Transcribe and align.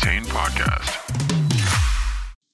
Attain 0.00 0.22
podcast. 0.26 0.94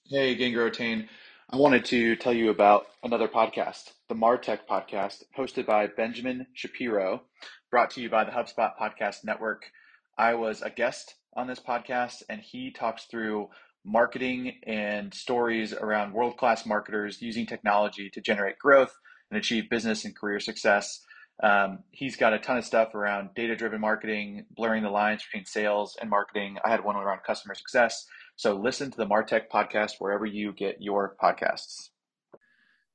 Hey, 0.06 0.34
Gain 0.34 0.54
Grow 0.54 0.64
Retain. 0.64 1.10
I 1.50 1.56
wanted 1.56 1.84
to 1.86 2.16
tell 2.16 2.32
you 2.32 2.48
about 2.48 2.86
another 3.02 3.28
podcast, 3.28 3.92
the 4.08 4.14
Martech 4.14 4.60
podcast, 4.68 5.24
hosted 5.36 5.66
by 5.66 5.86
Benjamin 5.88 6.46
Shapiro, 6.54 7.24
brought 7.70 7.90
to 7.90 8.00
you 8.00 8.08
by 8.08 8.24
the 8.24 8.30
HubSpot 8.30 8.70
Podcast 8.80 9.24
Network. 9.24 9.66
I 10.16 10.34
was 10.34 10.62
a 10.62 10.70
guest 10.70 11.16
on 11.36 11.46
this 11.46 11.60
podcast, 11.60 12.22
and 12.30 12.40
he 12.40 12.70
talks 12.70 13.04
through 13.04 13.48
marketing 13.84 14.54
and 14.66 15.12
stories 15.12 15.74
around 15.74 16.14
world 16.14 16.38
class 16.38 16.64
marketers 16.64 17.20
using 17.20 17.44
technology 17.44 18.08
to 18.14 18.22
generate 18.22 18.58
growth 18.58 18.96
and 19.30 19.36
achieve 19.36 19.68
business 19.68 20.06
and 20.06 20.16
career 20.16 20.40
success. 20.40 21.04
Um, 21.42 21.80
he's 21.90 22.16
got 22.16 22.32
a 22.32 22.38
ton 22.38 22.58
of 22.58 22.64
stuff 22.64 22.94
around 22.94 23.30
data 23.34 23.56
driven 23.56 23.80
marketing, 23.80 24.46
blurring 24.56 24.82
the 24.82 24.90
lines 24.90 25.22
between 25.24 25.44
sales 25.44 25.96
and 26.00 26.08
marketing. 26.08 26.58
I 26.64 26.70
had 26.70 26.84
one 26.84 26.96
around 26.96 27.20
customer 27.26 27.54
success. 27.54 28.06
So 28.36 28.54
listen 28.56 28.90
to 28.90 28.96
the 28.96 29.06
Martech 29.06 29.48
podcast 29.52 29.94
wherever 29.98 30.26
you 30.26 30.52
get 30.52 30.76
your 30.80 31.16
podcasts. 31.22 31.90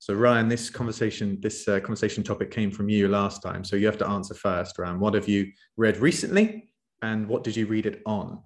So 0.02 0.14
Ryan, 0.14 0.48
this 0.48 0.70
conversation, 0.70 1.38
this 1.42 1.68
uh, 1.68 1.82
conversation 1.82 2.24
topic 2.24 2.52
came 2.52 2.72
from 2.72 2.88
you 2.88 3.10
last 3.10 3.42
time. 3.42 3.66
So 3.66 3.76
you 3.76 3.86
have 3.86 3.98
to 3.98 4.08
answer 4.08 4.34
first, 4.34 4.80
Ryan. 4.80 5.00
What 5.00 5.14
have 5.14 5.28
you 5.28 5.52
read 5.76 5.98
recently, 5.98 6.72
and 7.02 7.28
what 7.28 7.44
did 7.44 7.58
you 7.58 7.66
read 7.68 7.86
it 7.86 8.02
on? 8.06 8.42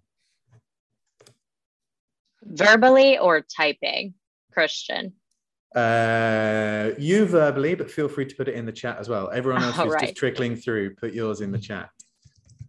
Verbally 2.44 3.20
or 3.20 3.42
typing, 3.42 4.16
Christian? 4.52 5.14
Uh, 5.76 6.92
you 7.00 7.26
verbally, 7.26 7.74
but 7.76 7.90
feel 7.90 8.08
free 8.08 8.26
to 8.26 8.36
put 8.36 8.48
it 8.48 8.56
in 8.56 8.66
the 8.66 8.72
chat 8.72 8.98
as 9.00 9.10
well. 9.10 9.32
Everyone 9.32 9.64
else 9.64 9.78
All 9.78 9.86
who's 9.86 9.94
right. 9.94 10.08
just 10.08 10.16
trickling 10.16 10.56
through, 10.56 10.96
put 10.96 11.14
yours 11.14 11.42
in 11.42 11.52
the 11.52 11.58
chat. 11.58 11.90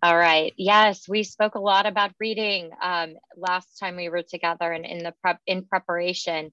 All 0.03 0.17
right. 0.17 0.53
Yes, 0.59 1.09
we 1.09 1.23
spoke 1.23 1.55
a 1.55 1.61
lot 1.61 1.87
about 1.87 2.13
reading 2.21 2.71
um, 2.83 3.15
last 3.39 3.79
time 3.79 3.97
we 3.97 4.11
were 4.11 4.23
together 4.23 4.71
and 4.71 4.85
in 4.85 4.99
the 4.99 5.15
prep 5.23 5.39
in 5.47 5.65
preparation. 5.65 6.51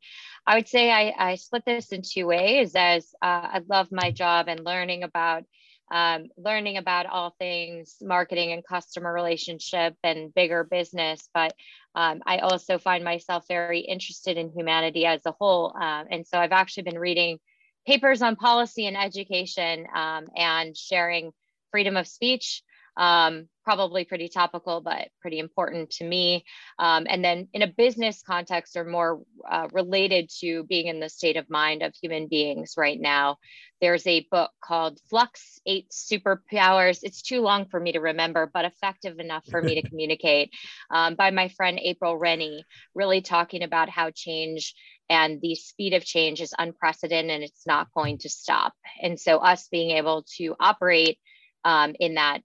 I 0.47 0.55
would 0.55 0.69
say 0.69 0.89
I, 0.89 1.13
I 1.17 1.35
split 1.35 1.63
this 1.65 1.91
in 1.91 2.01
two 2.01 2.27
ways 2.27 2.71
as 2.75 3.13
uh, 3.21 3.25
I 3.25 3.61
love 3.67 3.89
my 3.91 4.11
job 4.11 4.47
and 4.47 4.63
learning 4.63 5.03
about 5.03 5.43
um, 5.91 6.27
learning 6.37 6.77
about 6.77 7.05
all 7.05 7.35
things 7.37 7.97
marketing 8.01 8.53
and 8.53 8.65
customer 8.65 9.13
relationship 9.13 9.95
and 10.03 10.33
bigger 10.33 10.63
business. 10.63 11.29
But 11.33 11.53
um, 11.93 12.21
I 12.25 12.39
also 12.39 12.77
find 12.77 13.03
myself 13.03 13.45
very 13.47 13.81
interested 13.81 14.37
in 14.37 14.51
humanity 14.51 15.05
as 15.05 15.21
a 15.25 15.33
whole. 15.33 15.75
Um, 15.75 16.07
and 16.09 16.25
so 16.25 16.39
I've 16.39 16.53
actually 16.53 16.83
been 16.83 16.99
reading 16.99 17.39
papers 17.85 18.21
on 18.21 18.35
policy 18.35 18.87
and 18.87 18.95
education 18.95 19.85
um, 19.93 20.27
and 20.35 20.75
sharing 20.77 21.31
freedom 21.71 21.97
of 21.97 22.07
speech 22.07 22.63
um, 22.97 23.47
probably 23.63 24.05
pretty 24.05 24.29
topical, 24.29 24.81
but 24.81 25.09
pretty 25.21 25.39
important 25.39 25.91
to 25.91 26.03
me. 26.03 26.43
Um, 26.79 27.05
and 27.09 27.23
then 27.23 27.47
in 27.53 27.61
a 27.61 27.67
business 27.67 28.23
context 28.25 28.75
or 28.75 28.83
more 28.83 29.21
uh, 29.49 29.67
related 29.71 30.29
to 30.39 30.63
being 30.63 30.87
in 30.87 30.99
the 30.99 31.09
state 31.09 31.37
of 31.37 31.49
mind 31.49 31.83
of 31.83 31.93
human 32.01 32.27
beings 32.27 32.73
right 32.77 32.99
now, 32.99 33.37
there's 33.81 34.05
a 34.05 34.27
book 34.29 34.51
called 34.63 34.99
Flux 35.09 35.59
Eight 35.65 35.89
Superpowers. 35.91 36.99
It's 37.01 37.21
too 37.21 37.41
long 37.41 37.65
for 37.65 37.79
me 37.79 37.93
to 37.93 37.99
remember, 37.99 38.49
but 38.53 38.65
effective 38.65 39.19
enough 39.19 39.45
for 39.49 39.61
me 39.61 39.81
to 39.81 39.81
communicate 39.89 40.51
um, 40.91 41.15
by 41.15 41.31
my 41.31 41.49
friend 41.49 41.79
April 41.81 42.19
Rinne, 42.19 42.61
really 42.93 43.21
talking 43.21 43.63
about 43.63 43.89
how 43.89 44.11
change 44.11 44.75
and 45.09 45.41
the 45.41 45.55
speed 45.55 45.93
of 45.93 46.05
change 46.05 46.39
is 46.39 46.53
unprecedented 46.57 47.31
and 47.31 47.43
it's 47.43 47.67
not 47.67 47.91
going 47.93 48.19
to 48.19 48.29
stop. 48.29 48.73
And 49.01 49.19
so, 49.19 49.39
us 49.39 49.67
being 49.69 49.97
able 49.97 50.25
to 50.37 50.55
operate 50.59 51.19
um, 51.65 51.95
in 51.99 52.15
that 52.15 52.41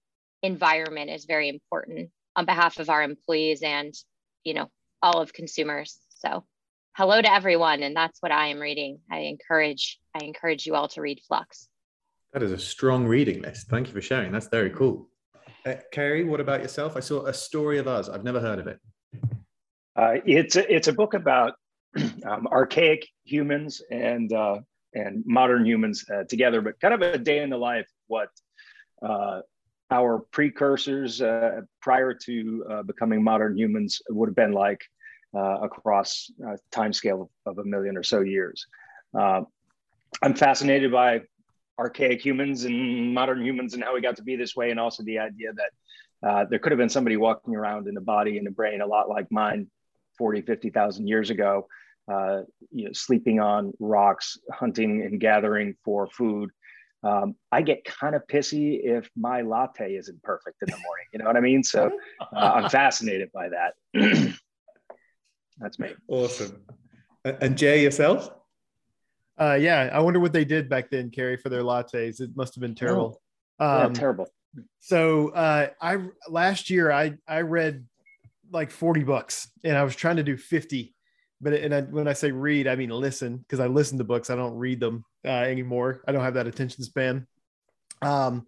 environment 0.47 1.11
is 1.11 1.25
very 1.25 1.49
important 1.49 2.11
on 2.37 2.47
behalf 2.47 2.79
of 2.79 2.89
our 2.89 3.03
employees 3.03 3.63
and 3.63 3.93
you 4.45 4.55
know 4.55 4.71
all 5.03 5.21
of 5.21 5.33
consumers 5.33 5.99
so 6.09 6.45
hello 6.97 7.21
to 7.21 7.33
everyone 7.33 7.83
and 7.83 7.95
that's 7.95 8.23
what 8.23 8.33
i 8.33 8.47
am 8.47 8.59
reading 8.59 8.99
i 9.11 9.19
encourage 9.19 9.99
i 10.15 10.25
encourage 10.25 10.65
you 10.67 10.75
all 10.75 10.89
to 10.89 11.01
read 11.01 11.21
flux 11.27 11.69
That 12.33 12.43
is 12.43 12.53
a 12.53 12.59
strong 12.59 13.07
reading 13.07 13.43
list. 13.43 13.69
Thank 13.69 13.89
you 13.89 13.95
for 13.95 14.03
sharing. 14.03 14.31
That's 14.31 14.49
very 14.49 14.71
cool. 14.71 15.09
Uh, 15.65 15.77
Kerry, 15.91 16.23
what 16.25 16.41
about 16.41 16.61
yourself? 16.61 16.97
I 16.97 17.01
saw 17.01 17.25
a 17.27 17.33
story 17.33 17.79
of 17.79 17.87
us. 17.89 18.09
I've 18.09 18.25
never 18.25 18.41
heard 18.41 18.59
of 18.59 18.67
it. 18.67 18.79
Uh, 19.97 20.17
it's 20.27 20.57
a, 20.57 20.75
it's 20.75 20.89
a 20.89 20.93
book 20.93 21.15
about 21.15 21.55
um, 22.31 22.47
archaic 22.49 23.09
humans 23.25 23.83
and 23.91 24.33
uh, 24.33 24.59
and 24.93 25.25
modern 25.27 25.65
humans 25.67 26.05
uh, 26.13 26.25
together, 26.25 26.61
but 26.61 26.79
kind 26.81 26.95
of 26.95 27.01
a 27.03 27.19
day 27.19 27.39
in 27.43 27.51
the 27.51 27.57
life 27.57 27.89
what 28.07 28.29
uh, 29.03 29.41
our 29.91 30.19
precursors 30.33 31.23
uh, 31.23 31.61
prior 31.81 32.13
to 32.13 32.65
uh, 32.71 32.83
becoming 32.83 33.23
modern 33.23 33.57
humans 33.57 34.03
would 34.09 34.29
have 34.29 34.37
been 34.37 34.53
like 34.53 34.81
uh, 35.35 35.61
across 35.61 36.31
a 36.47 36.59
time 36.71 36.93
scale 36.93 37.31
of, 37.45 37.59
a 37.59 37.65
million 37.65 37.97
or 37.97 38.03
so 38.03 38.21
years. 38.21 38.67
Uh, 39.17 39.43
I'm 40.23 40.35
fascinated 40.35 40.91
by 40.91 41.23
archaic 41.79 42.25
humans 42.25 42.65
and 42.65 43.15
modern 43.15 43.45
humans 43.45 43.75
and 43.75 43.85
how 43.85 43.95
we 43.95 44.01
got 44.01 44.17
to 44.17 44.23
be 44.23 44.37
this 44.37 44.57
way, 44.57 44.71
and 44.71 44.81
also 44.81 45.03
the 45.03 45.19
idea 45.19 45.51
that 45.53 46.29
uh, 46.29 46.45
there 46.49 46.59
could 46.59 46.73
have 46.73 46.79
been 46.79 46.89
somebody 46.89 47.17
walking 47.17 47.55
around 47.55 47.87
in 47.87 47.97
a 47.97 48.01
body 48.01 48.39
and 48.39 48.49
a 48.49 48.51
brain 48.51 48.81
a 48.81 48.87
lot 48.87 49.09
like 49.09 49.31
mine 49.31 49.69
40, 50.19 50.43
50,000 50.43 51.07
years 51.07 51.31
ago, 51.31 51.67
uh, 52.11 52.43
you 52.71 52.87
know, 52.87 52.93
sleeping 52.93 53.41
on 53.41 53.73
rocks, 53.79 54.39
hunting 54.51 55.03
and 55.03 55.21
gathering 55.21 55.75
for 55.85 56.07
food. 56.07 56.51
Um, 57.07 57.37
I 57.53 57.63
get 57.63 57.85
kind 57.85 58.15
of 58.17 58.23
pissy 58.27 58.81
if 58.83 59.09
my 59.17 59.43
latte 59.43 59.95
isn't 59.95 60.21
perfect 60.25 60.57
in 60.63 60.67
the 60.71 60.77
morning. 60.79 61.07
You 61.13 61.21
know 61.21 61.27
what 61.27 61.37
I 61.37 61.41
mean? 61.41 61.63
So 61.63 61.93
uh, 62.21 62.53
I'm 62.57 62.69
fascinated 62.71 63.31
by 63.33 63.49
that. 63.51 63.75
That's 65.59 65.79
me. 65.79 65.91
Awesome. 66.09 66.63
And 67.25 67.57
Jay, 67.57 67.83
yourself? 67.83 68.31
Uh, 69.39 69.57
yeah, 69.61 69.91
I 69.93 70.01
wonder 70.01 70.19
what 70.21 70.33
they 70.33 70.45
did 70.45 70.69
back 70.69 70.91
then, 70.91 71.11
Kerry, 71.11 71.37
for 71.37 71.49
their 71.49 71.63
lattes. 71.63 72.21
It 72.21 72.31
must 72.35 72.55
have 72.55 72.63
been 72.63 72.75
terrible. 72.75 73.21
Yeah, 73.61 73.85
Um, 73.85 73.93
terrible. 73.93 74.27
so 74.81 75.29
uh, 75.31 75.69
I 75.81 75.99
last 76.29 76.71
year 76.71 76.91
I 76.91 77.15
I 77.29 77.43
read 77.43 77.87
like 78.51 78.71
40 78.71 79.05
books, 79.05 79.49
and 79.65 79.77
I 79.77 79.85
was 79.85 79.95
trying 79.95 80.17
to 80.17 80.23
do 80.23 80.37
50. 80.37 80.95
But 81.41 81.53
and 81.55 81.75
I, 81.75 81.83
when 81.83 82.09
I 82.09 82.15
say 82.15 82.33
read, 82.33 82.67
I 82.67 82.77
mean 82.77 82.91
listen 82.91 83.37
because 83.39 83.61
I 83.61 83.67
listen 83.67 83.99
to 83.99 84.05
books. 84.05 84.31
I 84.31 84.37
don't 84.37 84.57
read 84.57 84.81
them 84.81 85.05
uh, 85.27 85.31
anymore. 85.31 86.03
I 86.07 86.13
don't 86.13 86.23
have 86.23 86.35
that 86.35 86.47
attention 86.47 86.85
span. 86.85 87.27
Um, 88.03 88.47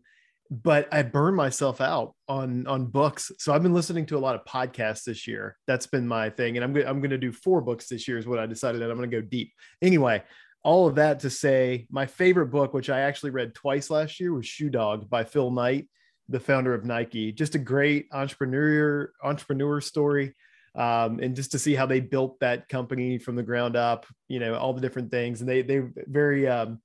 but 0.50 0.88
I 0.92 1.02
burn 1.02 1.34
myself 1.34 1.80
out 1.80 2.14
on 2.26 2.66
on 2.66 2.86
books. 2.86 3.30
So 3.38 3.52
I've 3.52 3.62
been 3.62 3.74
listening 3.74 4.06
to 4.06 4.16
a 4.16 4.20
lot 4.20 4.34
of 4.34 4.44
podcasts 4.44 5.04
this 5.04 5.26
year. 5.26 5.56
That's 5.66 5.86
been 5.86 6.08
my 6.08 6.30
thing, 6.30 6.56
and 6.56 6.64
I'm 6.64 6.72
go- 6.72 6.86
I'm 6.86 7.00
going 7.00 7.10
to 7.10 7.18
do 7.18 7.32
four 7.32 7.60
books 7.60 7.88
this 7.88 8.08
year. 8.08 8.18
Is 8.18 8.26
what 8.26 8.38
I 8.38 8.46
decided 8.46 8.80
that 8.80 8.90
I'm 8.90 8.96
going 8.96 9.10
to 9.10 9.20
go 9.20 9.26
deep. 9.26 9.52
Anyway, 9.82 10.22
all 10.64 10.86
of 10.86 10.94
that 10.94 11.20
to 11.20 11.30
say, 11.30 11.86
my 11.90 12.06
favorite 12.06 12.46
book, 12.46 12.72
which 12.72 12.90
I 12.90 13.00
actually 13.00 13.30
read 13.30 13.54
twice 13.54 13.90
last 13.90 14.20
year, 14.20 14.32
was 14.32 14.46
Shoe 14.46 14.70
Dog 14.70 15.10
by 15.10 15.24
Phil 15.24 15.50
Knight, 15.50 15.88
the 16.28 16.40
founder 16.40 16.72
of 16.72 16.84
Nike. 16.84 17.30
Just 17.30 17.54
a 17.54 17.58
great 17.58 18.06
entrepreneur 18.12 19.12
entrepreneur 19.22 19.80
story. 19.82 20.34
Um, 20.78 21.18
and 21.18 21.34
just 21.34 21.50
to 21.52 21.58
see 21.58 21.74
how 21.74 21.86
they 21.86 21.98
built 21.98 22.38
that 22.38 22.68
company 22.68 23.18
from 23.18 23.34
the 23.34 23.42
ground 23.42 23.74
up, 23.74 24.06
you 24.28 24.38
know, 24.38 24.54
all 24.54 24.72
the 24.72 24.80
different 24.80 25.10
things, 25.10 25.40
and 25.40 25.50
they 25.50 25.62
they 25.62 25.82
very 26.06 26.46
um, 26.46 26.80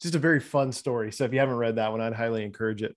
just 0.00 0.14
a 0.14 0.18
very 0.18 0.38
fun 0.38 0.70
story. 0.70 1.10
So 1.10 1.24
if 1.24 1.32
you 1.32 1.40
haven't 1.40 1.56
read 1.56 1.76
that 1.76 1.90
one, 1.90 2.00
I'd 2.00 2.14
highly 2.14 2.44
encourage 2.44 2.82
it. 2.82 2.96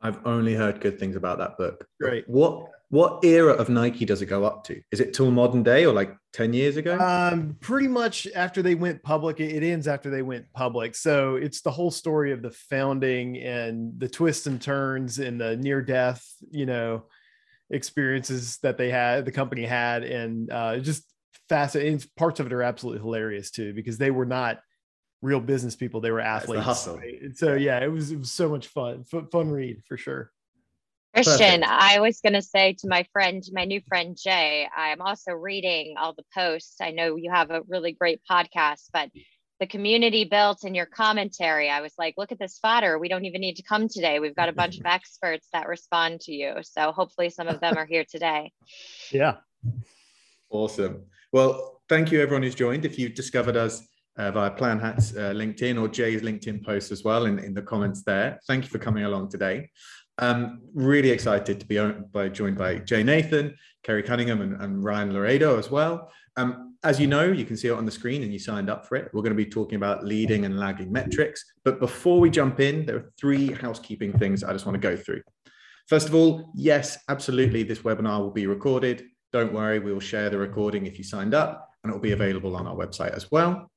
I've 0.00 0.26
only 0.26 0.54
heard 0.54 0.80
good 0.80 0.98
things 0.98 1.16
about 1.16 1.38
that 1.38 1.58
book. 1.58 1.86
Great. 2.00 2.26
What 2.28 2.70
what 2.88 3.24
era 3.24 3.52
of 3.52 3.68
Nike 3.68 4.04
does 4.04 4.20
it 4.20 4.26
go 4.26 4.44
up 4.44 4.64
to? 4.64 4.80
Is 4.90 5.00
it 5.00 5.14
till 5.14 5.30
modern 5.30 5.62
day 5.62 5.86
or 5.86 5.94
like 5.94 6.14
10 6.34 6.52
years 6.52 6.76
ago? 6.76 6.98
Um, 6.98 7.56
pretty 7.60 7.88
much 7.88 8.26
after 8.34 8.60
they 8.62 8.74
went 8.74 9.02
public, 9.02 9.38
it 9.38 9.54
it 9.54 9.62
ends 9.66 9.86
after 9.86 10.08
they 10.08 10.22
went 10.22 10.44
public. 10.54 10.94
So 10.94 11.36
it's 11.36 11.60
the 11.60 11.70
whole 11.70 11.90
story 11.90 12.32
of 12.32 12.40
the 12.40 12.50
founding 12.50 13.38
and 13.38 13.98
the 13.98 14.08
twists 14.08 14.46
and 14.46 14.60
turns 14.60 15.18
and 15.18 15.40
the 15.40 15.56
near 15.56 15.82
death, 15.82 16.26
you 16.50 16.66
know, 16.66 17.04
experiences 17.70 18.58
that 18.62 18.78
they 18.78 18.90
had, 18.90 19.24
the 19.24 19.32
company 19.32 19.64
had, 19.64 20.04
and 20.04 20.50
uh, 20.50 20.78
just 20.78 21.04
fascinating. 21.48 22.02
Parts 22.16 22.40
of 22.40 22.46
it 22.46 22.52
are 22.52 22.62
absolutely 22.62 23.00
hilarious 23.02 23.50
too, 23.50 23.72
because 23.74 23.98
they 23.98 24.10
were 24.10 24.26
not 24.26 24.60
real 25.22 25.40
business 25.40 25.76
people; 25.76 26.00
they 26.00 26.10
were 26.10 26.20
athletes. 26.20 26.64
hustle. 26.64 26.98
right? 26.98 27.36
So 27.36 27.54
yeah, 27.54 27.78
it 27.82 27.90
was 27.90 28.10
it 28.10 28.18
was 28.18 28.32
so 28.32 28.48
much 28.48 28.68
fun, 28.68 29.04
fun, 29.04 29.26
fun 29.28 29.50
read 29.50 29.82
for 29.86 29.96
sure. 29.96 30.30
christian 31.14 31.60
Perfect. 31.60 31.66
i 31.68 32.00
was 32.00 32.20
going 32.22 32.32
to 32.32 32.40
say 32.40 32.72
to 32.72 32.88
my 32.88 33.04
friend 33.12 33.42
my 33.52 33.66
new 33.66 33.82
friend 33.86 34.16
jay 34.18 34.66
i'm 34.74 35.02
also 35.02 35.32
reading 35.32 35.94
all 35.98 36.14
the 36.14 36.24
posts 36.34 36.76
i 36.80 36.90
know 36.90 37.16
you 37.16 37.30
have 37.30 37.50
a 37.50 37.60
really 37.68 37.92
great 37.92 38.20
podcast 38.30 38.88
but 38.94 39.10
the 39.62 39.66
community 39.66 40.24
built 40.24 40.64
in 40.64 40.74
your 40.74 40.86
commentary 40.86 41.70
i 41.70 41.80
was 41.80 41.92
like 41.96 42.14
look 42.16 42.32
at 42.32 42.38
this 42.38 42.58
fodder 42.58 42.98
we 42.98 43.08
don't 43.08 43.24
even 43.24 43.40
need 43.40 43.54
to 43.54 43.62
come 43.62 43.86
today 43.88 44.18
we've 44.18 44.34
got 44.34 44.48
a 44.48 44.52
bunch 44.52 44.78
of 44.78 44.86
experts 44.98 45.46
that 45.52 45.68
respond 45.68 46.20
to 46.20 46.32
you 46.32 46.54
so 46.62 46.90
hopefully 46.90 47.30
some 47.30 47.46
of 47.46 47.60
them 47.60 47.76
are 47.78 47.86
here 47.86 48.04
today 48.10 48.50
Yeah. 49.12 49.36
Awesome. 50.50 51.04
Well, 51.32 51.82
thank 51.88 52.10
you 52.12 52.20
everyone 52.20 52.42
who's 52.42 52.54
joined. 52.54 52.84
If 52.84 52.98
you've 52.98 53.14
discovered 53.14 53.56
us 53.56 53.86
uh, 54.16 54.30
via 54.30 54.50
Planhat's 54.50 55.16
uh, 55.16 55.32
LinkedIn 55.32 55.80
or 55.80 55.88
Jay's 55.88 56.22
LinkedIn 56.22 56.64
post 56.64 56.92
as 56.92 57.04
well 57.04 57.26
in, 57.26 57.38
in 57.38 57.54
the 57.54 57.62
comments 57.62 58.02
there, 58.02 58.40
thank 58.46 58.64
you 58.64 58.70
for 58.70 58.78
coming 58.78 59.04
along 59.04 59.30
today. 59.30 59.70
Um, 60.18 60.60
really 60.74 61.10
excited 61.10 61.58
to 61.60 61.66
be 61.66 61.78
by, 62.12 62.28
joined 62.28 62.58
by 62.58 62.78
Jay 62.78 63.02
Nathan, 63.02 63.56
Kerry 63.82 64.02
Cunningham, 64.02 64.42
and, 64.42 64.60
and 64.60 64.84
Ryan 64.84 65.14
Laredo 65.14 65.58
as 65.58 65.70
well. 65.70 66.10
Um, 66.36 66.71
as 66.84 66.98
you 66.98 67.06
know, 67.06 67.24
you 67.24 67.44
can 67.44 67.56
see 67.56 67.68
it 67.68 67.72
on 67.72 67.84
the 67.84 67.92
screen 67.92 68.22
and 68.22 68.32
you 68.32 68.38
signed 68.38 68.68
up 68.68 68.86
for 68.86 68.96
it. 68.96 69.10
We're 69.12 69.22
going 69.22 69.36
to 69.36 69.44
be 69.44 69.48
talking 69.48 69.76
about 69.76 70.04
leading 70.04 70.44
and 70.44 70.58
lagging 70.58 70.90
metrics. 70.90 71.44
But 71.64 71.78
before 71.78 72.18
we 72.18 72.28
jump 72.28 72.58
in, 72.58 72.84
there 72.84 72.96
are 72.96 73.12
three 73.18 73.52
housekeeping 73.52 74.18
things 74.18 74.42
I 74.42 74.52
just 74.52 74.66
want 74.66 74.74
to 74.74 74.88
go 74.88 74.96
through. 74.96 75.22
First 75.88 76.08
of 76.08 76.14
all, 76.14 76.50
yes, 76.54 76.98
absolutely, 77.08 77.62
this 77.62 77.80
webinar 77.80 78.20
will 78.20 78.30
be 78.30 78.46
recorded. 78.46 79.04
Don't 79.32 79.52
worry, 79.52 79.78
we 79.78 79.92
will 79.92 80.00
share 80.00 80.28
the 80.28 80.38
recording 80.38 80.86
if 80.86 80.98
you 80.98 81.04
signed 81.04 81.34
up 81.34 81.68
and 81.82 81.90
it 81.90 81.94
will 81.94 82.02
be 82.02 82.12
available 82.12 82.56
on 82.56 82.66
our 82.66 82.76
website 82.76 83.12
as 83.12 83.30
well. 83.30 83.70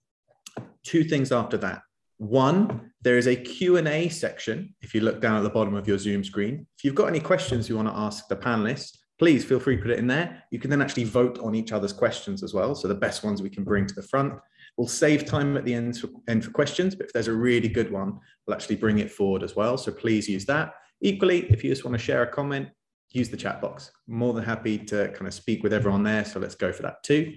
Two 0.84 1.04
things 1.04 1.32
after 1.32 1.58
that. 1.58 1.82
One, 2.18 2.92
there 3.02 3.18
is 3.18 3.28
a 3.28 3.36
Q&A 3.36 4.10
section 4.10 4.74
if 4.82 4.96
you 4.96 5.02
look 5.02 5.22
down 5.22 5.38
at 5.38 5.44
the 5.44 5.50
bottom 5.50 5.76
of 5.76 5.88
your 5.88 5.98
Zoom 5.98 6.24
screen. 6.24 6.66
If 6.78 6.84
you've 6.84 6.96
got 6.96 7.08
any 7.08 7.20
questions 7.20 7.68
you 7.68 7.76
want 7.76 7.90
to 7.90 7.96
ask 7.96 8.28
the 8.28 8.36
panelists, 8.36 8.98
please 9.18 9.46
feel 9.46 9.60
free 9.60 9.78
to 9.78 9.82
put 9.82 9.92
it 9.92 10.00
in 10.00 10.08
there. 10.08 10.44
You 10.52 10.60
can 10.60 10.70
then 10.70 10.82
actually 10.82 11.06
vote 11.06 11.40
on 11.40 11.56
each 11.56 11.72
other's 11.72 11.94
questions 11.94 12.44
as 12.44 12.54
well. 12.54 12.76
So 12.76 12.88
the 12.88 12.96
best 12.96 13.24
ones 13.24 13.42
we 13.42 13.50
can 13.50 13.64
bring 13.64 13.88
to 13.88 13.96
the 13.96 14.04
front. 14.04 14.34
We'll 14.78 14.88
save 14.88 15.26
time 15.26 15.56
at 15.56 15.64
the 15.64 15.74
end 15.74 15.98
for, 15.98 16.10
end 16.28 16.44
for 16.44 16.52
questions, 16.52 16.96
but 16.96 17.06
if 17.06 17.14
there's 17.14 17.30
a 17.30 17.34
really 17.34 17.70
good 17.70 17.92
one, 17.92 18.20
we'll 18.46 18.56
actually 18.56 18.76
bring 18.76 19.00
it 19.00 19.12
forward 19.12 19.42
as 19.42 19.56
well. 19.56 19.78
So 19.78 19.92
please 19.92 20.28
use 20.28 20.46
that. 20.46 20.74
Equally, 21.02 21.46
if 21.52 21.64
you 21.64 21.70
just 21.70 21.86
want 21.86 21.94
to 21.98 22.04
share 22.04 22.24
a 22.24 22.28
comment, 22.28 22.68
use 23.12 23.30
the 23.30 23.38
chat 23.38 23.62
box. 23.62 23.92
More 24.08 24.34
than 24.34 24.44
happy 24.44 24.78
to 24.78 25.08
kind 25.10 25.28
of 25.28 25.34
speak 25.34 25.64
with 25.64 25.72
everyone 25.72 26.04
there. 26.04 26.26
So 26.26 26.40
let's 26.40 26.56
go 26.56 26.74
for 26.74 26.84
that 26.84 27.02
too. 27.04 27.36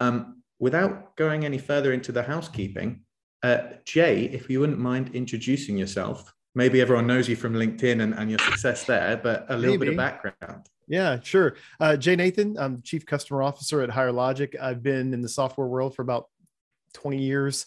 Um, 0.00 0.42
without 0.58 1.16
going 1.16 1.44
any 1.44 1.58
further 1.58 1.92
into 1.92 2.12
the 2.12 2.22
housekeeping, 2.22 3.02
uh, 3.42 3.58
Jay, 3.84 4.24
if 4.24 4.48
you 4.48 4.60
wouldn't 4.60 4.78
mind 4.78 5.10
introducing 5.14 5.76
yourself, 5.76 6.32
maybe 6.54 6.80
everyone 6.80 7.06
knows 7.06 7.28
you 7.28 7.36
from 7.36 7.54
LinkedIn 7.54 8.02
and, 8.02 8.14
and 8.14 8.30
your 8.30 8.38
success 8.38 8.84
there, 8.84 9.16
but 9.16 9.46
a 9.48 9.56
little 9.56 9.76
maybe. 9.76 9.86
bit 9.86 9.88
of 9.90 9.96
background. 9.96 10.66
Yeah, 10.90 11.20
sure. 11.22 11.54
Uh, 11.78 11.96
Jay 11.96 12.16
Nathan, 12.16 12.58
I'm 12.58 12.82
Chief 12.82 13.06
Customer 13.06 13.44
Officer 13.44 13.80
at 13.80 13.90
Higher 13.90 14.10
Logic. 14.10 14.56
I've 14.60 14.82
been 14.82 15.14
in 15.14 15.22
the 15.22 15.28
software 15.28 15.68
world 15.68 15.94
for 15.94 16.02
about 16.02 16.26
20 16.94 17.18
years. 17.18 17.66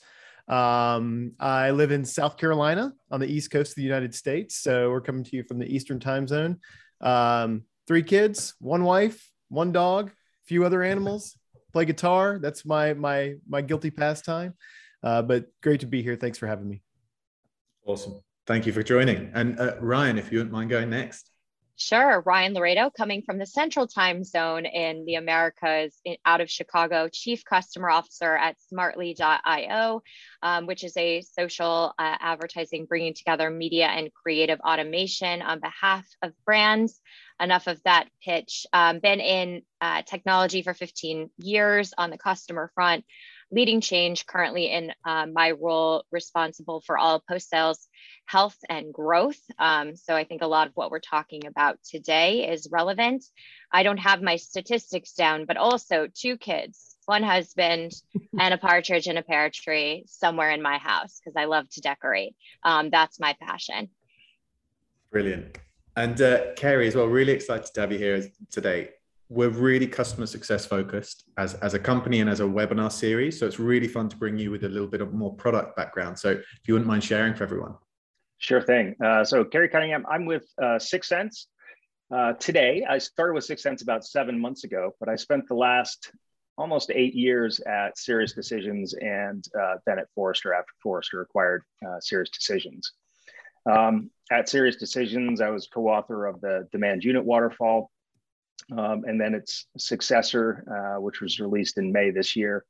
Um, 0.50 1.32
I 1.40 1.72
live 1.72 1.94
in 1.94 2.04
South 2.04 2.36
Carolina 2.36 2.92
on 3.10 3.22
the 3.22 3.26
East 3.26 3.50
Coast 3.50 3.72
of 3.72 3.76
the 3.76 3.84
United 3.84 4.14
States. 4.14 4.58
So 4.58 4.90
we're 4.90 5.00
coming 5.00 5.24
to 5.24 5.38
you 5.38 5.44
from 5.44 5.58
the 5.58 5.74
Eastern 5.74 6.02
time 6.02 6.28
zone. 6.28 6.60
Um, 7.00 7.64
three 7.88 8.04
kids, 8.04 8.56
one 8.60 8.84
wife, 8.84 9.32
one 9.48 9.72
dog, 9.72 10.10
a 10.10 10.46
few 10.46 10.66
other 10.66 10.84
animals, 10.84 11.38
play 11.72 11.86
guitar. 11.86 12.40
That's 12.40 12.66
my, 12.66 12.94
my, 12.94 13.36
my 13.48 13.62
guilty 13.62 13.90
pastime. 13.90 14.54
Uh, 15.02 15.22
but 15.22 15.46
great 15.62 15.80
to 15.80 15.88
be 15.88 16.04
here. 16.04 16.18
Thanks 16.18 16.38
for 16.38 16.48
having 16.48 16.68
me. 16.68 16.82
Awesome. 17.86 18.20
Thank 18.48 18.66
you 18.66 18.74
for 18.74 18.84
joining. 18.84 19.32
And 19.34 19.58
uh, 19.62 19.76
Ryan, 19.80 20.18
if 20.18 20.30
you 20.30 20.40
wouldn't 20.40 20.52
mind 20.52 20.72
going 20.72 20.90
next. 20.90 21.30
Sure. 21.84 22.24
Ryan 22.26 22.54
Laredo, 22.54 22.90
coming 22.90 23.24
from 23.24 23.38
the 23.38 23.46
Central 23.46 23.88
Time 23.88 24.24
Zone 24.24 24.66
in 24.66 25.04
the 25.04 25.16
Americas, 25.16 25.94
in, 26.06 26.16
out 26.26 26.40
of 26.40 26.50
Chicago, 26.50 27.10
Chief 27.12 27.44
Customer 27.44 27.90
Officer 27.90 28.38
at 28.38 28.56
Smartly.io, 28.70 30.02
um, 30.42 30.66
which 30.66 30.86
is 30.86 30.96
a 30.96 31.20
social 31.22 31.94
uh, 32.00 32.16
advertising 32.22 32.86
bringing 32.86 33.14
together 33.14 33.50
media 33.50 33.88
and 33.88 34.14
creative 34.14 34.62
automation 34.62 35.42
on 35.42 35.60
behalf 35.60 36.08
of 36.22 36.32
brands. 36.46 37.02
Enough 37.42 37.68
of 37.68 37.84
that 37.84 38.08
pitch. 38.24 38.66
Um, 38.72 39.00
been 39.00 39.20
in 39.20 39.64
uh, 39.82 40.04
technology 40.04 40.62
for 40.62 40.74
15 40.74 41.32
years 41.38 41.94
on 41.98 42.12
the 42.12 42.18
customer 42.18 42.72
front 42.76 43.04
leading 43.52 43.82
change 43.82 44.26
currently 44.26 44.72
in 44.72 44.92
uh, 45.06 45.26
my 45.26 45.52
role 45.52 46.04
responsible 46.12 46.82
for 46.82 46.98
all 46.98 47.24
post 47.28 47.50
sales 47.50 47.88
health 48.26 48.58
and 48.70 48.94
growth. 48.94 49.40
Um, 49.60 49.96
so 49.96 50.16
I 50.16 50.24
think 50.24 50.42
a 50.42 50.48
lot 50.48 50.68
of 50.68 50.74
what 50.76 50.92
we're 50.92 51.00
talking 51.00 51.46
about 51.46 51.78
today 51.84 52.50
is 52.50 52.70
relevant. 52.72 53.26
I 53.72 53.84
don't 53.84 53.98
have 53.98 54.22
my 54.22 54.38
statistics 54.38 55.14
down, 55.14 55.46
but 55.46 55.58
also 55.58 56.08
two 56.14 56.38
kids, 56.38 56.96
one 57.06 57.24
husband 57.24 57.94
and 58.40 58.54
a 58.54 58.58
partridge 58.58 59.08
in 59.08 59.18
a 59.18 59.24
pear 59.24 59.50
tree 59.50 60.06
somewhere 60.08 60.52
in 60.52 60.62
my 60.62 60.78
house 60.78 61.20
because 61.20 61.36
I 61.36 61.46
love 61.46 61.70
to 61.72 61.82
decorate. 61.82 62.36
Um, 62.64 62.90
that's 62.90 63.20
my 63.20 63.36
passion. 63.42 63.90
Brilliant. 65.12 65.58
And 65.96 66.20
uh, 66.22 66.54
Kerry 66.56 66.88
as 66.88 66.96
well, 66.96 67.06
really 67.06 67.34
excited 67.34 67.72
to 67.74 67.82
have 67.82 67.92
you 67.92 68.00
here 68.00 68.26
today 68.50 68.90
we're 69.30 69.50
really 69.50 69.88
customer 69.88 70.26
success 70.26 70.66
focused 70.66 71.24
as, 71.38 71.56
as 71.56 71.74
a 71.74 71.80
company 71.80 72.20
and 72.20 72.30
as 72.30 72.40
a 72.40 72.44
webinar 72.44 72.92
series. 72.92 73.40
So 73.40 73.48
it's 73.48 73.60
really 73.60 73.88
fun 73.88 74.10
to 74.10 74.18
bring 74.18 74.38
you 74.38 74.52
with 74.52 74.64
a 74.64 74.70
little 74.70 74.88
bit 74.88 75.02
of 75.02 75.14
more 75.14 75.34
product 75.34 75.76
background. 75.76 76.20
So 76.20 76.32
if 76.32 76.68
you 76.68 76.74
wouldn't 76.74 76.88
mind 76.88 77.04
sharing 77.04 77.34
for 77.34 77.44
everyone. 77.44 77.76
Sure 78.38 78.62
thing. 78.62 78.96
Uh, 79.04 79.24
so 79.24 79.44
Kerry 79.44 79.70
Cunningham, 79.70 80.06
I'm 80.10 80.26
with 80.26 80.46
uh, 80.62 80.78
6sense. 80.78 81.46
Uh, 82.14 82.34
today, 82.34 82.86
I 82.88 82.98
started 82.98 83.34
with 83.34 83.48
6sense 83.48 83.82
about 83.82 84.06
seven 84.06 84.40
months 84.40 84.66
ago, 84.66 84.94
but 85.00 85.10
I 85.10 85.16
spent 85.16 85.48
the 85.48 85.56
last 85.56 86.12
almost 86.58 86.92
eight 86.94 87.16
years 87.16 87.60
at 87.62 87.98
Sirius 87.98 88.34
Decisions 88.34 88.94
and 88.94 89.44
uh, 89.60 89.76
then 89.86 89.98
at 89.98 90.08
Forrester 90.14 90.54
after 90.54 90.72
Forrester 90.82 91.22
acquired 91.22 91.64
uh, 91.88 92.00
Sirius 92.00 92.30
Decisions. 92.30 92.92
Um, 93.66 94.12
at 94.32 94.50
Sirius 94.50 94.76
Decisions, 94.76 95.42
I 95.42 95.50
was 95.50 95.68
co-author 95.68 96.26
of 96.26 96.42
the 96.42 96.68
Demand 96.72 97.04
Unit 97.04 97.24
Waterfall, 97.24 97.90
um, 98.72 99.04
and 99.06 99.20
then 99.20 99.34
its 99.34 99.68
successor, 99.78 100.64
uh, 100.72 101.02
which 101.02 101.22
was 101.22 101.40
released 101.40 101.78
in 101.78 101.92
May 101.92 102.12
this 102.12 102.36
year. 102.36 102.66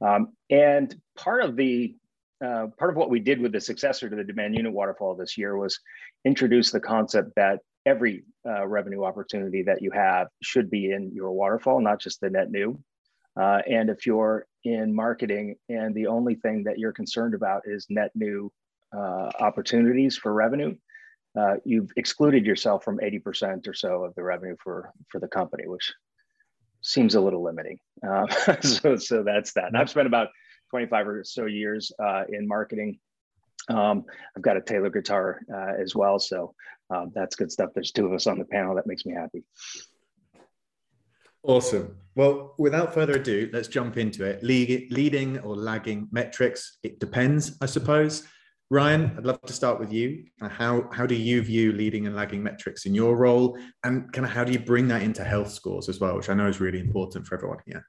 Um, 0.00 0.32
and 0.50 0.94
part 1.16 1.42
of 1.42 1.56
the 1.56 1.96
uh, 2.44 2.68
part 2.78 2.90
of 2.90 2.96
what 2.96 3.10
we 3.10 3.20
did 3.20 3.38
with 3.38 3.52
the 3.52 3.60
successor 3.60 4.08
to 4.08 4.16
the 4.16 4.24
demand 4.24 4.56
unit 4.56 4.72
waterfall 4.72 5.14
this 5.14 5.36
year 5.36 5.58
was 5.58 5.78
introduce 6.24 6.70
the 6.70 6.80
concept 6.80 7.32
that 7.36 7.60
every 7.84 8.24
uh, 8.48 8.66
revenue 8.66 9.04
opportunity 9.04 9.62
that 9.62 9.82
you 9.82 9.90
have 9.90 10.28
should 10.42 10.70
be 10.70 10.90
in 10.90 11.12
your 11.14 11.32
waterfall, 11.32 11.80
not 11.80 12.00
just 12.00 12.20
the 12.20 12.30
net 12.30 12.50
new. 12.50 12.78
Uh, 13.38 13.60
and 13.68 13.90
if 13.90 14.06
you're 14.06 14.46
in 14.64 14.94
marketing 14.94 15.54
and 15.68 15.94
the 15.94 16.06
only 16.06 16.34
thing 16.34 16.64
that 16.64 16.78
you're 16.78 16.92
concerned 16.92 17.34
about 17.34 17.62
is 17.66 17.86
net 17.90 18.10
new 18.14 18.50
uh, 18.96 19.30
opportunities 19.38 20.16
for 20.16 20.32
revenue, 20.32 20.74
uh, 21.38 21.56
you've 21.64 21.90
excluded 21.96 22.44
yourself 22.44 22.84
from 22.84 22.98
80% 22.98 23.68
or 23.68 23.74
so 23.74 24.04
of 24.04 24.14
the 24.14 24.22
revenue 24.22 24.56
for, 24.62 24.92
for 25.08 25.20
the 25.20 25.28
company, 25.28 25.66
which 25.66 25.92
seems 26.82 27.14
a 27.14 27.20
little 27.20 27.42
limiting. 27.42 27.78
Uh, 28.06 28.26
so, 28.60 28.96
so 28.96 29.22
that's 29.22 29.52
that. 29.52 29.66
And 29.66 29.76
I've 29.76 29.90
spent 29.90 30.06
about 30.06 30.28
25 30.70 31.08
or 31.08 31.24
so 31.24 31.46
years 31.46 31.92
uh, 32.02 32.24
in 32.28 32.46
marketing. 32.48 32.98
Um, 33.68 34.04
I've 34.36 34.42
got 34.42 34.56
a 34.56 34.60
Taylor 34.60 34.90
guitar 34.90 35.40
uh, 35.52 35.74
as 35.80 35.94
well. 35.94 36.18
So 36.18 36.54
um, 36.90 37.12
that's 37.14 37.36
good 37.36 37.52
stuff. 37.52 37.70
There's 37.74 37.92
two 37.92 38.06
of 38.06 38.12
us 38.12 38.26
on 38.26 38.38
the 38.38 38.44
panel. 38.44 38.74
That 38.74 38.86
makes 38.86 39.04
me 39.04 39.14
happy. 39.14 39.44
Awesome. 41.42 41.96
Well, 42.16 42.54
without 42.58 42.92
further 42.92 43.14
ado, 43.14 43.48
let's 43.52 43.68
jump 43.68 43.96
into 43.96 44.24
it. 44.24 44.42
leading 44.42 45.38
or 45.38 45.56
lagging 45.56 46.08
metrics, 46.10 46.78
it 46.82 47.00
depends, 47.00 47.56
I 47.62 47.66
suppose. 47.66 48.26
Ryan, 48.72 49.16
I'd 49.18 49.26
love 49.26 49.42
to 49.42 49.52
start 49.52 49.80
with 49.80 49.92
you. 49.92 50.26
How, 50.40 50.88
how 50.92 51.04
do 51.04 51.16
you 51.16 51.42
view 51.42 51.72
leading 51.72 52.06
and 52.06 52.14
lagging 52.14 52.40
metrics 52.40 52.86
in 52.86 52.94
your 52.94 53.16
role? 53.16 53.58
And 53.82 54.12
kind 54.12 54.24
of 54.24 54.30
how 54.30 54.44
do 54.44 54.52
you 54.52 54.60
bring 54.60 54.86
that 54.88 55.02
into 55.02 55.24
health 55.24 55.50
scores 55.50 55.88
as 55.88 55.98
well, 55.98 56.16
which 56.16 56.28
I 56.28 56.34
know 56.34 56.46
is 56.46 56.60
really 56.60 56.78
important 56.78 57.26
for 57.26 57.34
everyone 57.34 57.58
here? 57.66 57.84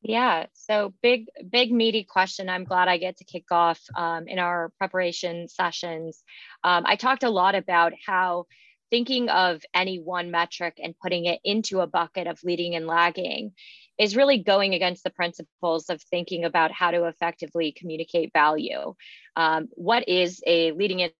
Yeah, 0.00 0.46
so 0.54 0.94
big, 1.02 1.26
big 1.50 1.70
meaty 1.70 2.04
question. 2.04 2.48
I'm 2.48 2.64
glad 2.64 2.88
I 2.88 2.96
get 2.96 3.18
to 3.18 3.24
kick 3.24 3.44
off 3.50 3.78
um, 3.94 4.26
in 4.26 4.38
our 4.38 4.72
preparation 4.78 5.48
sessions. 5.48 6.24
Um, 6.64 6.84
I 6.86 6.96
talked 6.96 7.24
a 7.24 7.30
lot 7.30 7.54
about 7.54 7.92
how 8.04 8.46
thinking 8.90 9.28
of 9.28 9.62
any 9.74 9.98
one 9.98 10.30
metric 10.30 10.80
and 10.82 10.94
putting 10.98 11.26
it 11.26 11.40
into 11.44 11.80
a 11.80 11.86
bucket 11.86 12.26
of 12.26 12.42
leading 12.42 12.74
and 12.74 12.86
lagging 12.86 13.52
is 13.98 14.16
really 14.16 14.38
going 14.38 14.74
against 14.74 15.04
the 15.04 15.10
principles 15.10 15.90
of 15.90 16.02
thinking 16.02 16.44
about 16.44 16.72
how 16.72 16.90
to 16.90 17.04
effectively 17.04 17.72
communicate 17.72 18.32
value. 18.32 18.94
Um, 19.36 19.68
what 19.72 20.08
is 20.08 20.42
a 20.46 20.72
leading 20.72 21.10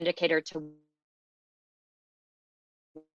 indicator 0.00 0.40
to 0.40 0.72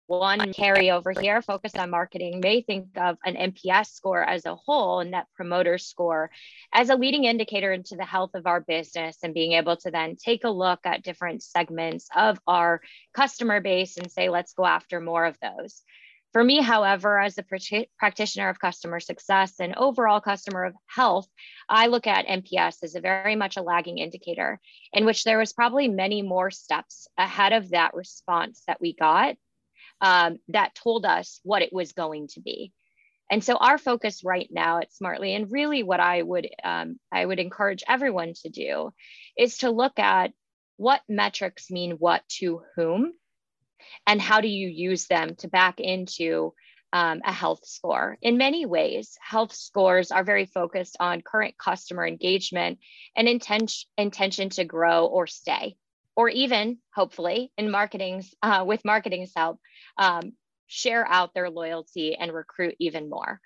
one 0.07 0.53
Kerry 0.53 0.91
over 0.91 1.11
here 1.11 1.41
focused 1.41 1.77
on 1.77 1.89
marketing 1.89 2.39
may 2.43 2.61
think 2.61 2.87
of 2.97 3.17
an 3.25 3.35
NPS 3.35 3.87
score 3.87 4.21
as 4.21 4.45
a 4.45 4.55
whole, 4.55 5.03
net 5.03 5.27
promoter 5.35 5.77
score, 5.77 6.29
as 6.73 6.89
a 6.89 6.95
leading 6.95 7.23
indicator 7.23 7.71
into 7.71 7.95
the 7.95 8.05
health 8.05 8.31
of 8.35 8.45
our 8.45 8.59
business 8.59 9.17
and 9.23 9.33
being 9.33 9.53
able 9.53 9.77
to 9.77 9.91
then 9.91 10.15
take 10.15 10.43
a 10.43 10.49
look 10.49 10.81
at 10.85 11.03
different 11.03 11.41
segments 11.41 12.09
of 12.15 12.37
our 12.47 12.81
customer 13.13 13.61
base 13.61 13.97
and 13.97 14.11
say, 14.11 14.29
let's 14.29 14.53
go 14.53 14.65
after 14.65 14.99
more 14.99 15.25
of 15.25 15.37
those. 15.41 15.81
For 16.33 16.43
me, 16.43 16.61
however, 16.61 17.19
as 17.19 17.37
a 17.37 17.43
pr- 17.43 17.85
practitioner 17.99 18.49
of 18.49 18.59
customer 18.59 18.99
success 18.99 19.59
and 19.59 19.75
overall 19.75 20.19
customer 20.19 20.65
of 20.65 20.75
health, 20.87 21.27
I 21.69 21.87
look 21.87 22.07
at 22.07 22.25
NPS 22.25 22.83
as 22.83 22.95
a 22.95 23.01
very 23.01 23.35
much 23.35 23.55
a 23.55 23.61
lagging 23.61 23.99
indicator 23.99 24.59
in 24.91 25.05
which 25.05 25.23
there 25.23 25.37
was 25.37 25.53
probably 25.53 25.87
many 25.87 26.23
more 26.23 26.49
steps 26.49 27.07
ahead 27.19 27.53
of 27.53 27.69
that 27.69 27.93
response 27.93 28.63
that 28.65 28.81
we 28.81 28.95
got 28.95 29.35
um, 30.01 30.39
that 30.47 30.73
told 30.73 31.05
us 31.05 31.39
what 31.43 31.61
it 31.61 31.71
was 31.71 31.93
going 31.93 32.27
to 32.29 32.41
be. 32.41 32.73
And 33.29 33.43
so 33.43 33.55
our 33.55 33.77
focus 33.77 34.23
right 34.23 34.49
now 34.51 34.79
at 34.79 34.91
Smartly, 34.91 35.35
and 35.35 35.51
really 35.51 35.83
what 35.83 35.99
I 35.99 36.21
would 36.21 36.49
um, 36.63 36.99
I 37.11 37.25
would 37.25 37.39
encourage 37.39 37.83
everyone 37.87 38.33
to 38.41 38.49
do, 38.49 38.91
is 39.37 39.59
to 39.59 39.69
look 39.69 39.99
at 39.99 40.33
what 40.77 41.01
metrics 41.07 41.69
mean 41.69 41.91
what 41.91 42.27
to 42.39 42.63
whom 42.75 43.13
And 44.07 44.21
how 44.21 44.41
do 44.41 44.47
you 44.47 44.67
use 44.67 45.07
them 45.07 45.35
to 45.37 45.47
back 45.47 45.79
into 45.79 46.53
um, 46.93 47.21
a 47.25 47.33
health 47.33 47.65
score. 47.65 48.17
In 48.21 48.37
many 48.37 48.67
ways, 48.67 49.17
health 49.19 49.51
scores 49.51 50.11
are 50.11 50.23
very 50.23 50.45
focused 50.45 50.95
on 50.99 51.21
current 51.21 51.57
customer 51.57 52.05
engagement 52.05 52.77
and 53.17 53.27
intention, 53.27 53.89
intention 53.97 54.49
to 54.51 54.63
grow 54.63 55.07
or 55.07 55.25
stay, 55.25 55.75
or 56.15 56.29
even, 56.29 56.77
hopefully, 56.93 57.51
in 57.57 57.71
marketing's 57.71 58.33
uh, 58.43 58.63
with 58.65 58.85
marketing's 58.85 59.31
help, 59.35 59.59
um, 59.97 60.33
share 60.67 61.05
out 61.07 61.33
their 61.33 61.49
loyalty 61.49 62.15
and 62.15 62.31
recruit 62.31 62.75
even 62.79 63.09
more. 63.09 63.41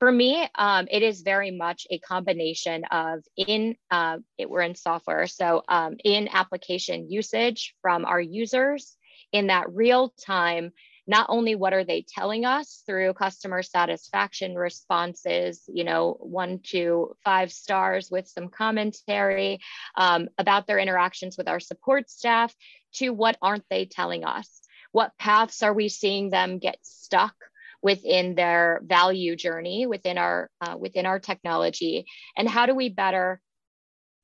For 0.00 0.10
me, 0.10 0.46
um, 0.56 0.88
it 0.90 1.04
is 1.04 1.22
very 1.22 1.52
much 1.52 1.86
a 1.90 2.00
combination 2.00 2.84
of 2.86 3.22
in 3.36 3.76
uh, 3.92 4.18
it, 4.36 4.50
we're 4.50 4.62
in 4.62 4.74
software, 4.74 5.28
so 5.28 5.62
um, 5.68 5.94
in 6.04 6.28
application 6.32 7.08
usage 7.08 7.76
from 7.82 8.04
our 8.04 8.20
users 8.20 8.96
in 9.34 9.48
that 9.48 9.66
real 9.74 10.14
time 10.24 10.70
not 11.06 11.26
only 11.28 11.54
what 11.54 11.74
are 11.74 11.84
they 11.84 12.06
telling 12.08 12.46
us 12.46 12.82
through 12.86 13.12
customer 13.12 13.62
satisfaction 13.62 14.54
responses, 14.54 15.62
you 15.66 15.84
know, 15.84 16.16
one 16.20 16.60
to 16.62 17.14
five 17.24 17.52
stars 17.52 18.10
with 18.10 18.26
some 18.26 18.48
commentary 18.48 19.58
um, 19.96 20.28
about 20.38 20.66
their 20.66 20.78
interactions 20.78 21.36
with 21.36 21.48
our 21.48 21.60
support 21.60 22.08
staff, 22.08 22.54
to 22.94 23.10
what 23.10 23.36
aren't 23.42 23.68
they 23.68 23.84
telling 23.84 24.24
us? 24.24 24.62
What 24.92 25.12
paths 25.18 25.62
are 25.62 25.74
we 25.74 25.90
seeing 25.90 26.30
them 26.30 26.58
get 26.58 26.78
stuck? 26.82 27.34
within 27.82 28.34
their 28.34 28.80
value 28.82 29.36
journey 29.36 29.86
within 29.86 30.16
our 30.16 30.48
uh, 30.62 30.74
within 30.74 31.04
our 31.04 31.20
technology 31.20 32.06
and 32.34 32.48
how 32.48 32.64
do 32.64 32.74
we 32.74 32.88
better 32.88 33.42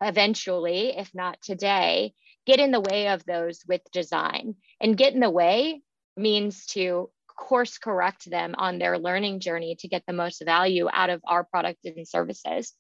eventually 0.01 0.97
if 0.97 1.11
not 1.15 1.37
today 1.43 2.15
get 2.47 2.61
in 2.61 2.71
the 2.71 2.81
way 2.81 3.09
of 3.09 3.25
those 3.25 3.61
with 3.67 3.83
design 3.93 4.57
and 4.81 4.97
get 4.97 5.15
in 5.15 5.21
the 5.21 5.31
way 5.31 5.83
means 6.17 6.67
to 6.67 7.11
course 7.41 7.79
correct 7.79 8.31
them 8.31 8.55
on 8.59 8.79
their 8.79 8.99
learning 8.99 9.41
journey 9.41 9.75
to 9.81 9.89
get 9.89 10.05
the 10.07 10.13
most 10.13 10.43
value 10.45 10.89
out 10.93 11.11
of 11.11 11.23
our 11.27 11.43
product 11.43 11.85
and 11.85 12.07
services. 12.07 12.75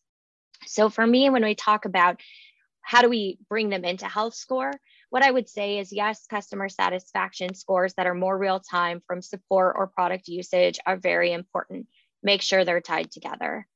So 0.66 0.90
for 0.90 1.06
me, 1.06 1.30
when 1.30 1.42
we 1.42 1.54
talk 1.54 1.86
about 1.86 2.20
how 2.82 3.02
do 3.02 3.08
we 3.08 3.38
bring 3.48 3.70
them 3.70 3.84
into 3.84 4.06
health 4.06 4.34
score, 4.34 4.72
what 5.08 5.22
I 5.22 5.30
would 5.30 5.48
say 5.48 5.78
is 5.78 5.92
yes, 5.92 6.26
customer 6.26 6.68
satisfaction 6.68 7.54
scores 7.54 7.94
that 7.94 8.06
are 8.06 8.14
more 8.14 8.36
real 8.36 8.60
time 8.60 9.02
from 9.06 9.22
support 9.22 9.76
or 9.78 9.86
product 9.86 10.28
usage 10.28 10.78
are 10.86 10.96
very 10.96 11.32
important. 11.32 11.86
Make 12.22 12.42
sure 12.42 12.64
they're 12.64 12.80
tied 12.80 13.10
together. 13.10 13.66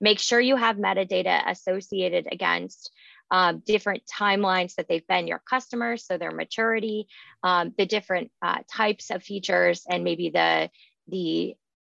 Make 0.00 0.18
sure 0.18 0.40
you 0.40 0.56
have 0.56 0.76
metadata 0.76 1.48
associated 1.48 2.26
against 2.30 2.90
um, 3.32 3.62
different 3.64 4.02
timelines 4.04 4.74
that 4.74 4.86
they've 4.88 5.06
been 5.08 5.26
your 5.26 5.42
customers, 5.48 6.06
so 6.06 6.18
their 6.18 6.30
maturity, 6.30 7.08
um, 7.42 7.72
the 7.78 7.86
different 7.86 8.30
uh, 8.42 8.58
types 8.70 9.10
of 9.10 9.22
features, 9.22 9.84
and 9.88 10.04
maybe 10.04 10.28
the 10.28 10.70
the 11.08 11.54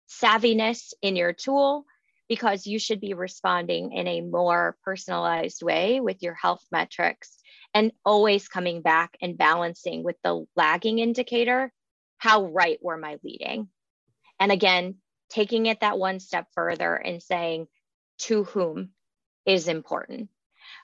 savviness 0.09 0.93
in 1.01 1.15
your 1.15 1.33
tool, 1.33 1.85
because 2.27 2.65
you 2.65 2.79
should 2.79 2.99
be 2.99 3.13
responding 3.13 3.93
in 3.93 4.07
a 4.07 4.21
more 4.21 4.75
personalized 4.83 5.61
way 5.61 5.99
with 5.99 6.23
your 6.23 6.33
health 6.33 6.65
metrics, 6.71 7.37
and 7.73 7.91
always 8.03 8.47
coming 8.47 8.81
back 8.81 9.15
and 9.21 9.37
balancing 9.37 10.03
with 10.03 10.15
the 10.23 10.43
lagging 10.55 10.97
indicator. 10.99 11.71
How 12.17 12.45
right 12.47 12.79
were 12.81 12.97
my 12.97 13.19
leading? 13.23 13.69
And 14.39 14.51
again, 14.51 14.95
taking 15.29 15.67
it 15.67 15.81
that 15.81 15.99
one 15.99 16.19
step 16.19 16.47
further 16.55 16.95
and 16.95 17.21
saying 17.21 17.67
to 18.21 18.43
whom 18.43 18.89
is 19.45 19.67
important 19.67 20.29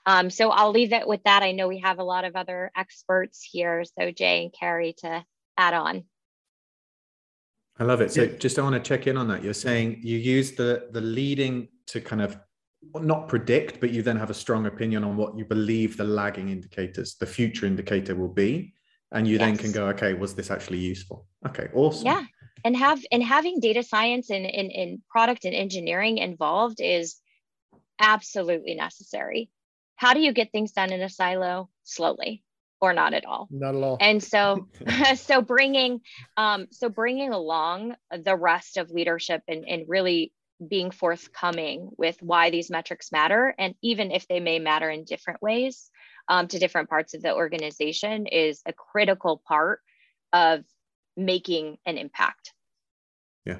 um, 0.06 0.30
so 0.30 0.50
I'll 0.50 0.70
leave 0.70 0.92
it 0.92 1.06
with 1.06 1.22
that. 1.24 1.42
I 1.42 1.52
know 1.52 1.68
we 1.68 1.80
have 1.80 1.98
a 1.98 2.04
lot 2.04 2.24
of 2.24 2.36
other 2.36 2.70
experts 2.76 3.42
here. 3.42 3.84
So 3.98 4.10
Jay 4.10 4.44
and 4.44 4.52
Kerry 4.52 4.94
to 4.98 5.24
add 5.56 5.74
on. 5.74 6.04
I 7.78 7.84
love 7.84 8.00
it. 8.00 8.12
So 8.12 8.26
just 8.26 8.58
I 8.58 8.62
want 8.62 8.74
to 8.74 8.80
check 8.80 9.06
in 9.06 9.16
on 9.16 9.28
that. 9.28 9.42
You're 9.42 9.54
saying 9.54 10.00
you 10.02 10.18
use 10.18 10.52
the 10.52 10.88
the 10.92 11.00
leading 11.00 11.68
to 11.86 12.00
kind 12.00 12.22
of 12.22 12.38
not 12.94 13.28
predict, 13.28 13.80
but 13.80 13.90
you 13.90 14.02
then 14.02 14.16
have 14.16 14.30
a 14.30 14.34
strong 14.34 14.66
opinion 14.66 15.04
on 15.04 15.16
what 15.16 15.36
you 15.36 15.44
believe 15.44 15.96
the 15.96 16.04
lagging 16.04 16.50
indicators, 16.50 17.16
the 17.16 17.26
future 17.26 17.66
indicator 17.66 18.14
will 18.14 18.28
be. 18.28 18.74
And 19.10 19.26
you 19.26 19.38
yes. 19.38 19.40
then 19.40 19.56
can 19.56 19.72
go, 19.72 19.86
okay, 19.88 20.12
was 20.14 20.34
this 20.34 20.50
actually 20.50 20.78
useful? 20.78 21.26
Okay, 21.46 21.68
awesome. 21.74 22.06
Yeah. 22.06 22.24
And 22.64 22.76
have 22.76 23.00
and 23.10 23.22
having 23.22 23.60
data 23.60 23.82
science 23.82 24.30
and 24.30 24.44
in, 24.44 24.66
in, 24.66 24.70
in 24.70 25.02
product 25.08 25.44
and 25.44 25.54
engineering 25.54 26.18
involved 26.18 26.80
is 26.80 27.16
absolutely 27.98 28.74
necessary 28.74 29.50
how 30.04 30.12
do 30.12 30.20
you 30.20 30.32
get 30.32 30.52
things 30.52 30.72
done 30.72 30.92
in 30.92 31.00
a 31.00 31.08
silo? 31.08 31.70
Slowly 31.84 32.44
or 32.78 32.92
not 32.92 33.14
at 33.14 33.24
all. 33.24 33.48
Not 33.50 33.74
at 33.74 33.82
all. 33.82 33.96
And 34.00 34.22
so 34.22 34.68
so 35.16 35.40
bringing 35.40 36.02
um 36.36 36.66
so 36.70 36.90
bringing 36.90 37.32
along 37.32 37.94
the 38.10 38.36
rest 38.36 38.76
of 38.76 38.90
leadership 38.90 39.42
and, 39.48 39.64
and 39.66 39.88
really 39.88 40.32
being 40.68 40.90
forthcoming 40.90 41.88
with 41.96 42.16
why 42.20 42.50
these 42.50 42.70
metrics 42.70 43.10
matter 43.12 43.54
and 43.58 43.74
even 43.82 44.10
if 44.10 44.28
they 44.28 44.40
may 44.40 44.58
matter 44.58 44.90
in 44.90 45.04
different 45.04 45.40
ways 45.42 45.90
um, 46.28 46.48
to 46.48 46.58
different 46.58 46.90
parts 46.90 47.14
of 47.14 47.22
the 47.22 47.34
organization 47.34 48.26
is 48.26 48.60
a 48.66 48.72
critical 48.72 49.42
part 49.48 49.80
of 50.32 50.64
making 51.16 51.76
an 51.86 51.96
impact. 51.96 52.52
Yeah 53.44 53.56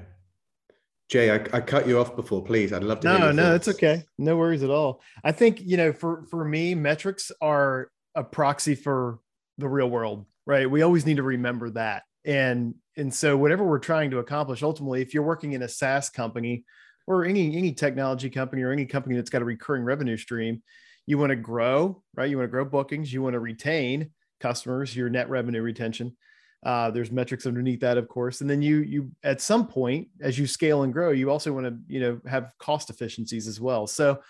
Jay, 1.08 1.30
I, 1.30 1.34
I, 1.52 1.61
cut 1.61 1.87
you 1.87 2.00
off 2.00 2.16
before. 2.16 2.42
Please, 2.42 2.73
I'd 2.73 2.82
love 2.82 3.00
to. 3.00 3.06
No, 3.06 3.30
no, 3.30 3.54
it's 3.54 3.68
okay. 3.68 4.04
No 4.18 4.37
worries 4.37 4.62
at 4.62 4.70
all. 4.70 5.02
I 5.23 5.32
think 5.32 5.61
you 5.61 5.76
know, 5.76 5.92
for 5.92 6.25
for 6.30 6.44
me, 6.44 6.75
metrics 6.75 7.30
are 7.40 7.90
a 8.14 8.25
proxy 8.25 8.75
for 8.75 9.18
the 9.58 9.68
real 9.68 9.90
world, 9.90 10.25
right? 10.46 10.70
We 10.70 10.82
always 10.82 11.04
need 11.04 11.16
to 11.16 11.23
remember 11.23 11.70
that, 11.70 12.04
and 12.25 12.75
and 12.96 13.12
so 13.12 13.37
whatever 13.37 13.64
we're 13.64 13.80
trying 13.80 14.11
to 14.12 14.18
accomplish, 14.18 14.62
ultimately, 14.62 15.02
if 15.02 15.12
you're 15.12 15.23
working 15.23 15.52
in 15.52 15.62
a 15.62 15.68
SaaS 15.68 16.08
company 16.08 16.64
or 17.06 17.25
any 17.25 17.54
any 17.56 17.73
technology 17.73 18.30
company 18.30 18.62
or 18.62 18.73
any 18.73 18.87
company 18.87 19.16
that's 19.16 19.30
got 19.30 19.42
a 19.42 19.46
recurring 19.46 19.84
revenue 19.84 20.16
stream, 20.16 20.62
you 21.06 21.18
want 21.18 21.30
to 21.30 21.37
grow, 21.37 22.02
right? 22.14 22.30
You 22.30 22.38
want 22.38 22.49
to 22.49 22.52
grow 22.52 22.64
bookings, 22.64 23.12
you 23.12 23.20
want 23.20 23.34
to 23.34 23.40
retain 23.40 24.11
customers, 24.40 24.96
your 24.96 25.11
net 25.11 25.28
revenue 25.28 25.61
retention 25.61 26.16
uh, 26.64 26.90
there's 26.90 27.12
metrics 27.12 27.47
underneath 27.47 27.80
that, 27.80 27.99
of 27.99 28.09
course, 28.09 28.40
and 28.40 28.49
then 28.49 28.62
you 28.62 28.78
you 28.78 29.11
at 29.23 29.40
some 29.40 29.66
point 29.66 30.09
as 30.23 30.38
you 30.38 30.47
scale 30.47 30.83
and 30.83 30.92
grow, 30.92 31.11
you 31.11 31.30
also 31.30 31.52
want 31.52 31.66
to 31.66 31.76
you 31.87 32.00
know 32.00 32.21
have 32.26 32.52
cost 32.59 32.88
efficiencies 32.88 33.47
as 33.47 33.61
well. 33.61 33.87
So, 33.87 34.21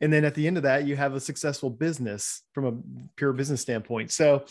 and 0.00 0.10
then 0.10 0.24
at 0.24 0.34
the 0.34 0.46
end 0.46 0.56
of 0.56 0.62
that, 0.62 0.86
you 0.86 0.96
have 0.96 1.14
a 1.14 1.20
successful 1.20 1.68
business 1.68 2.42
from 2.54 2.64
a 2.64 2.72
pure 3.16 3.34
business 3.34 3.60
standpoint. 3.60 4.10
So, 4.10 4.46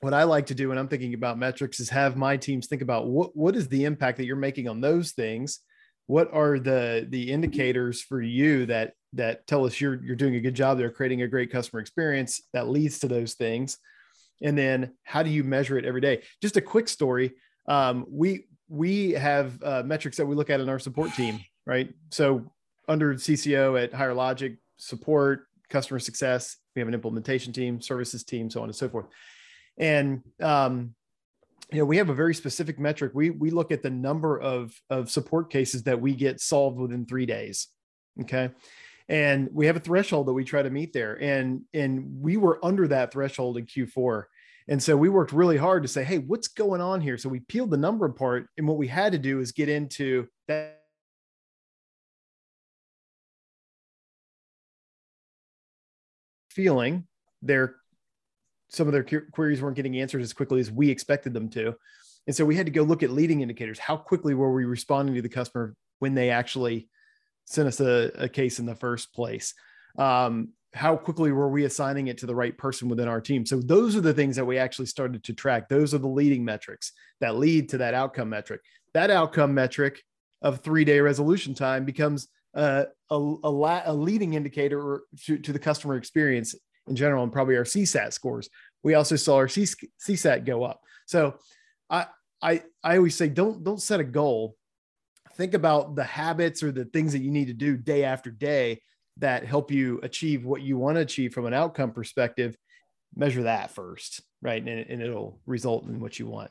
what 0.00 0.12
I 0.12 0.24
like 0.24 0.46
to 0.46 0.54
do 0.54 0.68
when 0.68 0.76
I'm 0.76 0.88
thinking 0.88 1.14
about 1.14 1.38
metrics 1.38 1.80
is 1.80 1.88
have 1.88 2.16
my 2.16 2.36
teams 2.36 2.66
think 2.66 2.82
about 2.82 3.06
what 3.06 3.34
what 3.34 3.56
is 3.56 3.68
the 3.68 3.86
impact 3.86 4.18
that 4.18 4.26
you're 4.26 4.36
making 4.36 4.68
on 4.68 4.82
those 4.82 5.12
things. 5.12 5.60
What 6.08 6.28
are 6.34 6.58
the 6.58 7.06
the 7.08 7.32
indicators 7.32 8.02
for 8.02 8.20
you 8.20 8.66
that 8.66 8.92
that 9.14 9.46
tell 9.46 9.64
us 9.64 9.80
you're 9.80 10.04
you're 10.04 10.14
doing 10.14 10.34
a 10.34 10.40
good 10.40 10.54
job 10.54 10.76
there, 10.76 10.90
creating 10.90 11.22
a 11.22 11.28
great 11.28 11.50
customer 11.50 11.80
experience 11.80 12.42
that 12.52 12.68
leads 12.68 12.98
to 12.98 13.08
those 13.08 13.32
things 13.32 13.78
and 14.42 14.56
then 14.56 14.92
how 15.02 15.22
do 15.22 15.30
you 15.30 15.44
measure 15.44 15.78
it 15.78 15.84
every 15.84 16.00
day? 16.00 16.22
Just 16.40 16.56
a 16.56 16.60
quick 16.60 16.88
story. 16.88 17.32
Um, 17.68 18.06
we 18.08 18.44
we 18.68 19.12
have 19.12 19.62
uh, 19.62 19.82
metrics 19.84 20.16
that 20.18 20.26
we 20.26 20.34
look 20.34 20.50
at 20.50 20.60
in 20.60 20.68
our 20.68 20.78
support 20.78 21.12
team 21.14 21.40
right? 21.68 21.92
So 22.10 22.50
under 22.88 23.14
cco 23.14 23.80
at 23.80 23.92
higher 23.92 24.14
logic 24.14 24.56
support 24.78 25.44
customer 25.68 26.00
success 26.00 26.56
we 26.74 26.80
have 26.80 26.88
an 26.88 26.94
implementation 26.94 27.52
team 27.52 27.80
services 27.82 28.24
team 28.24 28.50
so 28.50 28.62
on 28.62 28.68
and 28.68 28.74
so 28.74 28.88
forth. 28.88 29.06
And 29.76 30.22
um, 30.40 30.94
you 31.70 31.78
know 31.78 31.84
we 31.84 31.98
have 31.98 32.08
a 32.08 32.14
very 32.14 32.34
specific 32.34 32.78
metric. 32.80 33.12
We 33.14 33.30
we 33.30 33.50
look 33.50 33.70
at 33.70 33.82
the 33.82 33.90
number 33.90 34.40
of 34.40 34.72
of 34.88 35.10
support 35.10 35.50
cases 35.50 35.82
that 35.84 36.00
we 36.00 36.14
get 36.14 36.40
solved 36.40 36.78
within 36.78 37.04
three 37.04 37.26
days 37.26 37.68
okay 38.22 38.50
and 39.08 39.48
we 39.52 39.66
have 39.66 39.76
a 39.76 39.80
threshold 39.80 40.26
that 40.26 40.32
we 40.32 40.44
try 40.44 40.62
to 40.62 40.70
meet 40.70 40.92
there. 40.92 41.20
And 41.20 41.62
and 41.72 42.20
we 42.20 42.36
were 42.36 42.64
under 42.64 42.88
that 42.88 43.12
threshold 43.12 43.56
in 43.56 43.66
q4 43.66 44.24
and 44.68 44.82
so 44.82 44.96
we 44.96 45.08
worked 45.08 45.32
really 45.32 45.56
hard 45.56 45.82
to 45.82 45.88
say 45.88 46.04
hey 46.04 46.18
what's 46.18 46.48
going 46.48 46.80
on 46.80 47.00
here? 47.00 47.18
So 47.18 47.28
we 47.28 47.40
peeled 47.40 47.70
the 47.70 47.76
number 47.76 48.06
apart 48.06 48.48
and 48.56 48.66
what 48.66 48.76
we 48.76 48.88
had 48.88 49.12
to 49.12 49.18
do 49.18 49.40
is 49.40 49.52
get 49.52 49.68
into 49.68 50.28
that 50.46 50.78
feeling 56.50 57.06
their 57.42 57.76
some 58.68 58.86
of 58.86 58.92
their 58.92 59.04
queries 59.32 59.62
weren't 59.62 59.76
getting 59.76 59.98
answered 59.98 60.20
as 60.20 60.32
quickly 60.32 60.60
as 60.60 60.70
we 60.70 60.90
expected 60.90 61.32
them 61.32 61.48
to. 61.48 61.74
And 62.26 62.36
so 62.36 62.44
we 62.44 62.56
had 62.56 62.66
to 62.66 62.72
go 62.72 62.82
look 62.82 63.02
at 63.02 63.10
leading 63.10 63.40
indicators. 63.40 63.78
How 63.78 63.96
quickly 63.96 64.34
were 64.34 64.52
we 64.52 64.66
responding 64.66 65.14
to 65.14 65.22
the 65.22 65.28
customer 65.28 65.74
when 66.00 66.14
they 66.14 66.28
actually 66.28 66.88
sent 67.48 67.68
us 67.68 67.80
a, 67.80 68.10
a 68.14 68.28
case 68.28 68.58
in 68.58 68.66
the 68.66 68.74
first 68.74 69.12
place. 69.12 69.54
Um, 69.98 70.50
how 70.74 70.96
quickly 70.96 71.32
were 71.32 71.48
we 71.48 71.64
assigning 71.64 72.08
it 72.08 72.18
to 72.18 72.26
the 72.26 72.34
right 72.34 72.56
person 72.56 72.88
within 72.88 73.08
our 73.08 73.20
team? 73.20 73.46
So 73.46 73.58
those 73.60 73.96
are 73.96 74.02
the 74.02 74.12
things 74.12 74.36
that 74.36 74.44
we 74.44 74.58
actually 74.58 74.86
started 74.86 75.24
to 75.24 75.32
track. 75.32 75.68
Those 75.68 75.94
are 75.94 75.98
the 75.98 76.06
leading 76.06 76.44
metrics 76.44 76.92
that 77.20 77.36
lead 77.36 77.70
to 77.70 77.78
that 77.78 77.94
outcome 77.94 78.28
metric. 78.28 78.60
That 78.92 79.10
outcome 79.10 79.54
metric 79.54 80.02
of 80.42 80.60
three 80.60 80.84
day 80.84 81.00
resolution 81.00 81.54
time 81.54 81.84
becomes 81.84 82.28
a, 82.54 82.86
a, 83.10 83.18
la- 83.18 83.82
a 83.84 83.94
leading 83.94 84.34
indicator 84.34 85.02
to, 85.24 85.38
to, 85.38 85.52
the 85.52 85.58
customer 85.58 85.96
experience 85.96 86.54
in 86.86 86.96
general 86.96 87.22
and 87.22 87.32
probably 87.32 87.56
our 87.56 87.64
CSAT 87.64 88.12
scores. 88.12 88.48
We 88.82 88.94
also 88.94 89.16
saw 89.16 89.36
our 89.36 89.46
CSAT 89.46 90.44
go 90.44 90.64
up. 90.64 90.80
So 91.06 91.36
I 91.88 92.06
I 92.42 92.62
I 92.84 92.96
always 92.96 93.16
say 93.16 93.28
don't 93.28 93.64
don't 93.64 93.80
set 93.80 94.00
a 94.00 94.04
goal. 94.04 94.56
Think 95.38 95.54
about 95.54 95.94
the 95.94 96.04
habits 96.04 96.62
or 96.62 96.72
the 96.72 96.84
things 96.84 97.12
that 97.12 97.20
you 97.20 97.30
need 97.30 97.46
to 97.46 97.54
do 97.54 97.76
day 97.76 98.04
after 98.04 98.30
day 98.30 98.82
that 99.18 99.44
help 99.44 99.70
you 99.70 100.00
achieve 100.02 100.44
what 100.44 100.62
you 100.62 100.76
want 100.76 100.96
to 100.96 101.00
achieve 101.00 101.32
from 101.32 101.46
an 101.46 101.54
outcome 101.54 101.92
perspective. 101.92 102.56
Measure 103.16 103.44
that 103.44 103.70
first, 103.70 104.20
right? 104.42 104.60
And, 104.60 104.68
and 104.68 105.00
it'll 105.00 105.40
result 105.46 105.86
in 105.86 106.00
what 106.00 106.18
you 106.18 106.26
want. 106.26 106.50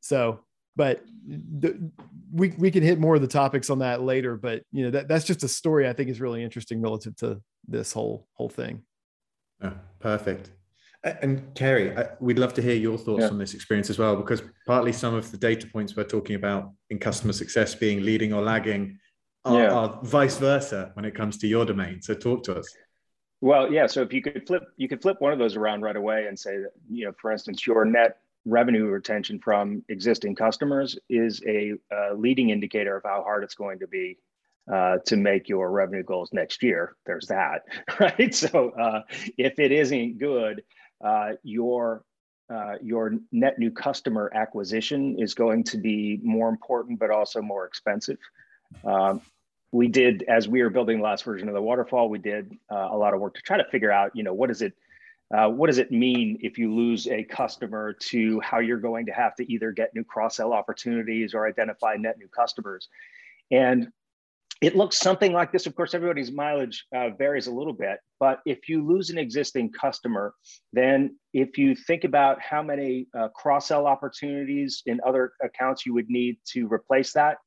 So, 0.00 0.40
but 0.76 1.02
the, 1.26 1.90
we 2.32 2.50
we 2.50 2.70
can 2.70 2.82
hit 2.82 2.98
more 2.98 3.14
of 3.14 3.20
the 3.20 3.28
topics 3.28 3.68
on 3.68 3.80
that 3.80 4.02
later. 4.02 4.36
But 4.36 4.62
you 4.72 4.84
know 4.84 4.90
that 4.90 5.08
that's 5.08 5.24
just 5.24 5.42
a 5.42 5.48
story 5.48 5.88
I 5.88 5.92
think 5.92 6.08
is 6.08 6.20
really 6.20 6.42
interesting 6.42 6.80
relative 6.80 7.16
to 7.16 7.40
this 7.66 7.92
whole 7.92 8.26
whole 8.34 8.48
thing. 8.48 8.82
Perfect. 10.00 10.50
And 11.04 11.52
Kerry, 11.56 11.96
we'd 12.20 12.38
love 12.38 12.54
to 12.54 12.62
hear 12.62 12.76
your 12.76 12.96
thoughts 12.96 13.22
yeah. 13.22 13.28
on 13.28 13.38
this 13.38 13.54
experience 13.54 13.90
as 13.90 13.98
well, 13.98 14.14
because 14.14 14.42
partly 14.66 14.92
some 14.92 15.14
of 15.14 15.30
the 15.32 15.36
data 15.36 15.66
points 15.66 15.96
we're 15.96 16.04
talking 16.04 16.36
about 16.36 16.70
in 16.90 16.98
customer 16.98 17.32
success 17.32 17.74
being 17.74 18.02
leading 18.04 18.32
or 18.32 18.40
lagging 18.40 18.98
are, 19.44 19.62
yeah. 19.62 19.72
are 19.72 20.00
vice 20.04 20.38
versa 20.38 20.92
when 20.94 21.04
it 21.04 21.14
comes 21.14 21.38
to 21.38 21.48
your 21.48 21.64
domain. 21.64 22.00
So 22.00 22.14
talk 22.14 22.44
to 22.44 22.56
us. 22.56 22.72
Well, 23.40 23.72
yeah. 23.72 23.88
So 23.88 24.02
if 24.02 24.12
you 24.12 24.22
could 24.22 24.46
flip, 24.46 24.62
you 24.76 24.88
could 24.88 25.02
flip 25.02 25.20
one 25.20 25.32
of 25.32 25.40
those 25.40 25.56
around 25.56 25.82
right 25.82 25.96
away 25.96 26.26
and 26.28 26.38
say 26.38 26.58
that, 26.58 26.70
you 26.88 27.06
know, 27.06 27.12
for 27.20 27.32
instance, 27.32 27.66
your 27.66 27.84
net 27.84 28.18
revenue 28.44 28.86
retention 28.86 29.40
from 29.40 29.84
existing 29.88 30.36
customers 30.36 30.96
is 31.08 31.42
a 31.46 31.72
uh, 31.92 32.14
leading 32.14 32.50
indicator 32.50 32.96
of 32.96 33.02
how 33.04 33.22
hard 33.22 33.42
it's 33.42 33.56
going 33.56 33.80
to 33.80 33.88
be 33.88 34.18
uh, 34.72 34.98
to 35.06 35.16
make 35.16 35.48
your 35.48 35.70
revenue 35.72 36.04
goals 36.04 36.30
next 36.32 36.62
year. 36.62 36.96
There's 37.04 37.26
that, 37.26 37.62
right? 38.00 38.32
So 38.32 38.70
uh, 38.70 39.02
if 39.36 39.58
it 39.58 39.72
isn't 39.72 40.18
good, 40.18 40.62
your 41.42 42.04
uh, 42.52 42.74
your 42.82 43.14
net 43.30 43.58
new 43.58 43.70
customer 43.70 44.30
acquisition 44.34 45.16
is 45.18 45.32
going 45.32 45.64
to 45.64 45.78
be 45.78 46.20
more 46.22 46.48
important, 46.48 46.98
but 46.98 47.10
also 47.10 47.40
more 47.40 47.64
expensive. 47.64 48.18
Um, 48.84 49.22
we 49.70 49.88
did, 49.88 50.24
as 50.24 50.48
we 50.48 50.62
were 50.62 50.68
building 50.68 50.98
the 50.98 51.04
last 51.04 51.24
version 51.24 51.48
of 51.48 51.54
the 51.54 51.62
waterfall, 51.62 52.10
we 52.10 52.18
did 52.18 52.52
uh, 52.70 52.88
a 52.90 52.96
lot 52.96 53.14
of 53.14 53.20
work 53.20 53.34
to 53.34 53.40
try 53.40 53.56
to 53.56 53.64
figure 53.70 53.90
out, 53.90 54.14
you 54.14 54.22
know, 54.22 54.34
what 54.34 54.48
does 54.48 54.60
it, 54.60 54.74
uh, 55.34 55.48
what 55.48 55.68
does 55.68 55.78
it 55.78 55.90
mean 55.90 56.38
if 56.42 56.58
you 56.58 56.74
lose 56.74 57.06
a 57.06 57.24
customer 57.24 57.94
to 57.94 58.38
how 58.40 58.58
you're 58.58 58.76
going 58.76 59.06
to 59.06 59.12
have 59.12 59.34
to 59.36 59.50
either 59.50 59.72
get 59.72 59.94
new 59.94 60.04
cross 60.04 60.36
sell 60.36 60.52
opportunities 60.52 61.32
or 61.32 61.46
identify 61.46 61.94
net 61.94 62.18
new 62.18 62.28
customers, 62.28 62.88
and 63.50 63.90
it 64.62 64.76
looks 64.76 64.98
something 64.98 65.32
like 65.32 65.50
this. 65.50 65.66
Of 65.66 65.74
course, 65.74 65.92
everybody's 65.92 66.30
mileage 66.30 66.86
uh, 66.94 67.10
varies 67.10 67.48
a 67.48 67.52
little 67.52 67.72
bit, 67.72 67.98
but 68.20 68.40
if 68.46 68.68
you 68.68 68.86
lose 68.86 69.10
an 69.10 69.18
existing 69.18 69.72
customer, 69.72 70.34
then 70.72 71.16
if 71.34 71.58
you 71.58 71.74
think 71.74 72.04
about 72.04 72.40
how 72.40 72.62
many 72.62 73.08
uh, 73.18 73.28
cross 73.28 73.66
sell 73.66 73.86
opportunities 73.86 74.82
in 74.86 75.00
other 75.04 75.32
accounts 75.42 75.84
you 75.84 75.92
would 75.94 76.08
need 76.08 76.38
to 76.52 76.72
replace 76.72 77.12
that, 77.14 77.38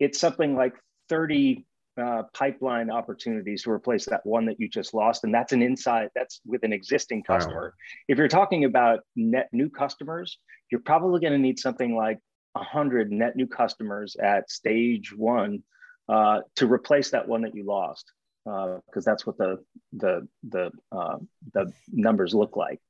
it's 0.00 0.18
something 0.18 0.56
like 0.56 0.74
30 1.08 1.64
uh, 2.02 2.24
pipeline 2.34 2.90
opportunities 2.90 3.62
to 3.62 3.70
replace 3.70 4.04
that 4.06 4.26
one 4.26 4.44
that 4.46 4.58
you 4.58 4.68
just 4.68 4.92
lost. 4.92 5.22
And 5.22 5.32
that's 5.32 5.52
an 5.52 5.62
inside, 5.62 6.10
that's 6.16 6.40
with 6.44 6.64
an 6.64 6.72
existing 6.72 7.22
customer. 7.22 7.74
Wow. 7.74 8.04
If 8.08 8.18
you're 8.18 8.28
talking 8.28 8.64
about 8.64 9.00
net 9.14 9.48
new 9.52 9.70
customers, 9.70 10.38
you're 10.70 10.82
probably 10.82 11.20
going 11.20 11.32
to 11.32 11.38
need 11.38 11.60
something 11.60 11.94
like 11.94 12.18
100 12.54 13.12
net 13.12 13.36
new 13.36 13.46
customers 13.46 14.16
at 14.16 14.50
stage 14.50 15.14
one 15.16 15.62
uh, 16.08 16.40
to 16.56 16.66
replace 16.66 17.10
that 17.10 17.26
one 17.26 17.42
that 17.42 17.54
you 17.54 17.64
lost, 17.64 18.12
because 18.44 19.06
uh, 19.06 19.10
that's 19.10 19.26
what 19.26 19.36
the 19.38 19.58
the 19.92 20.26
the 20.48 20.70
uh, 20.92 21.16
the 21.52 21.72
numbers 21.92 22.34
look 22.34 22.56
like. 22.56 22.80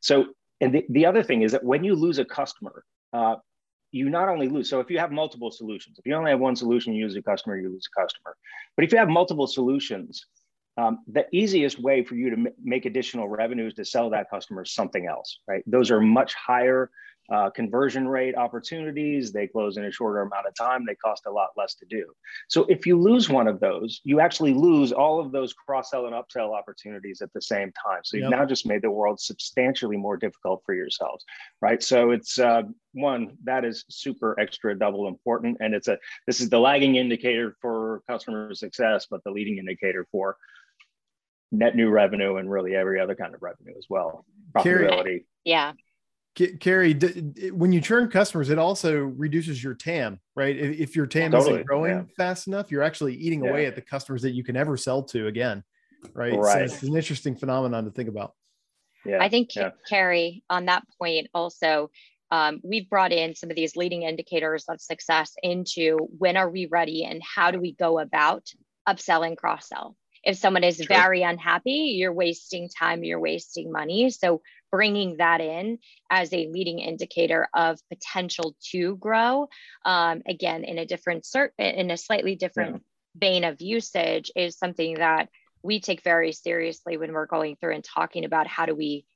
So, 0.00 0.26
and 0.60 0.74
the, 0.74 0.84
the 0.88 1.06
other 1.06 1.22
thing 1.22 1.42
is 1.42 1.52
that 1.52 1.64
when 1.64 1.84
you 1.84 1.94
lose 1.94 2.18
a 2.18 2.24
customer, 2.24 2.84
uh, 3.12 3.36
you 3.92 4.10
not 4.10 4.28
only 4.28 4.48
lose. 4.48 4.68
So, 4.68 4.80
if 4.80 4.90
you 4.90 4.98
have 4.98 5.12
multiple 5.12 5.50
solutions, 5.50 5.98
if 5.98 6.06
you 6.06 6.14
only 6.14 6.32
have 6.32 6.40
one 6.40 6.56
solution, 6.56 6.94
you 6.94 7.04
lose 7.04 7.16
a 7.16 7.22
customer, 7.22 7.56
you 7.58 7.70
lose 7.70 7.86
a 7.96 8.00
customer. 8.00 8.36
But 8.76 8.84
if 8.84 8.92
you 8.92 8.98
have 8.98 9.08
multiple 9.08 9.46
solutions, 9.46 10.26
um, 10.76 10.98
the 11.06 11.26
easiest 11.32 11.80
way 11.80 12.02
for 12.02 12.16
you 12.16 12.30
to 12.30 12.36
m- 12.36 12.48
make 12.62 12.84
additional 12.84 13.28
revenue 13.28 13.68
is 13.68 13.74
to 13.74 13.84
sell 13.84 14.10
that 14.10 14.28
customer 14.30 14.64
something 14.64 15.06
else, 15.06 15.38
right? 15.46 15.62
Those 15.66 15.90
are 15.92 16.00
much 16.00 16.34
higher 16.34 16.90
uh, 17.32 17.50
conversion 17.50 18.06
rate 18.06 18.36
opportunities. 18.36 19.32
They 19.32 19.46
close 19.46 19.76
in 19.76 19.84
a 19.84 19.90
shorter 19.90 20.20
amount 20.20 20.46
of 20.46 20.54
time. 20.54 20.84
They 20.86 20.94
cost 20.94 21.26
a 21.26 21.30
lot 21.30 21.50
less 21.56 21.74
to 21.76 21.86
do. 21.86 22.06
So 22.48 22.64
if 22.64 22.86
you 22.86 23.00
lose 23.00 23.28
one 23.28 23.48
of 23.48 23.60
those, 23.60 24.00
you 24.04 24.20
actually 24.20 24.54
lose 24.54 24.92
all 24.92 25.20
of 25.20 25.32
those 25.32 25.52
cross 25.52 25.90
sell 25.90 26.06
and 26.06 26.14
upsell 26.14 26.56
opportunities 26.56 27.22
at 27.22 27.32
the 27.32 27.40
same 27.40 27.72
time. 27.72 28.00
So 28.04 28.16
you've 28.16 28.30
yep. 28.30 28.40
now 28.40 28.44
just 28.44 28.66
made 28.66 28.82
the 28.82 28.90
world 28.90 29.20
substantially 29.20 29.96
more 29.96 30.16
difficult 30.16 30.62
for 30.66 30.74
yourselves, 30.74 31.24
right? 31.60 31.82
So 31.82 32.10
it's 32.10 32.38
uh, 32.38 32.62
one 32.92 33.36
that 33.44 33.64
is 33.64 33.84
super 33.88 34.38
extra 34.38 34.78
double 34.78 35.08
important, 35.08 35.58
and 35.60 35.74
it's 35.74 35.88
a 35.88 35.98
this 36.26 36.40
is 36.40 36.50
the 36.50 36.58
lagging 36.58 36.96
indicator 36.96 37.56
for 37.60 38.02
customer 38.08 38.54
success, 38.54 39.06
but 39.10 39.24
the 39.24 39.30
leading 39.30 39.58
indicator 39.58 40.06
for 40.12 40.36
net 41.52 41.76
new 41.76 41.88
revenue 41.88 42.36
and 42.36 42.50
really 42.50 42.74
every 42.74 43.00
other 43.00 43.14
kind 43.14 43.34
of 43.34 43.42
revenue 43.42 43.74
as 43.78 43.86
well. 43.88 44.24
Profitability. 44.52 45.24
Yeah. 45.44 45.72
Kerry, 46.34 46.94
when 47.52 47.72
you 47.72 47.80
churn 47.80 48.08
customers, 48.10 48.50
it 48.50 48.58
also 48.58 48.96
reduces 48.98 49.62
your 49.62 49.74
TAM, 49.74 50.18
right? 50.34 50.56
If 50.56 50.96
your 50.96 51.06
TAM 51.06 51.30
totally, 51.30 51.54
isn't 51.54 51.66
growing 51.66 51.92
yeah. 51.92 52.02
fast 52.16 52.48
enough, 52.48 52.72
you're 52.72 52.82
actually 52.82 53.14
eating 53.14 53.44
yeah. 53.44 53.50
away 53.50 53.66
at 53.66 53.76
the 53.76 53.82
customers 53.82 54.22
that 54.22 54.32
you 54.32 54.42
can 54.42 54.56
ever 54.56 54.76
sell 54.76 55.02
to 55.04 55.28
again, 55.28 55.62
right? 56.12 56.36
right. 56.36 56.68
So 56.68 56.74
it's 56.74 56.82
an 56.82 56.96
interesting 56.96 57.36
phenomenon 57.36 57.84
to 57.84 57.90
think 57.90 58.08
about. 58.08 58.34
Yeah. 59.04 59.18
I 59.20 59.28
think, 59.28 59.54
yeah. 59.54 59.70
Kerry, 59.88 60.42
on 60.50 60.64
that 60.66 60.82
point, 60.98 61.28
also, 61.34 61.90
um, 62.30 62.60
we've 62.64 62.90
brought 62.90 63.12
in 63.12 63.36
some 63.36 63.50
of 63.50 63.56
these 63.56 63.76
leading 63.76 64.02
indicators 64.02 64.64
of 64.68 64.80
success 64.80 65.34
into 65.42 66.08
when 66.18 66.36
are 66.36 66.50
we 66.50 66.66
ready 66.66 67.04
and 67.04 67.22
how 67.22 67.52
do 67.52 67.60
we 67.60 67.74
go 67.74 68.00
about 68.00 68.48
upselling 68.88 69.36
cross 69.36 69.68
sell 69.68 69.96
if 70.24 70.36
someone 70.36 70.64
is 70.64 70.84
very 70.88 71.22
unhappy 71.22 71.94
you're 71.96 72.12
wasting 72.12 72.68
time 72.68 73.04
you're 73.04 73.20
wasting 73.20 73.70
money 73.70 74.10
so 74.10 74.42
bringing 74.74 75.18
that 75.18 75.40
in 75.40 75.78
as 76.10 76.32
a 76.32 76.48
leading 76.48 76.80
indicator 76.80 77.46
of 77.54 77.78
potential 77.88 78.56
to 78.60 78.96
grow 78.96 79.48
um, 79.84 80.20
again 80.26 80.64
in 80.64 80.78
a 80.78 80.84
different 80.84 81.22
cert 81.22 81.50
in 81.60 81.92
a 81.92 81.96
slightly 81.96 82.34
different 82.34 82.72
yeah. 82.72 82.80
vein 83.20 83.44
of 83.44 83.60
usage 83.60 84.32
is 84.34 84.58
something 84.58 84.94
that 84.94 85.28
we 85.62 85.78
take 85.78 86.02
very 86.02 86.32
seriously 86.32 86.96
when 86.96 87.12
we're 87.12 87.24
going 87.24 87.54
through 87.54 87.72
and 87.72 87.84
talking 87.84 88.24
about 88.24 88.48
how 88.48 88.66
do 88.66 88.74
we 88.74 89.06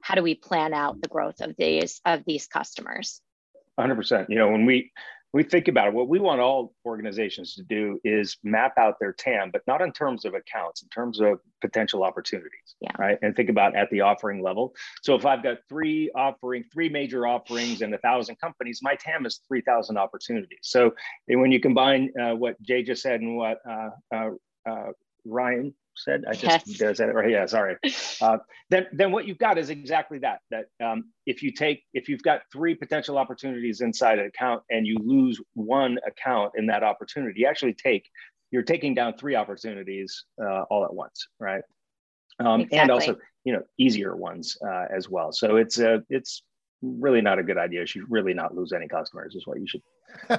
how 0.00 0.14
do 0.14 0.22
we 0.22 0.34
plan 0.34 0.72
out 0.72 0.98
the 1.02 1.08
growth 1.08 1.42
of 1.42 1.54
these 1.58 2.00
of 2.06 2.24
these 2.26 2.46
customers 2.46 3.20
100% 3.78 4.30
you 4.30 4.36
know 4.36 4.48
when 4.48 4.64
we 4.64 4.90
we 5.34 5.42
think 5.42 5.66
about 5.66 5.88
it, 5.88 5.94
what 5.94 6.08
we 6.08 6.20
want 6.20 6.40
all 6.40 6.72
organizations 6.86 7.56
to 7.56 7.64
do 7.64 7.98
is 8.04 8.36
map 8.44 8.78
out 8.78 9.00
their 9.00 9.12
TAM, 9.12 9.50
but 9.50 9.62
not 9.66 9.82
in 9.82 9.90
terms 9.90 10.24
of 10.24 10.32
accounts, 10.32 10.82
in 10.82 10.88
terms 10.90 11.20
of 11.20 11.40
potential 11.60 12.04
opportunities, 12.04 12.76
yeah. 12.80 12.92
right? 13.00 13.18
And 13.20 13.34
think 13.34 13.50
about 13.50 13.74
at 13.74 13.90
the 13.90 14.00
offering 14.00 14.44
level. 14.44 14.72
So 15.02 15.16
if 15.16 15.26
I've 15.26 15.42
got 15.42 15.58
three 15.68 16.08
offering, 16.14 16.62
three 16.72 16.88
major 16.88 17.26
offerings 17.26 17.82
and 17.82 17.92
a 17.92 17.98
thousand 17.98 18.38
companies, 18.38 18.78
my 18.80 18.94
TAM 18.94 19.26
is 19.26 19.40
3,000 19.48 19.98
opportunities. 19.98 20.60
So 20.62 20.94
when 21.26 21.50
you 21.50 21.58
combine 21.58 22.12
uh, 22.18 22.36
what 22.36 22.62
Jay 22.62 22.84
just 22.84 23.02
said 23.02 23.20
and 23.20 23.36
what 23.36 23.58
uh, 23.68 23.90
uh, 24.14 24.30
uh 24.70 24.92
Ryan 25.24 25.74
said. 25.96 26.24
I 26.28 26.34
just 26.34 26.66
yes. 26.66 26.96
said 26.96 27.08
it 27.08 27.14
right. 27.14 27.30
Yeah, 27.30 27.46
sorry. 27.46 27.76
Uh, 28.20 28.38
then, 28.70 28.86
then 28.92 29.12
what 29.12 29.26
you've 29.26 29.38
got 29.38 29.58
is 29.58 29.70
exactly 29.70 30.18
that. 30.18 30.38
That 30.50 30.66
um, 30.82 31.10
if 31.26 31.42
you 31.42 31.52
take, 31.52 31.82
if 31.92 32.08
you've 32.08 32.22
got 32.22 32.42
three 32.52 32.74
potential 32.74 33.18
opportunities 33.18 33.80
inside 33.80 34.18
an 34.18 34.26
account 34.26 34.62
and 34.70 34.86
you 34.86 34.96
lose 35.02 35.40
one 35.54 35.98
account 36.06 36.52
in 36.56 36.66
that 36.66 36.82
opportunity, 36.82 37.40
you 37.40 37.46
actually 37.46 37.74
take, 37.74 38.08
you're 38.50 38.62
taking 38.62 38.94
down 38.94 39.14
three 39.18 39.34
opportunities 39.34 40.24
uh, 40.42 40.62
all 40.70 40.84
at 40.84 40.94
once, 40.94 41.26
right? 41.38 41.62
Um, 42.38 42.62
exactly. 42.62 42.78
And 42.78 42.90
also, 42.90 43.16
you 43.44 43.52
know, 43.52 43.62
easier 43.78 44.16
ones 44.16 44.56
uh, 44.66 44.86
as 44.94 45.08
well. 45.08 45.32
So 45.32 45.56
it's 45.56 45.78
uh, 45.78 45.98
it's 46.08 46.42
really 47.00 47.20
not 47.20 47.38
a 47.38 47.42
good 47.42 47.58
idea. 47.58 47.80
You 47.80 47.86
should 47.86 48.10
really 48.10 48.34
not 48.34 48.54
lose 48.54 48.72
any 48.72 48.88
customers. 48.88 49.34
Is 49.34 49.46
what 49.46 49.60
you 49.60 49.66
should 49.66 49.82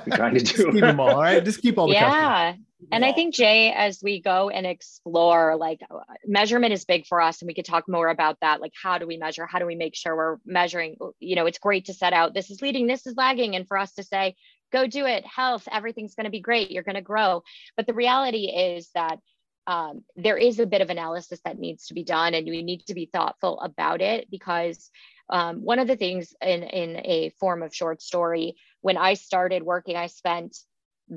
be 0.05 0.11
trying 0.11 0.35
to 0.35 0.43
do. 0.43 0.71
keep 0.71 0.81
them 0.81 0.99
all, 0.99 1.09
all 1.09 1.21
right? 1.21 1.43
Just 1.43 1.61
keep 1.61 1.77
all 1.77 1.87
the 1.87 1.93
yeah. 1.93 2.51
Customers. 2.51 2.65
And 2.91 3.03
yeah. 3.03 3.09
I 3.09 3.13
think 3.13 3.33
Jay, 3.33 3.71
as 3.71 3.99
we 4.03 4.21
go 4.21 4.49
and 4.49 4.65
explore, 4.65 5.55
like 5.55 5.81
measurement 6.25 6.73
is 6.73 6.85
big 6.85 7.05
for 7.07 7.21
us, 7.21 7.41
and 7.41 7.47
we 7.47 7.53
could 7.53 7.65
talk 7.65 7.87
more 7.87 8.09
about 8.09 8.37
that. 8.41 8.61
Like, 8.61 8.73
how 8.81 8.97
do 8.97 9.07
we 9.07 9.17
measure? 9.17 9.45
How 9.45 9.59
do 9.59 9.65
we 9.65 9.75
make 9.75 9.95
sure 9.95 10.15
we're 10.15 10.37
measuring? 10.45 10.97
You 11.19 11.35
know, 11.35 11.45
it's 11.45 11.59
great 11.59 11.85
to 11.85 11.93
set 11.93 12.13
out 12.13 12.33
this 12.33 12.51
is 12.51 12.61
leading, 12.61 12.87
this 12.87 13.07
is 13.07 13.15
lagging, 13.17 13.55
and 13.55 13.67
for 13.67 13.77
us 13.77 13.93
to 13.93 14.03
say, 14.03 14.35
go 14.71 14.87
do 14.87 15.05
it, 15.05 15.25
health, 15.25 15.67
everything's 15.71 16.15
going 16.15 16.25
to 16.25 16.31
be 16.31 16.41
great, 16.41 16.71
you're 16.71 16.83
going 16.83 16.95
to 16.95 17.01
grow. 17.01 17.43
But 17.77 17.87
the 17.87 17.93
reality 17.93 18.47
is 18.47 18.89
that 18.93 19.19
um, 19.67 20.03
there 20.15 20.37
is 20.37 20.59
a 20.59 20.65
bit 20.65 20.81
of 20.81 20.89
analysis 20.89 21.39
that 21.43 21.57
needs 21.57 21.87
to 21.87 21.93
be 21.93 22.03
done, 22.03 22.33
and 22.33 22.47
we 22.47 22.61
need 22.61 22.85
to 22.87 22.93
be 22.93 23.09
thoughtful 23.11 23.59
about 23.61 24.01
it 24.01 24.29
because 24.29 24.91
um, 25.29 25.63
one 25.63 25.79
of 25.79 25.87
the 25.87 25.95
things 25.95 26.33
in 26.41 26.63
in 26.63 26.97
a 26.97 27.31
form 27.39 27.63
of 27.63 27.75
short 27.75 28.01
story, 28.01 28.55
when 28.81 28.97
I 28.97 29.15
started 29.15 29.63
working, 29.63 29.95
I 29.95 30.07
spent 30.07 30.57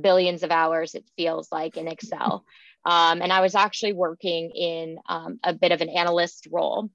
billions 0.00 0.42
of 0.42 0.50
hours, 0.50 0.94
it 0.94 1.08
feels 1.16 1.50
like, 1.50 1.76
in 1.76 1.88
Excel. 1.88 2.44
Um, 2.84 3.20
and 3.22 3.32
I 3.32 3.40
was 3.40 3.54
actually 3.54 3.92
working 3.92 4.50
in 4.50 4.98
um, 5.08 5.38
a 5.42 5.52
bit 5.52 5.72
of 5.72 5.80
an 5.80 5.88
analyst 5.88 6.46
role. 6.50 6.90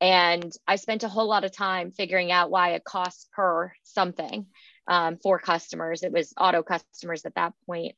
And 0.00 0.52
I 0.66 0.76
spent 0.76 1.02
a 1.04 1.08
whole 1.08 1.28
lot 1.28 1.44
of 1.44 1.52
time 1.52 1.90
figuring 1.90 2.30
out 2.30 2.50
why 2.50 2.70
it 2.70 2.84
costs 2.84 3.28
per 3.34 3.72
something 3.82 4.46
um, 4.86 5.16
for 5.16 5.38
customers. 5.38 6.02
It 6.02 6.12
was 6.12 6.34
auto 6.38 6.62
customers 6.62 7.24
at 7.24 7.34
that 7.34 7.54
point, 7.66 7.94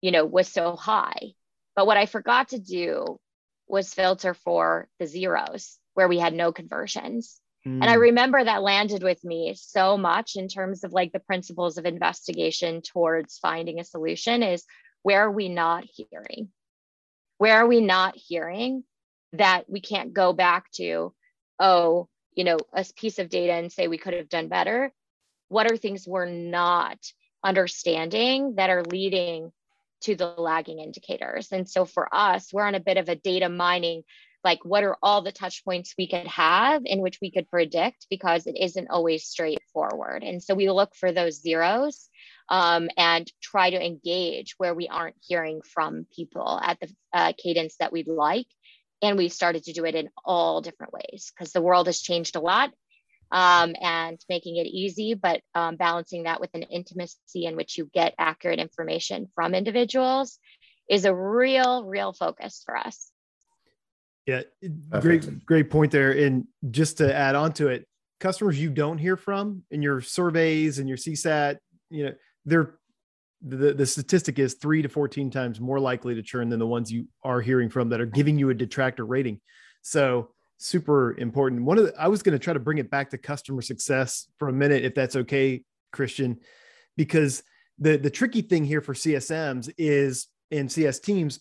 you 0.00 0.10
know, 0.10 0.24
was 0.24 0.48
so 0.48 0.76
high. 0.76 1.34
But 1.76 1.86
what 1.86 1.96
I 1.96 2.06
forgot 2.06 2.48
to 2.48 2.58
do 2.58 3.20
was 3.68 3.94
filter 3.94 4.34
for 4.34 4.88
the 4.98 5.06
zeros 5.06 5.78
where 5.94 6.08
we 6.08 6.18
had 6.18 6.34
no 6.34 6.52
conversions. 6.52 7.40
Mm. 7.66 7.82
And 7.82 7.84
I 7.84 7.94
hmm. 7.94 8.00
remember 8.00 8.42
that 8.42 8.62
landed 8.62 9.02
with 9.02 9.22
me 9.24 9.54
so 9.54 9.96
much 9.98 10.36
in 10.36 10.48
terms 10.48 10.84
of 10.84 10.92
like 10.92 11.12
the 11.12 11.20
principles 11.20 11.76
of 11.76 11.84
investigation 11.84 12.80
towards 12.80 13.38
finding 13.38 13.80
a 13.80 13.84
solution 13.84 14.42
is 14.42 14.64
where 15.02 15.22
are 15.22 15.30
we 15.30 15.48
not 15.48 15.84
hearing? 15.84 16.48
Where 17.38 17.58
are 17.58 17.66
we 17.66 17.80
not 17.80 18.16
hearing 18.16 18.84
that 19.32 19.68
we 19.68 19.80
can't 19.80 20.12
go 20.12 20.32
back 20.32 20.70
to, 20.72 21.14
oh, 21.58 22.08
you 22.34 22.44
know, 22.44 22.58
a 22.72 22.84
piece 22.96 23.18
of 23.18 23.28
data 23.28 23.52
and 23.52 23.72
say 23.72 23.88
we 23.88 23.98
could 23.98 24.14
have 24.14 24.28
done 24.28 24.48
better? 24.48 24.92
What 25.48 25.70
are 25.70 25.76
things 25.76 26.06
we're 26.06 26.26
not 26.26 26.98
understanding 27.42 28.54
that 28.56 28.70
are 28.70 28.84
leading 28.84 29.52
to 30.02 30.14
the 30.14 30.26
lagging 30.26 30.78
indicators? 30.78 31.48
And 31.52 31.68
so 31.68 31.84
for 31.84 32.14
us, 32.14 32.52
we're 32.52 32.66
on 32.66 32.74
a 32.74 32.80
bit 32.80 32.96
of 32.96 33.08
a 33.08 33.16
data 33.16 33.48
mining 33.48 34.02
like 34.44 34.64
what 34.64 34.84
are 34.84 34.96
all 35.02 35.22
the 35.22 35.32
touch 35.32 35.64
points 35.64 35.94
we 35.98 36.08
could 36.08 36.26
have 36.26 36.82
in 36.84 37.00
which 37.00 37.18
we 37.20 37.30
could 37.30 37.48
predict 37.48 38.06
because 38.10 38.46
it 38.46 38.56
isn't 38.58 38.90
always 38.90 39.24
straightforward 39.24 40.22
and 40.22 40.42
so 40.42 40.54
we 40.54 40.70
look 40.70 40.94
for 40.94 41.12
those 41.12 41.40
zeros 41.40 42.08
um, 42.48 42.88
and 42.96 43.30
try 43.42 43.70
to 43.70 43.84
engage 43.84 44.54
where 44.58 44.74
we 44.74 44.88
aren't 44.88 45.16
hearing 45.20 45.60
from 45.62 46.06
people 46.14 46.60
at 46.62 46.78
the 46.80 46.88
uh, 47.12 47.32
cadence 47.38 47.76
that 47.78 47.92
we'd 47.92 48.08
like 48.08 48.46
and 49.02 49.16
we've 49.16 49.32
started 49.32 49.64
to 49.64 49.72
do 49.72 49.84
it 49.84 49.94
in 49.94 50.08
all 50.24 50.60
different 50.60 50.92
ways 50.92 51.32
because 51.34 51.52
the 51.52 51.62
world 51.62 51.86
has 51.86 52.00
changed 52.00 52.36
a 52.36 52.40
lot 52.40 52.70
um, 53.32 53.74
and 53.80 54.18
making 54.28 54.56
it 54.56 54.66
easy, 54.66 55.14
but 55.14 55.40
um, 55.54 55.76
balancing 55.76 56.24
that 56.24 56.40
with 56.40 56.50
an 56.54 56.62
intimacy 56.64 57.46
in 57.46 57.56
which 57.56 57.78
you 57.78 57.88
get 57.92 58.14
accurate 58.18 58.58
information 58.58 59.28
from 59.34 59.54
individuals 59.54 60.38
is 60.88 61.04
a 61.04 61.14
real, 61.14 61.84
real 61.84 62.12
focus 62.12 62.62
for 62.64 62.76
us. 62.76 63.10
Yeah, 64.30 64.42
great, 65.00 65.44
great 65.44 65.70
point 65.70 65.90
there. 65.90 66.12
And 66.12 66.46
just 66.70 66.98
to 66.98 67.14
add 67.14 67.34
on 67.34 67.52
to 67.54 67.68
it, 67.68 67.86
customers 68.20 68.60
you 68.60 68.70
don't 68.70 68.98
hear 68.98 69.16
from 69.16 69.62
in 69.70 69.82
your 69.82 70.00
surveys 70.00 70.78
and 70.78 70.88
your 70.88 70.98
CSAT, 70.98 71.58
you 71.90 72.04
know, 72.04 72.12
they're 72.44 72.76
the, 73.42 73.72
the 73.72 73.86
statistic 73.86 74.38
is 74.38 74.54
three 74.54 74.82
to 74.82 74.88
14 74.88 75.30
times 75.30 75.60
more 75.60 75.80
likely 75.80 76.14
to 76.14 76.22
churn 76.22 76.50
than 76.50 76.58
the 76.58 76.66
ones 76.66 76.92
you 76.92 77.06
are 77.24 77.40
hearing 77.40 77.70
from 77.70 77.88
that 77.88 78.00
are 78.00 78.06
giving 78.06 78.38
you 78.38 78.50
a 78.50 78.54
detractor 78.54 79.06
rating. 79.06 79.40
So 79.82 80.30
super 80.58 81.16
important. 81.18 81.62
One 81.62 81.78
of 81.78 81.86
the, 81.86 81.94
I 81.98 82.08
was 82.08 82.22
going 82.22 82.34
to 82.34 82.38
try 82.38 82.52
to 82.52 82.60
bring 82.60 82.78
it 82.78 82.90
back 82.90 83.10
to 83.10 83.18
customer 83.18 83.62
success 83.62 84.28
for 84.38 84.48
a 84.48 84.52
minute, 84.52 84.84
if 84.84 84.94
that's 84.94 85.16
okay, 85.16 85.62
Christian, 85.90 86.38
because 86.98 87.42
the, 87.78 87.96
the 87.96 88.10
tricky 88.10 88.42
thing 88.42 88.64
here 88.64 88.82
for 88.82 88.92
CSMs 88.92 89.72
is 89.78 90.28
in 90.50 90.68
CS 90.68 90.98
teams 90.98 91.40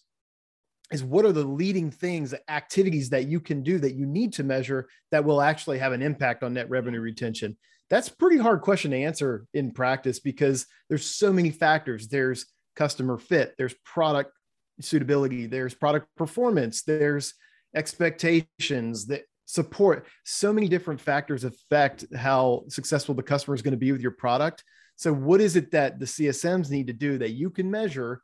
is 0.92 1.04
what 1.04 1.26
are 1.26 1.32
the 1.32 1.44
leading 1.44 1.92
things, 1.92 2.34
activities 2.48 3.10
that 3.10 3.28
you 3.28 3.40
can 3.40 3.62
do 3.64 3.80
that 3.80 3.96
you 3.96 4.06
need 4.06 4.34
to 4.34 4.44
measure 4.44 4.90
that 5.12 5.24
will 5.24 5.42
actually 5.42 5.78
have 5.78 5.94
an 5.94 6.02
impact 6.02 6.44
on 6.44 6.54
net 6.54 6.70
revenue 6.70 7.00
retention? 7.00 7.58
that's 7.90 8.08
pretty 8.08 8.38
hard 8.38 8.62
question 8.62 8.92
to 8.92 8.98
answer 8.98 9.48
in 9.54 9.72
practice 9.72 10.20
because 10.20 10.68
there's 10.90 11.06
so 11.06 11.34
many 11.34 11.50
factors. 11.50 12.08
There's 12.08 12.46
customer 12.80 13.18
fit 13.18 13.56
there's 13.58 13.76
product 13.84 14.32
suitability 14.80 15.48
there's 15.48 15.74
product 15.74 16.08
performance 16.16 16.84
there's 16.84 17.34
expectations 17.76 19.06
that 19.08 19.24
support. 19.46 20.06
So 20.24 20.54
many 20.54 20.70
different 20.70 21.02
factors 21.02 21.44
affect 21.44 22.06
how 22.16 22.64
successful 22.70 23.16
the 23.16 23.24
customer 23.24 23.54
is 23.54 23.62
going 23.62 23.74
to 23.74 23.78
be 23.78 23.92
with 23.92 24.00
your 24.00 24.12
product. 24.12 24.64
So 24.96 25.14
what 25.14 25.42
is 25.42 25.56
it 25.56 25.72
that 25.72 26.00
the 26.00 26.06
csms 26.06 26.70
need 26.70 26.88
to 26.88 26.94
do 26.94 27.18
that 27.18 27.32
you 27.32 27.50
can 27.50 27.70
measure 27.70 28.22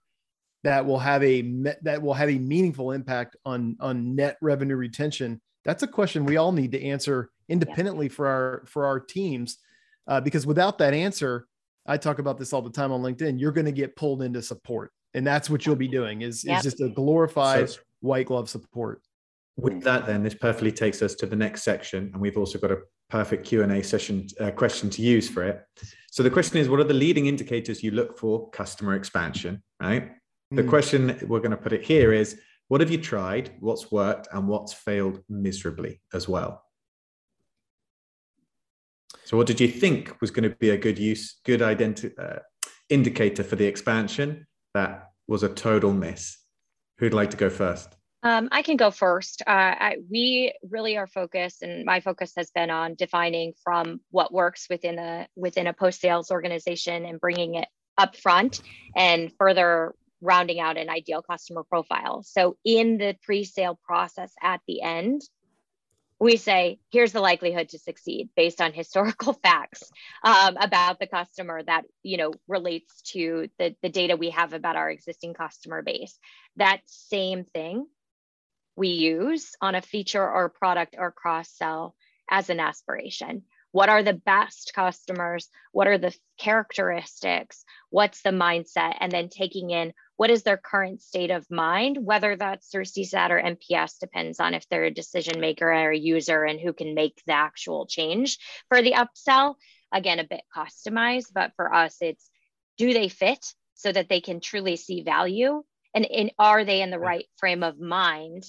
that 0.66 0.84
will 0.84 0.98
have 0.98 1.24
a 1.24 1.42
that 1.84 2.02
will 2.02 2.16
have 2.16 2.30
a 2.30 2.40
meaningful 2.40 2.92
impact 2.92 3.36
on 3.46 3.78
on 3.80 4.16
net 4.16 4.36
revenue 4.42 4.76
retention 4.76 5.40
that's 5.64 5.84
a 5.84 5.88
question 5.88 6.26
we 6.26 6.38
all 6.38 6.52
need 6.52 6.72
to 6.72 6.84
answer 6.84 7.30
independently 7.48 8.08
yeah. 8.08 8.12
for 8.12 8.28
our 8.28 8.64
for 8.66 8.86
our 8.86 9.00
teams 9.00 9.60
uh, 10.08 10.20
because 10.20 10.46
without 10.46 10.80
that 10.80 10.94
answer 10.94 11.48
i 11.86 11.96
talk 11.96 12.18
about 12.18 12.40
this 12.40 12.52
all 12.52 12.64
the 12.64 12.70
time 12.70 12.92
on 12.92 13.02
linkedin 13.02 13.40
you're 13.40 13.52
going 13.52 13.66
to 13.66 13.72
get 13.72 13.96
pulled 13.96 14.24
into 14.24 14.42
support 14.42 14.92
and 15.14 15.26
that's 15.26 15.50
what 15.50 15.66
you'll 15.66 15.78
be 15.78 15.88
doing 15.88 16.24
is, 16.24 16.44
yep. 16.44 16.58
is 16.58 16.64
just 16.64 16.82
a 16.82 16.90
glorified 16.90 17.70
so, 17.70 17.80
white 18.02 18.26
glove 18.26 18.50
support 18.50 19.02
with 19.58 19.84
that 19.84 20.08
then 20.08 20.24
this 20.24 20.34
perfectly 20.34 20.72
takes 20.72 21.02
us 21.04 21.14
to 21.14 21.28
the 21.28 21.36
next 21.36 21.62
section 21.62 22.10
and 22.12 22.20
we've 22.20 22.38
also 22.38 22.58
got 22.58 22.72
a 22.72 22.80
perfect 23.12 23.46
q&a 23.46 23.84
session 23.84 24.26
uh, 24.40 24.50
question 24.50 24.90
to 24.90 25.04
use 25.04 25.30
for 25.30 25.44
it 25.44 25.62
so 26.10 26.24
the 26.24 26.30
question 26.30 26.58
is 26.58 26.68
what 26.68 26.80
are 26.80 26.86
the 26.86 26.94
leading 26.94 27.28
indicators 27.28 27.84
you 27.84 27.92
look 27.92 28.18
for 28.18 28.50
customer 28.50 28.96
expansion 28.96 29.62
right 29.80 30.10
the 30.52 30.64
mm. 30.64 30.70
question 30.70 31.18
we're 31.28 31.40
going 31.40 31.52
to 31.52 31.58
put 31.58 31.74
it 31.74 31.84
here 31.84 32.14
is 32.14 32.40
what 32.68 32.82
have 32.82 32.92
you 32.92 32.98
tried 32.98 33.52
what's 33.60 33.92
worked 33.92 34.28
and 34.32 34.48
what's 34.48 34.74
failed 34.74 35.22
miserably 35.30 36.02
as 36.14 36.28
well 36.28 36.66
so, 39.26 39.38
what 39.38 39.48
did 39.48 39.60
you 39.60 39.68
think 39.68 40.22
was 40.22 40.30
going 40.30 40.48
to 40.48 40.56
be 40.56 40.70
a 40.70 40.78
good 40.78 41.00
use, 41.00 41.40
good 41.44 41.62
identi- 41.62 42.14
uh, 42.18 42.40
indicator 42.90 43.44
for 43.44 43.56
the 43.56 43.66
expansion? 43.66 44.46
That 44.76 45.10
was 45.28 45.42
a 45.42 45.50
total 45.50 45.94
miss. 45.94 46.38
Who'd 47.00 47.14
like 47.14 47.32
to 47.32 47.38
go 47.38 47.50
first? 47.50 47.90
Um, 48.22 48.50
I 48.52 48.62
can 48.62 48.78
go 48.78 48.92
first. 48.92 49.42
Uh, 49.42 49.50
I, 49.50 49.98
we 50.12 50.54
really 50.70 50.96
are 50.98 51.08
focused, 51.08 51.64
and 51.64 51.86
my 51.86 52.02
focus 52.02 52.34
has 52.38 52.52
been 52.52 52.70
on 52.70 52.94
defining 52.94 53.54
from 53.64 54.00
what 54.12 54.32
works 54.32 54.68
within 54.70 55.00
a 55.00 55.28
within 55.36 55.66
a 55.66 55.74
post 55.74 56.02
sales 56.02 56.30
organization 56.30 57.06
and 57.06 57.20
bringing 57.20 57.56
it 57.56 57.68
up 57.98 58.16
front 58.16 58.62
and 58.96 59.32
further 59.40 59.96
rounding 60.22 60.60
out 60.60 60.78
an 60.78 60.90
ideal 60.90 61.22
customer 61.22 61.64
profile. 61.64 62.24
So 62.24 62.58
in 62.66 62.98
the 62.98 63.16
pre-sale 63.24 63.80
process 63.86 64.32
at 64.42 64.62
the 64.68 64.82
end, 64.82 65.22
we 66.20 66.38
say 66.38 66.80
here's 66.92 67.12
the 67.12 67.22
likelihood 67.22 67.70
to 67.70 67.80
succeed 67.80 68.30
based 68.36 68.62
on 68.62 68.74
historical 68.74 69.34
facts 69.34 69.84
um, 70.24 70.58
about 70.58 71.00
the 71.00 71.08
customer 71.08 71.62
that 71.64 71.86
you 72.04 72.18
know 72.18 72.34
relates 72.48 73.02
to 73.02 73.50
the, 73.60 73.76
the 73.82 73.90
data 73.90 74.16
we 74.16 74.30
have 74.30 74.54
about 74.54 74.76
our 74.76 74.90
existing 74.90 75.34
customer 75.34 75.82
base. 75.82 76.18
That 76.56 76.82
same 76.86 77.44
thing 77.44 77.86
we 78.76 78.90
use 78.90 79.56
on 79.62 79.76
a 79.76 79.82
feature 79.82 80.28
or 80.28 80.50
product 80.50 80.96
or 80.98 81.12
cross 81.12 81.50
sell 81.50 81.96
as 82.30 82.50
an 82.50 82.60
aspiration. 82.60 83.44
What 83.72 83.90
are 83.90 84.04
the 84.04 84.14
best 84.14 84.72
customers? 84.74 85.50
What 85.74 85.88
are 85.88 85.98
the 85.98 86.16
characteristics? 86.38 87.66
What's 87.90 88.22
the 88.22 88.30
mindset? 88.30 88.96
And 89.00 89.12
then 89.12 89.28
taking 89.30 89.70
in 89.70 89.94
what 90.18 90.30
is 90.30 90.44
their 90.44 90.58
current 90.58 91.02
state 91.02 91.32
of 91.32 91.50
mind 91.50 91.98
whether 92.02 92.36
that's 92.36 92.70
their 92.70 92.82
csat 92.82 93.30
or 93.30 93.42
nps 93.42 94.00
depends 94.00 94.40
on 94.40 94.54
if 94.54 94.68
they're 94.70 94.86
a 94.86 94.92
decision 94.92 95.40
maker 95.40 95.72
or 95.72 95.92
a 95.92 95.98
user 95.98 96.44
and 96.44 96.60
who 96.60 96.74
can 96.74 96.96
make 96.96 97.22
the 97.28 97.34
actual 97.34 97.86
change 97.86 98.38
for 98.70 98.82
the 98.82 98.94
upsell 98.94 99.56
again 99.94 100.20
a 100.20 100.24
bit 100.24 100.42
customized 100.56 101.32
but 101.34 101.52
for 101.56 101.74
us 101.74 101.98
it's 102.02 102.30
do 102.78 102.94
they 102.94 103.08
fit 103.08 103.46
so 103.74 103.92
that 103.92 104.10
they 104.10 104.22
can 104.22 104.40
truly 104.40 104.76
see 104.76 105.04
value 105.04 105.64
and 105.94 106.06
in, 106.06 106.32
are 106.38 106.66
they 106.66 106.82
in 106.82 106.92
the 106.92 107.00
right 107.00 107.26
frame 107.38 107.64
of 107.64 107.80
mind 107.80 108.46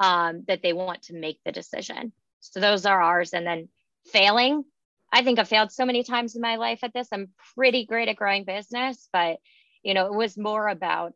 um, 0.00 0.44
that 0.46 0.62
they 0.62 0.72
want 0.72 1.02
to 1.02 1.14
make 1.14 1.40
the 1.44 1.52
decision 1.52 2.12
so 2.40 2.60
those 2.60 2.86
are 2.86 3.02
ours 3.02 3.32
and 3.32 3.46
then 3.46 3.68
failing. 4.06 4.64
I 5.12 5.22
think 5.22 5.38
I've 5.38 5.48
failed 5.48 5.72
so 5.72 5.86
many 5.86 6.02
times 6.02 6.36
in 6.36 6.42
my 6.42 6.56
life 6.56 6.80
at 6.82 6.92
this. 6.92 7.08
I'm 7.12 7.30
pretty 7.54 7.86
great 7.86 8.08
at 8.08 8.16
growing 8.16 8.44
business, 8.44 9.08
but 9.12 9.38
you 9.82 9.94
know, 9.94 10.06
it 10.06 10.14
was 10.14 10.36
more 10.36 10.68
about 10.68 11.12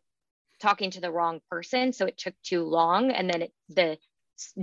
talking 0.61 0.91
to 0.93 1.01
the 1.01 1.11
wrong 1.11 1.41
person. 1.51 1.93
So 1.93 2.07
it 2.07 2.19
took 2.19 2.35
too 2.43 2.65
long. 2.65 3.11
And 3.11 3.29
then 3.29 3.43
it, 3.43 3.53
the 3.69 3.99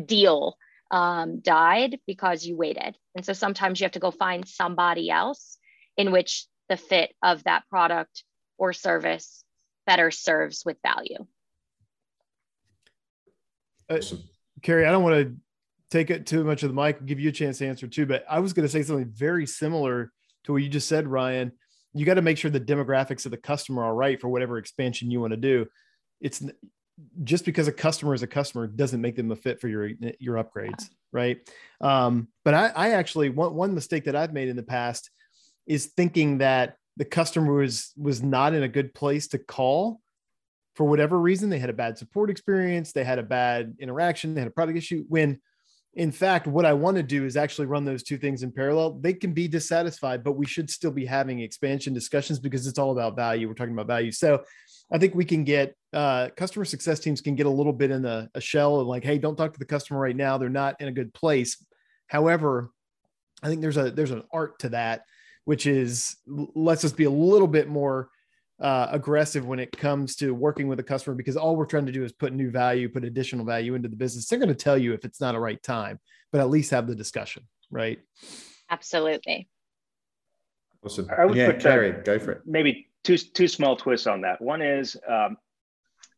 deal 0.06 0.56
um, 0.92 1.40
died 1.42 2.00
because 2.08 2.46
you 2.46 2.56
waited. 2.56 2.96
And 3.16 3.26
so 3.26 3.34
sometimes 3.34 3.80
you 3.80 3.86
have 3.86 3.92
to 3.94 4.00
go 4.00 4.12
find 4.12 4.48
somebody 4.48 5.10
else 5.10 5.58
in 5.98 6.12
which 6.12 6.48
the 6.70 6.78
fit 6.78 7.14
of 7.22 7.44
that 7.44 7.64
product 7.70 8.24
or 8.58 8.74
service 8.74 9.44
better 9.86 10.12
serves 10.12 10.64
with 10.66 10.78
value. 10.84 11.26
Uh, 13.90 14.00
Kerry, 14.62 14.86
I 14.86 14.92
don't 14.92 15.04
want 15.04 15.16
to 15.16 15.36
take 15.90 16.12
it 16.12 16.28
too 16.28 16.44
much 16.44 16.64
of 16.64 16.70
the 16.70 16.80
mic, 16.80 17.00
and 17.00 17.08
give 17.08 17.20
you 17.20 17.30
a 17.30 17.34
chance 17.34 17.58
to 17.58 17.68
answer 17.68 17.88
too. 17.88 18.06
But 18.06 18.24
I 18.30 18.40
was 18.40 18.54
going 18.54 18.68
to 18.68 18.72
say 18.72 18.84
something 18.84 19.10
very 19.10 19.48
similar 19.48 20.12
to 20.44 20.54
what 20.54 20.62
you 20.62 20.70
just 20.70 20.88
said, 20.88 21.08
Ryan. 21.08 21.52
You 21.94 22.06
got 22.06 22.16
to 22.16 22.22
make 22.22 22.38
sure 22.38 22.52
the 22.52 22.60
demographics 22.60 23.26
of 23.26 23.32
the 23.32 23.38
customer 23.38 23.84
are 23.84 23.96
right 23.96 24.20
for 24.20 24.30
whatever 24.30 24.58
expansion 24.58 25.10
you 25.10 25.20
want 25.20 25.32
to 25.32 25.38
do. 25.38 25.68
It's 26.22 26.44
just 27.24 27.46
because 27.46 27.68
a 27.68 27.72
customer 27.72 28.14
is 28.14 28.24
a 28.24 28.28
customer 28.28 28.68
doesn't 28.68 29.02
make 29.02 29.16
them 29.16 29.32
a 29.32 29.36
fit 29.36 29.60
for 29.60 29.68
your 29.68 29.92
your 30.20 30.36
upgrades, 30.36 30.90
right? 31.12 31.38
Um, 31.82 32.28
but 32.44 32.54
I, 32.54 32.68
I 32.76 32.90
actually 32.92 33.30
one 33.30 33.56
one 33.56 33.74
mistake 33.74 34.06
that 34.06 34.16
I've 34.16 34.34
made 34.34 34.50
in 34.50 34.56
the 34.56 34.64
past 34.64 35.10
is 35.66 35.88
thinking 35.98 36.40
that 36.40 36.76
the 36.98 37.06
customer 37.06 37.54
was 37.54 37.94
was 37.96 38.22
not 38.22 38.54
in 38.54 38.64
a 38.64 38.68
good 38.68 38.94
place 38.94 39.28
to 39.30 39.40
call 39.40 40.02
for 40.76 40.86
whatever 40.86 41.20
reason. 41.20 41.50
They 41.50 41.60
had 41.60 41.70
a 41.70 41.74
bad 41.74 41.98
support 41.98 42.30
experience, 42.30 42.92
they 42.92 43.04
had 43.04 43.20
a 43.20 43.24
bad 43.24 43.76
interaction, 43.80 44.34
they 44.34 44.42
had 44.42 44.48
a 44.48 44.52
product 44.52 44.78
issue. 44.78 45.06
When 45.08 45.40
in 45.96 46.12
fact, 46.12 46.46
what 46.46 46.66
I 46.66 46.74
want 46.74 46.98
to 46.98 47.04
do 47.04 47.26
is 47.26 47.36
actually 47.36 47.66
run 47.66 47.84
those 47.84 48.04
two 48.04 48.18
things 48.18 48.44
in 48.44 48.52
parallel. 48.52 49.00
They 49.00 49.14
can 49.14 49.34
be 49.34 49.48
dissatisfied, 49.48 50.24
but 50.24 50.34
we 50.34 50.46
should 50.46 50.70
still 50.70 50.92
be 50.92 51.06
having 51.06 51.40
expansion 51.40 51.94
discussions 51.94 52.40
because 52.40 52.68
it's 52.68 52.78
all 52.78 52.92
about 52.92 53.16
value. 53.16 53.48
We're 53.48 53.56
talking 53.56 53.74
about 53.74 53.88
value. 53.88 54.12
So 54.12 54.44
I 54.92 55.00
think 55.00 55.16
we 55.16 55.26
can 55.26 55.44
get 55.44 55.76
uh, 55.92 56.30
customer 56.38 56.66
success 56.66 57.00
teams 57.00 57.22
can 57.22 57.36
get 57.36 57.48
a 57.48 57.52
little 57.52 57.74
bit 57.74 57.90
in 57.90 58.06
a, 58.06 58.30
a 58.36 58.42
shell 58.42 58.80
of 58.80 58.88
like, 58.88 59.04
hey, 59.04 59.18
don't 59.18 59.36
talk 59.36 59.54
to 59.54 59.60
the 59.60 59.66
customer 59.66 60.00
right 60.00 60.16
now. 60.16 60.38
They're 60.38 60.50
not 60.50 60.80
in 60.80 60.88
a 60.88 60.92
good 60.92 61.14
place. 61.14 61.64
However, 62.08 62.72
I 63.42 63.48
think 63.48 63.62
there's 63.62 63.78
a 63.78 63.90
there's 63.92 64.12
an 64.12 64.24
art 64.32 64.60
to 64.60 64.70
that, 64.70 65.04
which 65.46 65.66
is 65.66 66.16
lets 66.28 66.86
us 66.86 66.92
be 66.92 67.06
a 67.06 67.12
little 67.12 67.48
bit 67.48 67.68
more 67.68 68.10
uh, 68.62 68.88
aggressive 68.92 69.46
when 69.46 69.60
it 69.60 69.72
comes 69.72 70.16
to 70.18 70.34
working 70.34 70.68
with 70.68 70.80
a 70.80 70.84
customer 70.84 71.16
because 71.16 71.38
all 71.38 71.56
we're 71.56 71.66
trying 71.66 71.86
to 71.86 71.92
do 71.92 72.04
is 72.04 72.12
put 72.12 72.34
new 72.34 72.52
value, 72.52 72.90
put 72.90 73.04
additional 73.04 73.46
value 73.46 73.76
into 73.76 73.88
the 73.88 73.96
business. 73.96 74.28
They're 74.28 74.40
going 74.40 74.50
to 74.50 74.56
tell 74.56 74.78
you 74.78 74.94
if 74.94 75.06
it's 75.06 75.22
not 75.22 75.36
a 75.36 75.40
right 75.40 75.62
time, 75.64 76.00
but 76.32 76.42
at 76.42 76.50
least 76.50 76.72
have 76.72 76.88
the 76.88 76.96
discussion, 76.96 77.44
right? 77.72 78.00
Absolutely. 78.70 79.48
Awesome. 80.84 81.10
I 81.18 81.26
would 81.26 81.36
yeah, 81.36 81.48
put 81.52 81.62
Kerry, 81.62 81.92
go 82.04 82.20
for 82.20 82.32
it. 82.34 82.42
Maybe 82.46 82.88
two 83.04 83.18
two 83.18 83.48
small 83.48 83.76
twists 83.76 84.08
on 84.08 84.22
that. 84.22 84.42
One 84.42 84.62
is, 84.62 84.96
um, 85.08 85.38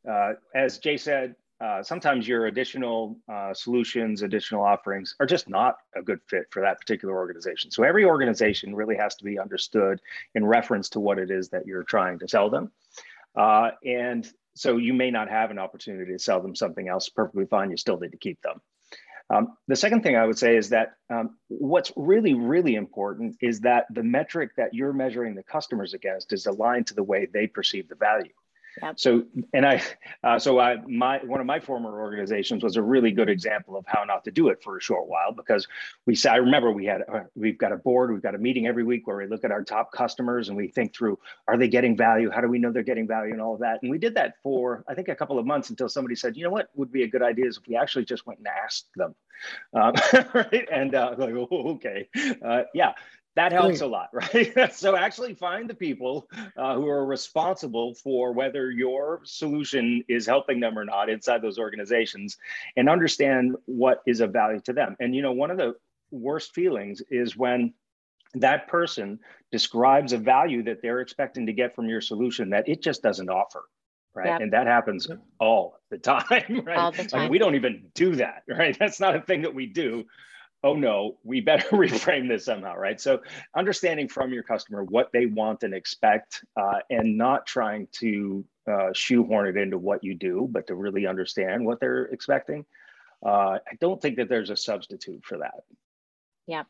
uh, 0.10 0.34
as 0.54 0.78
Jay 0.80 0.98
said, 0.98 1.36
uh, 1.62 1.84
sometimes 1.84 2.28
your 2.28 2.48
additional 2.48 3.20
uh, 3.32 3.54
solutions, 3.54 4.24
additional 4.24 4.64
offerings 4.64 5.16
are 5.20 5.28
just 5.28 5.48
not 5.48 5.76
a 5.96 6.02
good 6.02 6.20
fit 6.28 6.48
for 6.50 6.62
that 6.64 6.80
particular 6.80 7.16
organization. 7.16 7.70
So 7.70 7.84
every 7.84 8.04
organization 8.04 8.76
really 8.76 8.96
has 8.96 9.16
to 9.18 9.24
be 9.24 9.38
understood 9.38 10.02
in 10.34 10.44
reference 10.44 10.90
to 10.90 11.00
what 11.00 11.20
it 11.20 11.30
is 11.30 11.50
that 11.50 11.68
you're 11.68 11.84
trying 11.84 12.18
to 12.20 12.28
sell 12.28 12.50
them. 12.50 12.72
Uh, 13.36 13.72
and 13.86 14.28
so 14.56 14.78
you 14.78 14.94
may 14.94 15.12
not 15.12 15.30
have 15.30 15.52
an 15.52 15.60
opportunity 15.60 16.14
to 16.14 16.20
sell 16.20 16.42
them 16.42 16.56
something 16.56 16.88
else 16.88 17.10
perfectly 17.10 17.46
fine. 17.46 17.70
You 17.70 17.78
still 17.78 18.00
need 18.00 18.12
to 18.12 18.18
keep 18.18 18.42
them. 18.42 18.60
Um, 19.30 19.56
the 19.68 19.76
second 19.76 20.02
thing 20.02 20.18
I 20.18 20.26
would 20.26 20.38
say 20.38 20.58
is 20.58 20.70
that 20.70 20.96
um, 21.10 21.38
what's 21.48 21.92
really, 21.96 22.34
really 22.34 22.76
important 22.76 23.38
is 23.40 23.62
that 23.62 23.86
the 23.92 24.04
metric 24.04 24.52
that 24.58 24.74
you're 24.74 24.94
measuring 24.94 25.36
the 25.36 25.44
customers 25.44 25.94
against 25.94 26.34
is 26.34 26.48
aligned 26.48 26.88
to 26.88 26.96
the 26.96 27.04
way 27.04 27.28
they 27.32 27.48
perceive 27.48 27.88
the 27.88 27.96
value. 27.96 28.34
Yep. 28.82 29.00
So, 29.00 29.24
and 29.54 29.66
I, 29.66 29.82
uh, 30.24 30.40
so 30.40 30.60
I, 30.60 30.78
my, 30.88 31.20
one 31.20 31.40
of 31.40 31.46
my 31.46 31.60
former 31.60 32.00
organizations 32.00 32.64
was 32.64 32.78
a 32.78 32.82
really 32.82 33.12
good 33.12 33.30
example 33.30 33.76
of 33.76 33.86
how 33.88 34.04
not 34.04 34.24
to 34.26 34.32
do 34.32 34.50
it 34.50 34.64
for 34.64 34.78
a 34.78 34.82
short 34.82 35.08
while 35.08 35.32
because 35.32 35.68
we 36.06 36.16
said, 36.16 36.34
I 36.34 36.38
remember 36.38 36.72
we 36.72 36.86
had, 36.86 37.02
uh, 37.12 37.22
we've 37.36 37.58
got 37.58 37.72
a 37.72 37.78
board, 37.78 38.12
we've 38.12 38.22
got 38.22 38.36
a 38.36 38.38
meeting 38.38 38.68
every 38.68 38.84
week 38.84 39.08
where 39.08 39.18
we 39.18 39.28
look 39.28 39.44
at 39.44 39.52
our 39.52 39.64
top 39.64 39.92
customers 39.92 40.48
and 40.48 40.58
we 40.58 40.68
think 40.68 40.96
through, 40.96 41.20
are 41.48 41.58
they 41.58 41.68
getting 41.68 41.98
value? 41.98 42.30
How 42.30 42.42
do 42.42 42.48
we 42.48 42.60
know 42.60 42.72
they're 42.72 42.84
getting 42.84 43.08
value 43.08 43.34
and 43.34 43.42
all 43.42 43.56
of 43.56 43.60
that? 43.62 43.80
And 43.82 43.92
we 43.92 43.98
did 43.98 44.16
that 44.16 44.36
for, 44.42 44.84
I 44.88 44.94
think 44.94 45.10
a 45.10 45.16
couple 45.16 45.38
of 45.38 45.46
months 45.46 45.70
until 45.70 45.90
somebody 45.90 46.16
said, 46.16 46.38
you 46.38 46.44
know 46.44 46.52
what 46.52 46.70
would 46.76 46.92
be 46.92 47.04
a 47.04 47.08
good 47.08 47.24
idea 47.24 47.48
is 47.48 47.58
if 47.58 47.68
we 47.68 47.76
actually 47.76 48.06
just 48.06 48.26
went 48.26 48.40
and 48.40 48.48
asked 48.48 48.88
them. 48.96 49.16
Um, 49.74 49.94
right. 50.34 50.68
And 50.72 50.96
uh, 50.96 51.16
like, 51.18 51.34
oh, 51.34 51.74
okay. 51.76 52.08
Uh, 52.44 52.64
yeah 52.74 52.94
that 53.36 53.52
helps 53.52 53.82
a 53.82 53.88
lot, 53.88 54.10
right? 54.14 54.74
so 54.74 54.96
actually 54.96 55.34
find 55.34 55.70
the 55.70 55.74
people 55.74 56.28
uh, 56.58 56.76
who 56.76 56.88
are 56.88 57.06
responsible 57.06 57.94
for 57.96 58.34
whether 58.34 58.72
your 58.72 59.22
solution 59.24 60.04
is 60.10 60.26
helping 60.26 60.60
them 60.60 60.78
or 60.78 60.86
not 60.86 61.10
inside 61.10 61.42
those 61.42 61.58
organizations 61.58 62.38
and 62.76 62.90
understand 62.90 63.56
what 63.66 64.02
is 64.06 64.20
of 64.20 64.34
value 64.34 64.60
to 64.62 64.74
them. 64.74 64.96
And, 65.00 65.16
you 65.16 65.22
know, 65.22 65.32
one 65.32 65.52
of 65.52 65.58
the 65.58 65.76
worst 66.12 66.54
feelings 66.54 67.02
is 67.10 67.38
when 67.38 67.74
that 68.34 68.68
person 68.68 69.20
describes 69.52 70.14
a 70.14 70.18
value 70.18 70.64
that 70.64 70.82
they're 70.82 71.02
expecting 71.02 71.46
to 71.46 71.54
get 71.54 71.76
from 71.76 71.88
your 71.88 72.02
solution 72.02 72.50
that 72.50 72.68
it 72.68 72.82
just 72.82 73.02
doesn't 73.02 73.30
offer 73.30 73.64
right 74.14 74.28
yep. 74.28 74.42
and 74.42 74.54
that 74.54 74.68
happens 74.68 75.08
all 75.40 75.80
the 75.90 75.98
time 75.98 76.62
right 76.66 76.78
all 76.78 76.92
the 76.92 77.04
time. 77.04 77.24
Like 77.24 77.32
we 77.32 77.38
don't 77.38 77.56
even 77.56 77.88
do 77.94 78.16
that 78.16 78.44
right 78.48 78.78
that's 78.78 79.00
not 79.00 79.16
a 79.16 79.22
thing 79.22 79.42
that 79.42 79.54
we 79.54 79.66
do 79.66 80.06
oh 80.64 80.74
no, 80.74 81.18
we 81.24 81.42
better 81.42 81.68
reframe 81.72 82.28
this 82.28 82.46
somehow, 82.46 82.76
right? 82.76 83.00
So 83.00 83.22
understanding 83.56 84.08
from 84.08 84.34
your 84.34 84.44
customer 84.44 84.84
what 84.84 85.12
they 85.12 85.26
want 85.26 85.64
and 85.64 85.74
expect 85.74 86.44
uh, 86.60 86.80
and 86.90 87.18
not 87.18 87.46
trying 87.46 87.88
to 88.00 88.46
uh, 88.70 88.90
shoehorn 88.94 89.48
it 89.48 89.58
into 89.58 89.78
what 89.78 90.04
you 90.04 90.14
do, 90.14 90.48
but 90.52 90.68
to 90.68 90.76
really 90.76 91.08
understand 91.08 91.66
what 91.66 91.80
they're 91.80 92.06
expecting. 92.06 92.66
Uh, 93.26 93.58
I 93.68 93.76
don't 93.80 94.02
think 94.02 94.18
that 94.18 94.30
there's 94.30 94.50
a 94.50 94.58
substitute 94.58 95.24
for 95.24 95.38
that. 95.40 95.64
Yeah. 96.48 96.64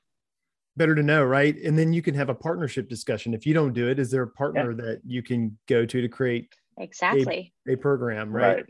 Better 0.77 0.95
to 0.95 1.03
know, 1.03 1.23
right? 1.23 1.55
And 1.57 1.77
then 1.77 1.91
you 1.91 2.01
can 2.01 2.15
have 2.15 2.29
a 2.29 2.35
partnership 2.35 2.89
discussion. 2.89 3.33
If 3.33 3.45
you 3.45 3.53
don't 3.53 3.73
do 3.73 3.89
it, 3.89 3.99
is 3.99 4.09
there 4.09 4.23
a 4.23 4.27
partner 4.27 4.71
yeah. 4.71 4.85
that 4.85 5.01
you 5.05 5.21
can 5.21 5.57
go 5.67 5.85
to 5.85 6.01
to 6.01 6.07
create 6.07 6.53
exactly 6.77 7.53
a, 7.67 7.73
a 7.73 7.77
program, 7.77 8.31
right? 8.31 8.55
right. 8.55 8.65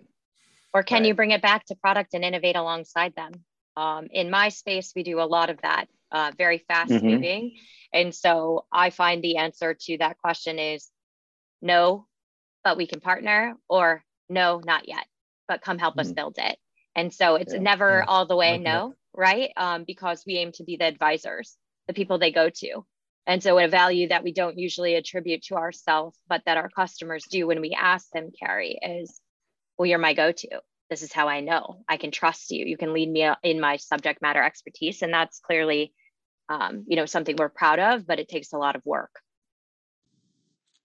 Or 0.73 0.83
can 0.83 1.01
right. 1.01 1.07
you 1.07 1.13
bring 1.13 1.31
it 1.31 1.41
back 1.41 1.65
to 1.65 1.75
product 1.75 2.13
and 2.13 2.23
innovate 2.23 2.55
alongside 2.55 3.13
them? 3.15 3.33
Um, 3.75 4.07
in 4.11 4.29
my 4.29 4.49
space, 4.49 4.93
we 4.95 5.03
do 5.03 5.21
a 5.21 5.23
lot 5.23 5.49
of 5.49 5.61
that, 5.61 5.85
uh, 6.11 6.31
very 6.37 6.59
fast 6.67 6.91
mm-hmm. 6.91 7.07
moving. 7.07 7.55
And 7.93 8.13
so 8.13 8.65
I 8.71 8.89
find 8.89 9.23
the 9.23 9.37
answer 9.37 9.73
to 9.73 9.97
that 9.99 10.17
question 10.17 10.59
is 10.59 10.89
no, 11.61 12.07
but 12.63 12.77
we 12.77 12.87
can 12.87 12.99
partner, 12.99 13.55
or 13.69 14.03
no, 14.29 14.61
not 14.63 14.87
yet, 14.87 15.05
but 15.47 15.61
come 15.61 15.77
help 15.77 15.95
mm-hmm. 15.95 16.01
us 16.01 16.11
build 16.11 16.35
it. 16.37 16.57
And 16.95 17.13
so 17.13 17.35
it's 17.35 17.53
yeah. 17.53 17.59
never 17.59 17.99
yeah. 17.99 18.05
all 18.07 18.25
the 18.25 18.35
way 18.35 18.57
no, 18.57 18.93
right? 19.13 19.51
Um, 19.55 19.83
because 19.85 20.23
we 20.25 20.37
aim 20.37 20.51
to 20.53 20.63
be 20.63 20.77
the 20.77 20.85
advisors, 20.85 21.57
the 21.87 21.93
people 21.93 22.17
they 22.17 22.31
go 22.31 22.49
to. 22.49 22.85
And 23.27 23.41
so 23.41 23.57
a 23.59 23.67
value 23.67 24.09
that 24.09 24.23
we 24.23 24.33
don't 24.33 24.57
usually 24.57 24.95
attribute 24.95 25.43
to 25.43 25.55
ourselves, 25.55 26.17
but 26.27 26.41
that 26.45 26.57
our 26.57 26.69
customers 26.69 27.23
do 27.29 27.47
when 27.47 27.61
we 27.61 27.71
ask 27.71 28.09
them, 28.11 28.31
Kerry, 28.37 28.79
is, 28.81 29.21
well, 29.77 29.85
you're 29.85 29.99
my 29.99 30.13
go-to 30.13 30.59
this 30.91 31.01
is 31.01 31.13
how 31.13 31.29
I 31.29 31.39
know 31.39 31.77
I 31.87 31.95
can 31.95 32.11
trust 32.11 32.51
you. 32.51 32.65
You 32.65 32.75
can 32.75 32.91
lead 32.91 33.09
me 33.09 33.27
in 33.43 33.61
my 33.61 33.77
subject 33.77 34.21
matter 34.21 34.43
expertise. 34.43 35.01
And 35.01 35.13
that's 35.13 35.39
clearly, 35.39 35.93
um, 36.49 36.83
you 36.85 36.97
know, 36.97 37.05
something 37.05 37.37
we're 37.37 37.47
proud 37.47 37.79
of, 37.79 38.05
but 38.05 38.19
it 38.19 38.27
takes 38.27 38.51
a 38.51 38.57
lot 38.57 38.75
of 38.75 38.85
work. 38.85 39.21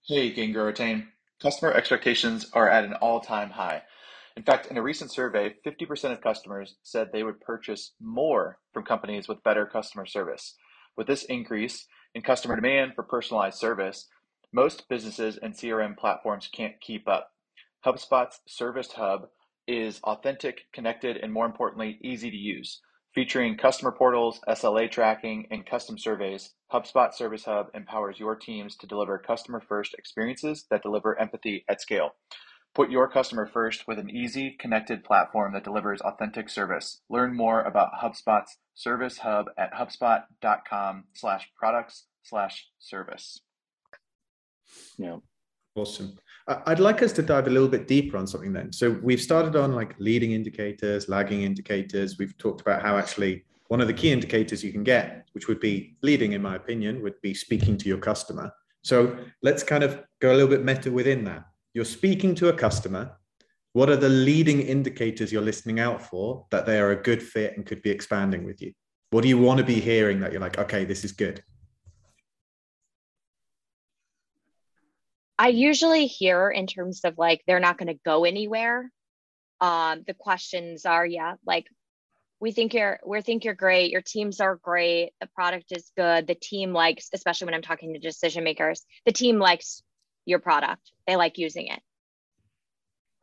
Hey, 0.07 0.31
Gain 0.31 0.53
Grow 0.53 0.63
Retain. 0.63 1.09
Customer 1.41 1.73
expectations 1.73 2.49
are 2.53 2.69
at 2.69 2.85
an 2.85 2.93
all 2.93 3.19
time 3.19 3.49
high. 3.49 3.83
In 4.37 4.43
fact, 4.43 4.67
in 4.67 4.77
a 4.77 4.81
recent 4.81 5.11
survey, 5.11 5.55
50% 5.65 6.13
of 6.13 6.21
customers 6.21 6.77
said 6.83 7.09
they 7.11 7.23
would 7.23 7.41
purchase 7.41 7.91
more 7.99 8.59
from 8.71 8.85
companies 8.85 9.27
with 9.27 9.43
better 9.43 9.65
customer 9.65 10.05
service. 10.05 10.55
With 10.95 11.07
this 11.07 11.25
increase 11.25 11.85
in 12.15 12.21
customer 12.21 12.55
demand 12.55 12.93
for 12.95 13.03
personalized 13.03 13.57
service, 13.57 14.07
most 14.53 14.87
businesses 14.87 15.35
and 15.35 15.53
CRM 15.53 15.97
platforms 15.97 16.47
can't 16.47 16.79
keep 16.79 17.09
up. 17.09 17.31
HubSpot's 17.85 18.39
Service 18.47 18.93
Hub 18.93 19.27
is 19.67 19.99
authentic, 20.03 20.61
connected, 20.73 21.17
and 21.17 21.31
more 21.31 21.45
importantly, 21.45 21.99
easy 22.01 22.31
to 22.31 22.37
use. 22.37 22.81
Featuring 23.13 23.57
customer 23.57 23.91
portals, 23.91 24.39
SLA 24.47 24.91
tracking, 24.91 25.47
and 25.49 25.65
custom 25.65 25.97
surveys, 25.97 26.53
HubSpot 26.71 27.13
Service 27.13 27.45
Hub 27.45 27.67
empowers 27.73 28.19
your 28.19 28.35
teams 28.35 28.75
to 28.77 28.87
deliver 28.87 29.17
customer 29.17 29.59
first 29.59 29.95
experiences 29.95 30.65
that 30.69 30.83
deliver 30.83 31.19
empathy 31.19 31.65
at 31.67 31.81
scale. 31.81 32.11
Put 32.75 32.91
your 32.91 33.09
customer 33.09 33.47
first 33.47 33.87
with 33.87 33.97
an 33.97 34.11
easy, 34.11 34.55
connected 34.59 35.03
platform 35.03 35.53
that 35.53 35.63
delivers 35.63 35.99
authentic 36.01 36.47
service. 36.47 37.01
Learn 37.09 37.35
more 37.35 37.61
about 37.63 37.93
HubSpot's 38.03 38.57
Service 38.75 39.17
Hub 39.17 39.47
at 39.57 39.73
hubspot.com 39.73 41.05
slash 41.15 41.49
products 41.57 42.05
slash 42.21 42.67
service. 42.77 43.41
Yeah. 44.99 45.17
Awesome. 45.77 46.17
I'd 46.65 46.79
like 46.79 47.03
us 47.03 47.11
to 47.13 47.21
dive 47.21 47.45
a 47.45 47.51
little 47.51 47.67
bit 47.67 47.87
deeper 47.87 48.17
on 48.17 48.25
something 48.25 48.51
then. 48.51 48.73
So 48.73 48.99
we've 49.03 49.21
started 49.21 49.55
on 49.55 49.73
like 49.73 49.95
leading 49.99 50.31
indicators, 50.31 51.07
lagging 51.07 51.43
indicators. 51.43 52.17
We've 52.17 52.35
talked 52.37 52.61
about 52.61 52.81
how 52.81 52.97
actually 52.97 53.45
one 53.67 53.79
of 53.79 53.87
the 53.87 53.93
key 53.93 54.11
indicators 54.11 54.63
you 54.63 54.71
can 54.71 54.83
get, 54.83 55.27
which 55.33 55.47
would 55.47 55.59
be 55.59 55.95
leading, 56.01 56.31
in 56.31 56.41
my 56.41 56.55
opinion, 56.55 57.03
would 57.03 57.21
be 57.21 57.33
speaking 57.33 57.77
to 57.77 57.87
your 57.87 57.99
customer. 57.99 58.51
So 58.83 59.17
let's 59.43 59.61
kind 59.61 59.83
of 59.83 60.01
go 60.19 60.31
a 60.31 60.35
little 60.35 60.49
bit 60.49 60.63
meta 60.63 60.89
within 60.89 61.23
that. 61.25 61.43
You're 61.73 61.85
speaking 61.85 62.33
to 62.35 62.49
a 62.49 62.53
customer. 62.53 63.11
What 63.73 63.89
are 63.89 63.97
the 63.97 64.09
leading 64.09 64.61
indicators 64.61 65.31
you're 65.31 65.41
listening 65.43 65.79
out 65.79 66.01
for 66.01 66.47
that 66.49 66.65
they 66.65 66.79
are 66.79 66.91
a 66.91 67.03
good 67.03 67.21
fit 67.21 67.55
and 67.55 67.65
could 67.65 67.83
be 67.83 67.91
expanding 67.91 68.45
with 68.45 68.61
you? 68.61 68.73
What 69.11 69.21
do 69.21 69.27
you 69.27 69.37
want 69.37 69.59
to 69.59 69.63
be 69.63 69.79
hearing 69.79 70.21
that 70.21 70.31
you're 70.31 70.41
like, 70.41 70.57
okay, 70.57 70.85
this 70.85 71.03
is 71.03 71.11
good? 71.11 71.43
I 75.39 75.49
usually 75.49 76.07
hear 76.07 76.49
in 76.49 76.67
terms 76.67 77.01
of 77.03 77.17
like 77.17 77.43
they're 77.45 77.59
not 77.59 77.77
going 77.77 77.93
to 77.93 77.99
go 78.03 78.25
anywhere. 78.25 78.91
Um, 79.61 80.03
the 80.05 80.13
questions 80.13 80.85
are, 80.85 81.05
yeah, 81.05 81.35
like 81.45 81.67
we 82.39 82.51
think 82.51 82.73
you're 82.73 82.99
we 83.05 83.21
think 83.21 83.45
you're 83.45 83.53
great, 83.55 83.91
your 83.91 84.01
teams 84.01 84.39
are 84.39 84.55
great, 84.55 85.11
the 85.19 85.27
product 85.27 85.71
is 85.71 85.91
good, 85.95 86.27
the 86.27 86.35
team 86.35 86.73
likes, 86.73 87.09
especially 87.13 87.45
when 87.45 87.53
I'm 87.55 87.61
talking 87.61 87.93
to 87.93 87.99
decision 87.99 88.43
makers, 88.43 88.85
the 89.05 89.11
team 89.11 89.39
likes 89.39 89.81
your 90.25 90.39
product. 90.39 90.91
They 91.07 91.15
like 91.15 91.37
using 91.37 91.67
it. 91.67 91.79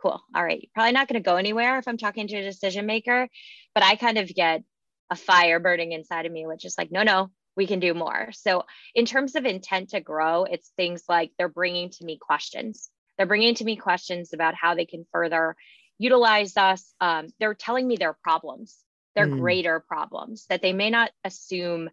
Cool. 0.02 0.20
All 0.34 0.44
right. 0.44 0.68
Probably 0.74 0.92
not 0.92 1.08
going 1.08 1.22
to 1.22 1.28
go 1.28 1.36
anywhere 1.36 1.78
if 1.78 1.88
I'm 1.88 1.96
talking 1.96 2.28
to 2.28 2.36
a 2.36 2.42
decision 2.42 2.86
maker, 2.86 3.28
but 3.74 3.84
I 3.84 3.96
kind 3.96 4.18
of 4.18 4.28
get 4.28 4.62
a 5.10 5.16
fire 5.16 5.60
burning 5.60 5.92
inside 5.92 6.26
of 6.26 6.32
me, 6.32 6.46
which 6.46 6.64
is 6.64 6.76
like, 6.76 6.90
no, 6.90 7.02
no, 7.02 7.30
we 7.56 7.66
can 7.66 7.80
do 7.80 7.94
more. 7.94 8.30
So, 8.32 8.64
in 8.94 9.06
terms 9.06 9.36
of 9.36 9.44
intent 9.44 9.90
to 9.90 10.00
grow, 10.00 10.44
it's 10.44 10.72
things 10.76 11.04
like 11.08 11.32
they're 11.38 11.48
bringing 11.48 11.90
to 11.90 12.04
me 12.04 12.18
questions. 12.18 12.90
They're 13.16 13.26
bringing 13.26 13.54
to 13.56 13.64
me 13.64 13.76
questions 13.76 14.32
about 14.32 14.54
how 14.54 14.74
they 14.74 14.86
can 14.86 15.06
further 15.12 15.56
utilize 15.98 16.56
us. 16.56 16.92
Um, 17.00 17.28
they're 17.38 17.54
telling 17.54 17.86
me 17.86 17.96
their 17.96 18.14
problems. 18.14 18.78
they're 19.14 19.28
Mm. 19.28 19.38
greater 19.38 19.78
problems 19.80 20.46
that 20.48 20.60
they 20.60 20.72
may 20.72 20.90
not 20.90 21.10
assume 21.22 21.88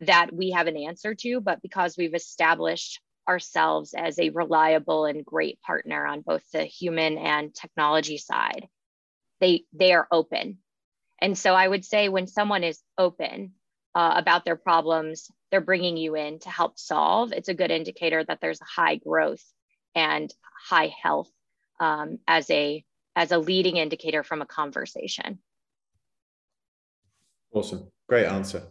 that 0.00 0.32
we 0.32 0.52
have 0.52 0.68
an 0.68 0.76
answer 0.76 1.14
to, 1.16 1.40
but 1.40 1.60
because 1.62 1.96
we've 1.96 2.14
established 2.14 3.00
ourselves 3.28 3.94
as 3.94 4.18
a 4.18 4.30
reliable 4.30 5.04
and 5.04 5.24
great 5.24 5.60
partner 5.62 6.06
on 6.06 6.20
both 6.20 6.42
the 6.52 6.64
human 6.64 7.18
and 7.18 7.54
technology 7.54 8.18
side, 8.18 8.68
they 9.40 9.64
they 9.72 9.92
are 9.92 10.06
open. 10.10 10.58
And 11.20 11.36
so 11.36 11.54
I 11.54 11.66
would 11.68 11.84
say 11.84 12.08
when 12.08 12.26
someone 12.26 12.64
is 12.64 12.80
open 12.96 13.54
uh, 13.94 14.14
about 14.16 14.44
their 14.44 14.56
problems, 14.56 15.30
they're 15.50 15.60
bringing 15.60 15.96
you 15.96 16.14
in 16.14 16.38
to 16.40 16.50
help 16.50 16.78
solve. 16.78 17.32
It's 17.32 17.48
a 17.48 17.54
good 17.54 17.70
indicator 17.70 18.24
that 18.24 18.40
there's 18.40 18.60
high 18.60 18.96
growth 18.96 19.42
and 19.94 20.32
high 20.68 20.92
health 21.02 21.30
um, 21.80 22.18
as 22.26 22.50
a 22.50 22.84
as 23.16 23.32
a 23.32 23.38
leading 23.38 23.76
indicator 23.76 24.22
from 24.22 24.40
a 24.40 24.46
conversation. 24.46 25.40
Awesome. 27.52 27.90
Great 28.08 28.26
answer. 28.26 28.62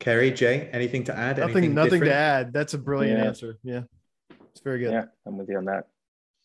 Kerry, 0.00 0.30
Jay, 0.30 0.68
anything 0.72 1.04
to 1.04 1.16
add? 1.16 1.38
Nothing, 1.38 1.56
Anything 1.56 1.74
nothing 1.74 2.00
to 2.04 2.12
add. 2.12 2.52
That's 2.52 2.74
a 2.74 2.78
brilliant 2.78 3.18
Yeah. 3.18 3.24
answer. 3.26 3.58
Yeah, 3.62 3.82
it's 4.50 4.60
very 4.60 4.78
good. 4.78 4.92
Yeah, 4.92 5.04
I'm 5.26 5.36
with 5.36 5.48
you 5.48 5.58
on 5.58 5.66
that. 5.66 5.88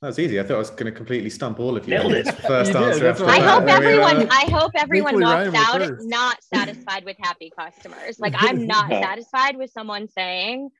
That 0.01 0.07
was 0.07 0.17
easy. 0.17 0.39
I 0.39 0.43
thought 0.43 0.55
I 0.55 0.57
was 0.57 0.71
going 0.71 0.85
to 0.85 0.91
completely 0.91 1.29
stump 1.29 1.59
all 1.59 1.77
of 1.77 1.87
you. 1.87 1.93
Nailed 1.93 2.13
it. 2.13 2.27
First 2.47 2.73
You 2.73 2.79
answer. 2.79 3.05
After 3.05 3.25
I 3.27 3.39
that. 3.39 3.45
Right. 3.45 3.53
hope 3.53 3.65
There 3.67 3.79
we 3.79 3.85
everyone. 3.85 4.29
I 4.31 4.49
hope 4.49 4.71
everyone 4.75 5.21
walks 5.21 5.53
out 5.53 5.99
not 5.99 6.43
satisfied 6.51 7.05
with 7.05 7.17
happy 7.19 7.51
customers. 7.55 8.19
Like 8.19 8.33
I'm 8.35 8.65
not 8.67 8.89
Yeah. 8.89 9.01
satisfied 9.01 9.57
with 9.57 9.69
someone 9.69 10.07
saying, 10.07 10.71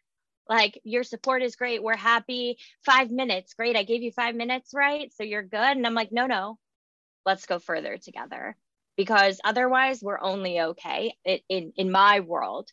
like 0.49 0.81
your 0.83 1.03
support 1.03 1.43
is 1.43 1.55
great. 1.55 1.83
We're 1.83 1.95
happy. 1.95 2.57
Five 2.83 3.11
minutes, 3.11 3.53
great. 3.53 3.75
I 3.75 3.83
gave 3.83 4.01
you 4.01 4.11
five 4.11 4.33
minutes, 4.33 4.71
right? 4.73 5.13
So 5.13 5.21
you're 5.21 5.43
good. 5.43 5.59
And 5.77 5.85
I'm 5.85 5.93
like, 5.93 6.11
no, 6.11 6.25
no, 6.25 6.57
let's 7.23 7.45
go 7.45 7.59
further 7.59 7.97
together 7.99 8.57
because 8.97 9.39
otherwise 9.43 10.01
we're 10.01 10.19
only 10.19 10.59
okay 10.61 11.13
it, 11.23 11.43
in 11.47 11.73
in 11.75 11.91
my 11.91 12.21
world. 12.21 12.71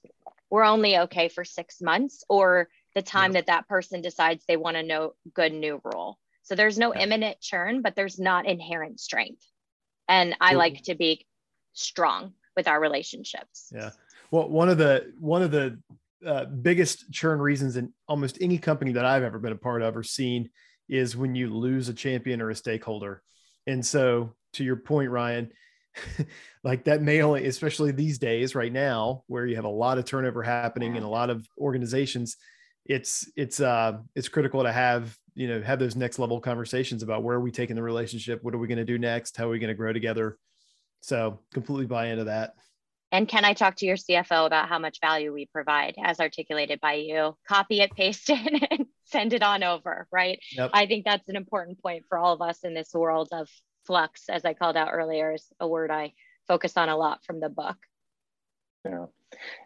We're 0.48 0.64
only 0.64 0.96
okay 1.00 1.28
for 1.28 1.44
six 1.44 1.82
months 1.82 2.24
or 2.26 2.70
the 2.94 3.02
time 3.02 3.32
that 3.32 3.48
that 3.48 3.68
person 3.68 4.00
decides 4.00 4.46
they 4.46 4.56
want 4.56 4.78
to 4.78 4.82
know 4.82 5.12
good 5.34 5.52
new 5.52 5.78
rule. 5.84 6.18
So 6.48 6.54
there's 6.54 6.78
no 6.78 6.94
Yeah. 6.94 7.02
imminent 7.02 7.40
churn, 7.42 7.82
but 7.82 7.94
there's 7.94 8.18
not 8.18 8.46
inherent 8.46 9.00
strength. 9.00 9.44
And 10.08 10.34
I 10.40 10.50
Cool. 10.50 10.58
like 10.58 10.82
to 10.84 10.94
be 10.94 11.26
strong 11.74 12.32
with 12.56 12.66
our 12.66 12.80
relationships. 12.80 13.70
Yeah. 13.74 13.90
Well, 14.30 14.48
one 14.48 14.70
of 14.70 14.78
the 14.78 15.12
one 15.20 15.42
of 15.42 15.50
the 15.50 15.78
uh, 16.24 16.46
biggest 16.46 17.12
churn 17.12 17.38
reasons 17.38 17.76
in 17.76 17.92
almost 18.08 18.38
any 18.40 18.56
company 18.56 18.92
that 18.92 19.04
I've 19.04 19.22
ever 19.22 19.38
been 19.38 19.52
a 19.52 19.56
part 19.56 19.82
of 19.82 19.94
or 19.94 20.02
seen 20.02 20.48
is 20.88 21.14
when 21.14 21.34
you 21.34 21.54
lose 21.54 21.90
a 21.90 21.94
champion 21.94 22.40
or 22.40 22.48
a 22.48 22.54
stakeholder. 22.54 23.22
And 23.66 23.84
so, 23.84 24.34
to 24.54 24.64
your 24.64 24.76
point, 24.76 25.10
Ryan, 25.10 25.52
like 26.64 26.84
that 26.84 27.02
may 27.02 27.20
only, 27.20 27.46
especially 27.46 27.92
these 27.92 28.18
days, 28.18 28.54
right 28.54 28.72
now, 28.72 29.22
where 29.26 29.44
you 29.44 29.56
have 29.56 29.66
a 29.66 29.68
lot 29.68 29.98
of 29.98 30.06
turnover 30.06 30.42
happening 30.42 30.96
in 30.96 31.02
a 31.02 31.10
lot 31.10 31.28
of 31.28 31.46
organizations, 31.58 32.38
it's 32.86 33.30
it's 33.36 33.60
uh 33.60 33.98
it's 34.14 34.28
critical 34.30 34.62
to 34.62 34.72
have 34.72 35.14
you 35.38 35.46
know 35.46 35.62
have 35.62 35.78
those 35.78 35.94
next 35.94 36.18
level 36.18 36.40
conversations 36.40 37.04
about 37.04 37.22
where 37.22 37.36
are 37.36 37.40
we 37.40 37.52
taking 37.52 37.76
the 37.76 37.82
relationship, 37.82 38.42
what 38.42 38.54
are 38.54 38.58
we 38.58 38.66
going 38.66 38.78
to 38.78 38.84
do 38.84 38.98
next, 38.98 39.36
how 39.36 39.46
are 39.46 39.50
we 39.50 39.60
going 39.60 39.68
to 39.68 39.74
grow 39.74 39.92
together. 39.92 40.36
So 41.00 41.38
completely 41.54 41.86
buy 41.86 42.06
into 42.06 42.24
that. 42.24 42.54
And 43.12 43.28
can 43.28 43.44
I 43.44 43.54
talk 43.54 43.76
to 43.76 43.86
your 43.86 43.96
CFO 43.96 44.46
about 44.46 44.68
how 44.68 44.80
much 44.80 44.98
value 45.00 45.32
we 45.32 45.46
provide 45.46 45.94
as 46.04 46.18
articulated 46.18 46.80
by 46.80 46.94
you? 46.94 47.36
Copy 47.48 47.80
it, 47.80 47.92
paste 47.92 48.28
it, 48.28 48.66
and 48.70 48.86
send 49.04 49.32
it 49.32 49.44
on 49.44 49.62
over, 49.62 50.08
right? 50.10 50.40
Yep. 50.52 50.70
I 50.74 50.86
think 50.86 51.04
that's 51.04 51.28
an 51.28 51.36
important 51.36 51.80
point 51.80 52.04
for 52.08 52.18
all 52.18 52.34
of 52.34 52.42
us 52.42 52.64
in 52.64 52.74
this 52.74 52.92
world 52.92 53.28
of 53.30 53.48
flux, 53.86 54.28
as 54.28 54.44
I 54.44 54.54
called 54.54 54.76
out 54.76 54.90
earlier, 54.92 55.34
is 55.34 55.46
a 55.60 55.68
word 55.68 55.92
I 55.92 56.14
focus 56.48 56.76
on 56.76 56.88
a 56.88 56.96
lot 56.96 57.24
from 57.24 57.38
the 57.38 57.48
book. 57.48 57.76
Yeah. 58.84 59.06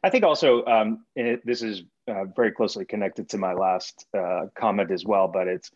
I 0.03 0.11
think 0.11 0.25
also 0.25 0.65
um, 0.65 1.05
it, 1.15 1.45
this 1.45 1.63
is 1.63 1.83
uh, 2.09 2.25
very 2.37 2.53
closely 2.53 2.85
connected 2.85 3.29
to 3.31 3.39
my 3.39 3.53
last 3.53 4.07
uh, 4.17 4.47
comment 4.55 4.91
as 4.91 5.05
well, 5.05 5.29
but 5.29 5.49
it's 5.49 5.71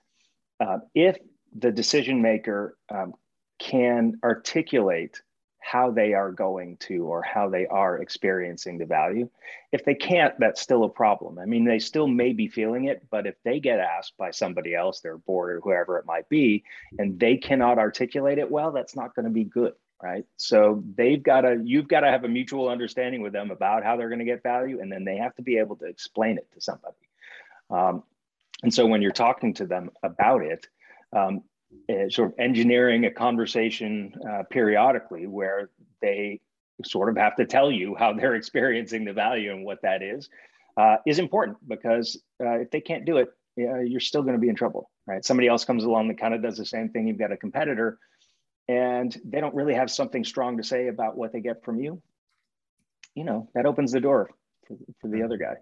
uh, 0.60 0.78
if 0.94 1.18
the 1.56 1.70
decision 1.70 2.22
maker 2.22 2.76
um, 2.90 3.14
can 3.58 4.18
articulate 4.24 5.20
how 5.66 5.90
they 5.90 6.14
are 6.14 6.30
going 6.30 6.76
to 6.76 7.06
or 7.06 7.22
how 7.22 7.48
they 7.48 7.66
are 7.66 7.98
experiencing 7.98 8.78
the 8.78 8.86
value. 8.86 9.28
If 9.72 9.84
they 9.84 9.96
can't, 9.96 10.32
that's 10.38 10.60
still 10.60 10.84
a 10.84 10.88
problem. 10.88 11.40
I 11.40 11.44
mean, 11.44 11.64
they 11.64 11.80
still 11.80 12.06
may 12.06 12.32
be 12.32 12.46
feeling 12.46 12.84
it, 12.84 13.04
but 13.10 13.26
if 13.26 13.34
they 13.44 13.58
get 13.58 13.80
asked 13.80 14.12
by 14.16 14.30
somebody 14.30 14.76
else, 14.76 15.00
their 15.00 15.18
board 15.18 15.56
or 15.56 15.60
whoever 15.60 15.98
it 15.98 16.06
might 16.06 16.28
be, 16.28 16.62
and 17.00 17.18
they 17.18 17.36
cannot 17.36 17.80
articulate 17.80 18.38
it 18.38 18.48
well, 18.48 18.70
that's 18.70 18.94
not 18.94 19.12
going 19.16 19.24
to 19.24 19.32
be 19.32 19.42
good 19.42 19.72
right? 20.02 20.24
So 20.36 20.82
they've 20.96 21.22
got 21.22 21.42
to 21.42 21.60
you've 21.64 21.88
got 21.88 22.00
to 22.00 22.10
have 22.10 22.24
a 22.24 22.28
mutual 22.28 22.68
understanding 22.68 23.22
with 23.22 23.32
them 23.32 23.50
about 23.50 23.84
how 23.84 23.96
they're 23.96 24.08
going 24.08 24.20
to 24.20 24.24
get 24.24 24.42
value 24.42 24.80
and 24.80 24.90
then 24.90 25.04
they 25.04 25.16
have 25.16 25.34
to 25.36 25.42
be 25.42 25.58
able 25.58 25.76
to 25.76 25.86
explain 25.86 26.38
it 26.38 26.48
to 26.52 26.60
somebody. 26.60 26.96
Um, 27.70 28.02
and 28.62 28.72
so 28.72 28.86
when 28.86 29.02
you're 29.02 29.12
talking 29.12 29.54
to 29.54 29.66
them 29.66 29.90
about 30.02 30.42
it 30.42 30.66
um, 31.14 31.42
eh, 31.88 32.08
sort 32.08 32.32
of 32.32 32.38
engineering 32.38 33.04
a 33.06 33.10
conversation 33.10 34.14
uh, 34.28 34.42
periodically 34.50 35.26
where 35.26 35.70
they 36.00 36.40
sort 36.84 37.08
of 37.08 37.16
have 37.16 37.36
to 37.36 37.46
tell 37.46 37.70
you 37.70 37.94
how 37.98 38.12
they're 38.12 38.34
experiencing 38.42 39.04
the 39.04 39.12
value 39.12 39.52
and 39.52 39.64
what 39.64 39.82
that 39.82 40.02
is 40.02 40.28
uh, 40.76 40.96
is 41.06 41.18
important 41.18 41.56
because 41.66 42.20
uh, 42.40 42.58
if 42.58 42.70
they 42.70 42.80
can't 42.80 43.04
do 43.04 43.16
it 43.16 43.28
you're 43.56 44.00
still 44.00 44.20
going 44.20 44.34
to 44.34 44.40
be 44.40 44.50
in 44.50 44.54
trouble 44.54 44.90
right? 45.06 45.24
Somebody 45.24 45.48
else 45.48 45.64
comes 45.64 45.84
along 45.84 46.08
that 46.08 46.18
kind 46.18 46.34
of 46.34 46.42
does 46.42 46.56
the 46.56 46.66
same 46.66 46.88
thing. 46.88 47.06
You've 47.06 47.18
got 47.18 47.32
a 47.32 47.36
competitor 47.36 47.98
and 48.68 49.16
they 49.24 49.40
don't 49.40 49.54
really 49.54 49.74
have 49.74 49.90
something 49.90 50.24
strong 50.24 50.56
to 50.56 50.64
say 50.64 50.88
about 50.88 51.16
what 51.16 51.32
they 51.32 51.40
get 51.40 51.64
from 51.64 51.80
you, 51.80 52.02
you 53.14 53.24
know, 53.24 53.48
that 53.54 53.66
opens 53.66 53.92
the 53.92 54.00
door 54.00 54.30
for, 54.66 54.76
for 55.00 55.08
the 55.08 55.22
other 55.22 55.36
guy. 55.36 55.54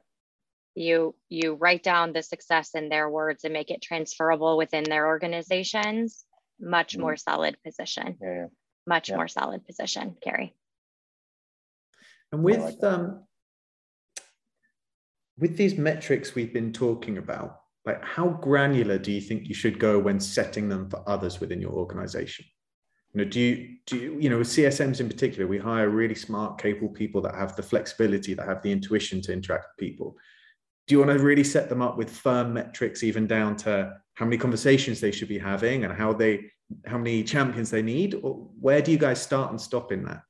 You 0.74 1.14
you 1.28 1.54
write 1.54 1.82
down 1.84 2.12
the 2.12 2.22
success 2.22 2.74
in 2.74 2.88
their 2.88 3.08
words 3.08 3.44
and 3.44 3.52
make 3.52 3.70
it 3.70 3.80
transferable 3.80 4.56
within 4.56 4.84
their 4.84 5.06
organizations. 5.06 6.24
Much 6.58 6.96
Mhm. 6.96 7.00
more 7.00 7.16
solid 7.16 7.56
position. 7.62 8.18
Yeah, 8.20 8.34
yeah. 8.34 8.46
Much 8.86 9.08
Yeah. 9.10 9.16
more 9.16 9.28
solid 9.28 9.66
position, 9.66 10.16
Kerry. 10.22 10.56
And 12.32 12.42
with 12.42 12.60
like 12.60 12.82
um, 12.82 13.24
with 15.38 15.56
these 15.56 15.76
metrics 15.76 16.34
we've 16.34 16.52
been 16.52 16.72
talking 16.72 17.18
about, 17.18 17.60
like 17.84 18.02
how 18.02 18.28
granular 18.28 18.98
do 18.98 19.12
you 19.12 19.20
think 19.20 19.48
you 19.48 19.54
should 19.54 19.78
go 19.78 20.00
when 20.00 20.18
setting 20.18 20.68
them 20.68 20.88
for 20.90 21.08
others 21.08 21.38
within 21.40 21.60
your 21.60 21.72
organization? 21.72 22.46
You 23.14 23.24
know, 23.24 23.30
do 23.30 23.40
you 23.40 23.76
do 23.86 23.96
you, 23.96 24.18
you 24.18 24.28
know 24.28 24.38
with 24.38 24.48
CSMs 24.48 25.00
in 25.00 25.08
particular, 25.08 25.46
we 25.46 25.58
hire 25.58 25.88
really 25.88 26.16
smart, 26.16 26.58
capable 26.58 26.88
people 26.88 27.20
that 27.22 27.34
have 27.36 27.54
the 27.54 27.62
flexibility, 27.62 28.34
that 28.34 28.46
have 28.46 28.60
the 28.62 28.72
intuition 28.72 29.22
to 29.22 29.32
interact 29.32 29.66
with 29.68 29.86
people. 29.86 30.16
Do 30.88 30.94
you 30.94 30.98
want 30.98 31.16
to 31.16 31.24
really 31.24 31.44
set 31.44 31.68
them 31.68 31.80
up 31.80 31.96
with 31.96 32.10
firm 32.10 32.52
metrics, 32.52 33.04
even 33.04 33.26
down 33.26 33.56
to 33.58 33.96
how 34.14 34.24
many 34.26 34.36
conversations 34.36 35.00
they 35.00 35.12
should 35.12 35.28
be 35.28 35.38
having 35.38 35.84
and 35.84 35.92
how 35.92 36.12
they 36.12 36.50
how 36.86 36.98
many 36.98 37.22
champions 37.22 37.70
they 37.70 37.82
need? 37.82 38.14
Or 38.14 38.48
where 38.60 38.82
do 38.82 38.90
you 38.90 38.98
guys 38.98 39.22
start 39.22 39.50
and 39.50 39.60
stop 39.60 39.92
in 39.92 40.04
that? 40.04 40.22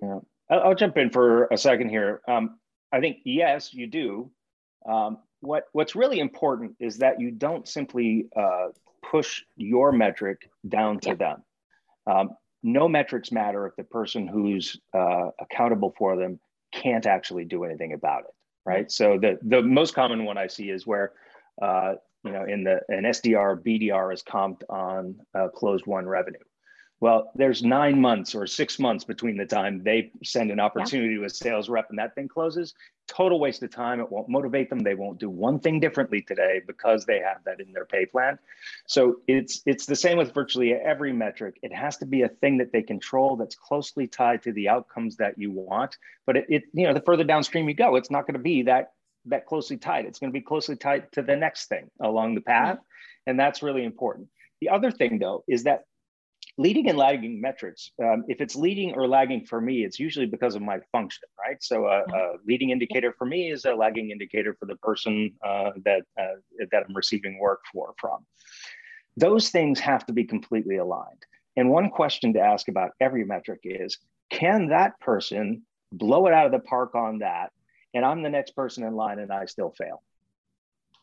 Yeah, 0.00 0.20
I'll, 0.50 0.60
I'll 0.60 0.74
jump 0.74 0.96
in 0.96 1.10
for 1.10 1.44
a 1.48 1.58
second 1.58 1.90
here. 1.90 2.22
Um, 2.26 2.58
I 2.90 3.00
think 3.00 3.18
yes, 3.24 3.74
you 3.74 3.86
do. 3.86 4.30
Um, 4.88 5.18
what 5.40 5.64
What's 5.72 5.94
really 5.94 6.20
important 6.20 6.76
is 6.80 6.96
that 6.98 7.20
you 7.20 7.30
don't 7.30 7.68
simply 7.68 8.28
uh, 8.34 8.68
push 9.02 9.42
your 9.56 9.92
metric 9.92 10.48
down 10.66 10.98
to 11.00 11.10
Yeah. 11.10 11.14
them. 11.16 11.42
Um, 12.10 12.30
no 12.62 12.88
metrics 12.88 13.32
matter 13.32 13.66
if 13.66 13.76
the 13.76 13.84
person 13.84 14.26
who's 14.26 14.78
uh, 14.94 15.30
accountable 15.40 15.94
for 15.96 16.16
them 16.16 16.38
can't 16.72 17.06
actually 17.06 17.44
do 17.44 17.64
anything 17.64 17.92
about 17.92 18.20
it, 18.20 18.34
right? 18.66 18.90
So 18.90 19.18
the 19.18 19.38
the 19.42 19.62
most 19.62 19.94
common 19.94 20.24
won 20.24 20.36
I 20.36 20.46
see 20.46 20.70
is 20.70 20.86
where 20.86 21.12
uh, 21.62 21.94
you 22.24 22.32
know 22.32 22.44
in 22.44 22.64
the 22.64 22.80
an 22.88 23.04
SDR 23.04 23.62
BDR 23.64 24.12
is 24.12 24.22
comped 24.22 24.62
on 24.68 25.16
uh, 25.34 25.48
closed 25.48 25.86
one 25.86 26.06
revenue. 26.06 26.38
Well, 27.00 27.32
there's 27.34 27.62
nine 27.62 27.98
months 27.98 28.34
or 28.34 28.46
six 28.46 28.78
months 28.78 29.04
between 29.04 29.38
the 29.38 29.46
time 29.46 29.82
they 29.82 30.12
send 30.22 30.50
an 30.50 30.60
opportunity 30.60 31.16
to 31.16 31.24
a 31.24 31.30
sales 31.30 31.70
rep 31.70 31.88
and 31.88 31.98
that 31.98 32.14
thing 32.14 32.28
closes. 32.28 32.74
Total 33.08 33.40
waste 33.40 33.62
of 33.62 33.70
time. 33.70 34.00
It 34.00 34.12
won't 34.12 34.28
motivate 34.28 34.68
them. 34.68 34.80
They 34.80 34.94
won't 34.94 35.18
do 35.18 35.30
one 35.30 35.60
thing 35.60 35.80
differently 35.80 36.20
today 36.20 36.60
because 36.66 37.06
they 37.06 37.18
have 37.20 37.38
that 37.46 37.58
in 37.58 37.72
their 37.72 37.86
pay 37.86 38.04
plan. 38.04 38.38
So 38.86 39.16
it's 39.26 39.62
it's 39.64 39.86
the 39.86 39.96
same 39.96 40.18
with 40.18 40.34
virtually 40.34 40.74
every 40.74 41.12
metric. 41.12 41.58
It 41.62 41.72
has 41.74 41.96
to 41.98 42.06
be 42.06 42.22
a 42.22 42.28
thing 42.28 42.58
that 42.58 42.70
they 42.70 42.82
control 42.82 43.34
that's 43.34 43.56
closely 43.56 44.06
tied 44.06 44.42
to 44.42 44.52
the 44.52 44.68
outcomes 44.68 45.16
that 45.16 45.38
you 45.38 45.50
want. 45.50 45.96
But 46.26 46.36
it, 46.36 46.46
it 46.50 46.62
you 46.74 46.86
know 46.86 46.92
the 46.92 47.00
further 47.00 47.24
downstream 47.24 47.66
you 47.66 47.74
go, 47.74 47.96
it's 47.96 48.10
not 48.10 48.26
going 48.26 48.34
to 48.34 48.40
be 48.40 48.62
that 48.64 48.92
that 49.24 49.46
closely 49.46 49.78
tied. 49.78 50.04
It's 50.04 50.18
going 50.18 50.30
to 50.30 50.38
be 50.38 50.44
closely 50.44 50.76
tied 50.76 51.10
to 51.12 51.22
the 51.22 51.34
next 51.34 51.68
thing 51.68 51.90
along 52.00 52.34
the 52.34 52.40
path, 52.42 52.78
and 53.26 53.40
that's 53.40 53.62
really 53.62 53.84
important. 53.84 54.28
The 54.60 54.68
other 54.68 54.90
thing 54.90 55.18
though 55.18 55.44
is 55.48 55.64
that 55.64 55.84
leading 56.58 56.88
and 56.88 56.98
lagging 56.98 57.40
metrics 57.40 57.90
um, 58.02 58.24
if 58.28 58.40
it's 58.40 58.56
leading 58.56 58.92
or 58.94 59.06
lagging 59.08 59.44
for 59.44 59.60
me 59.60 59.84
it's 59.84 59.98
usually 59.98 60.26
because 60.26 60.54
of 60.54 60.62
my 60.62 60.78
function 60.92 61.22
right 61.38 61.62
so 61.62 61.86
a, 61.86 62.00
a 62.00 62.36
leading 62.46 62.70
indicator 62.70 63.14
for 63.16 63.24
me 63.24 63.50
is 63.50 63.64
a 63.64 63.74
lagging 63.74 64.10
indicator 64.10 64.54
for 64.58 64.66
the 64.66 64.76
person 64.76 65.32
uh, 65.44 65.70
that 65.84 66.02
uh, 66.20 66.36
that 66.70 66.84
i'm 66.88 66.94
receiving 66.94 67.38
work 67.38 67.60
for 67.72 67.94
from 67.98 68.24
those 69.16 69.50
things 69.50 69.80
have 69.80 70.04
to 70.06 70.12
be 70.12 70.24
completely 70.24 70.76
aligned 70.76 71.24
and 71.56 71.68
one 71.68 71.90
question 71.90 72.32
to 72.34 72.40
ask 72.40 72.68
about 72.68 72.92
every 73.00 73.24
metric 73.24 73.60
is 73.64 73.98
can 74.30 74.68
that 74.68 74.98
person 75.00 75.62
blow 75.92 76.26
it 76.26 76.32
out 76.32 76.46
of 76.46 76.52
the 76.52 76.60
park 76.60 76.94
on 76.94 77.18
that? 77.18 77.50
And 77.92 78.04
I'm 78.04 78.22
the 78.22 78.30
next 78.30 78.54
person 78.54 78.84
in 78.84 78.94
line 78.94 79.18
and 79.18 79.32
I 79.32 79.46
still 79.46 79.70
fail. 79.76 80.02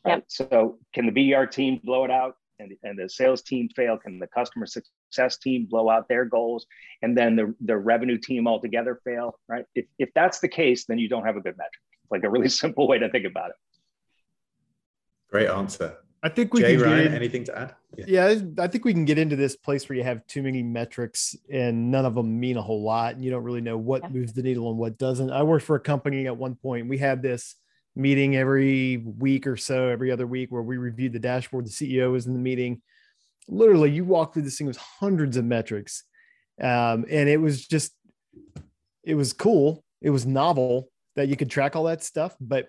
Right. 0.05 0.15
Yep. 0.15 0.23
So 0.27 0.79
can 0.93 1.05
the 1.05 1.11
BDR 1.11 1.51
team 1.51 1.81
blow 1.83 2.05
it 2.05 2.11
out 2.11 2.37
and, 2.59 2.73
and 2.83 2.97
the 2.97 3.09
sales 3.09 3.41
team 3.41 3.69
fail? 3.75 3.97
Can 3.97 4.19
the 4.19 4.27
customer 4.27 4.65
success 4.65 5.37
team 5.37 5.67
blow 5.69 5.89
out 5.89 6.07
their 6.07 6.25
goals 6.25 6.65
and 7.01 7.17
then 7.17 7.35
the, 7.35 7.55
the 7.61 7.77
revenue 7.77 8.17
team 8.17 8.47
altogether 8.47 8.99
fail? 9.03 9.39
Right. 9.47 9.65
If, 9.75 9.85
if 9.99 10.09
that's 10.15 10.39
the 10.39 10.47
case, 10.47 10.85
then 10.85 10.97
you 10.97 11.09
don't 11.09 11.25
have 11.25 11.37
a 11.37 11.41
good 11.41 11.57
metric. 11.57 11.81
It's 12.03 12.11
like 12.11 12.23
a 12.23 12.29
really 12.29 12.49
simple 12.63 12.87
way 12.87 12.99
to 12.99 13.09
think 13.09 13.25
about 13.25 13.49
it. 13.49 13.55
Great 15.29 15.49
answer. 15.49 15.97
I 16.23 16.29
think 16.29 16.53
we 16.53 16.61
Jay, 16.61 16.75
can 16.75 16.83
Ryan, 16.83 16.97
get 16.97 17.05
in, 17.07 17.13
anything 17.13 17.43
to 17.45 17.57
add? 17.57 17.75
Yeah. 17.95 18.29
yeah. 18.29 18.41
I 18.59 18.67
think 18.67 18.85
we 18.85 18.93
can 18.93 19.05
get 19.05 19.19
into 19.19 19.35
this 19.35 19.55
place 19.55 19.87
where 19.87 19.97
you 19.97 20.03
have 20.03 20.25
too 20.25 20.41
many 20.41 20.63
metrics 20.63 21.35
and 21.51 21.91
none 21.91 22.05
of 22.05 22.15
them 22.15 22.39
mean 22.39 22.57
a 22.57 22.61
whole 22.61 22.83
lot, 22.83 23.15
and 23.15 23.23
you 23.23 23.29
don't 23.29 23.43
really 23.43 23.61
know 23.61 23.77
what 23.77 24.11
moves 24.11 24.33
the 24.33 24.41
needle 24.41 24.69
and 24.69 24.79
what 24.79 24.97
doesn't. 24.97 25.29
I 25.31 25.43
worked 25.43 25.65
for 25.65 25.75
a 25.75 25.79
company 25.79 26.25
at 26.25 26.35
one 26.35 26.55
point. 26.55 26.87
We 26.87 26.97
had 26.97 27.21
this 27.21 27.55
meeting 27.97 28.35
every 28.35 28.97
week 28.97 29.47
or 29.47 29.57
so, 29.57 29.87
every 29.87 30.11
other 30.11 30.27
week, 30.27 30.51
where 30.51 30.61
we 30.61 30.77
reviewed 30.77 31.13
the 31.13 31.19
dashboard. 31.19 31.65
The 31.65 31.71
CEO 31.71 32.11
was 32.11 32.27
in 32.27 32.33
the 32.33 32.39
meeting. 32.39 32.81
Literally, 33.47 33.91
you 33.91 34.03
walked 34.03 34.33
through 34.33 34.43
this 34.43 34.57
thing 34.57 34.67
with 34.67 34.77
hundreds 34.77 35.37
of 35.37 35.45
metrics, 35.45 36.03
um, 36.61 37.05
and 37.09 37.27
it 37.27 37.41
was 37.41 37.67
just, 37.67 37.93
it 39.03 39.15
was 39.15 39.33
cool. 39.33 39.83
It 40.01 40.11
was 40.11 40.25
novel 40.25 40.89
that 41.15 41.27
you 41.27 41.35
could 41.35 41.49
track 41.49 41.75
all 41.75 41.85
that 41.85 42.03
stuff, 42.03 42.35
but 42.39 42.67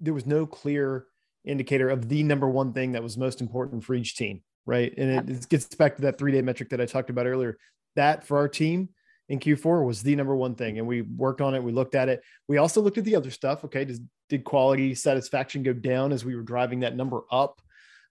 there 0.00 0.14
was 0.14 0.26
no 0.26 0.46
clear 0.46 1.06
indicator 1.44 1.88
of 1.88 2.08
the 2.08 2.22
number 2.22 2.48
one 2.48 2.72
thing 2.72 2.92
that 2.92 3.02
was 3.02 3.16
most 3.16 3.40
important 3.40 3.84
for 3.84 3.94
each 3.94 4.16
team, 4.16 4.42
right? 4.66 4.92
And 4.98 5.30
it, 5.30 5.36
it 5.36 5.48
gets 5.48 5.66
back 5.74 5.96
to 5.96 6.02
that 6.02 6.18
three 6.18 6.32
day 6.32 6.42
metric 6.42 6.70
that 6.70 6.80
I 6.80 6.86
talked 6.86 7.08
about 7.08 7.26
earlier. 7.26 7.56
That 7.94 8.26
for 8.26 8.36
our 8.36 8.48
team 8.48 8.90
in 9.28 9.40
Q4 9.40 9.84
was 9.84 10.02
the 10.02 10.14
number 10.16 10.36
one 10.36 10.54
thing. 10.54 10.78
And 10.78 10.86
we 10.86 11.02
worked 11.02 11.40
on 11.40 11.54
it. 11.54 11.62
We 11.62 11.72
looked 11.72 11.94
at 11.94 12.08
it. 12.08 12.22
We 12.48 12.58
also 12.58 12.80
looked 12.80 12.98
at 12.98 13.04
the 13.04 13.16
other 13.16 13.30
stuff. 13.30 13.64
Okay. 13.64 13.84
Does, 13.84 14.00
did 14.28 14.44
quality 14.44 14.94
satisfaction 14.94 15.62
go 15.62 15.72
down 15.72 16.12
as 16.12 16.24
we 16.24 16.34
were 16.34 16.42
driving 16.42 16.80
that 16.80 16.96
number 16.96 17.22
up? 17.30 17.60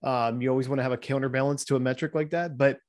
Um, 0.03 0.41
you 0.41 0.49
always 0.49 0.70
want 0.70 0.80
to 0.80 0.84
have 0.84 0.91
a 0.91 0.97
counterbalance 0.97 1.66
to 1.66 1.76
a 1.76 1.80
metric 1.80 2.16
like 2.16 2.32
that. 2.32 2.57
But, 2.57 2.80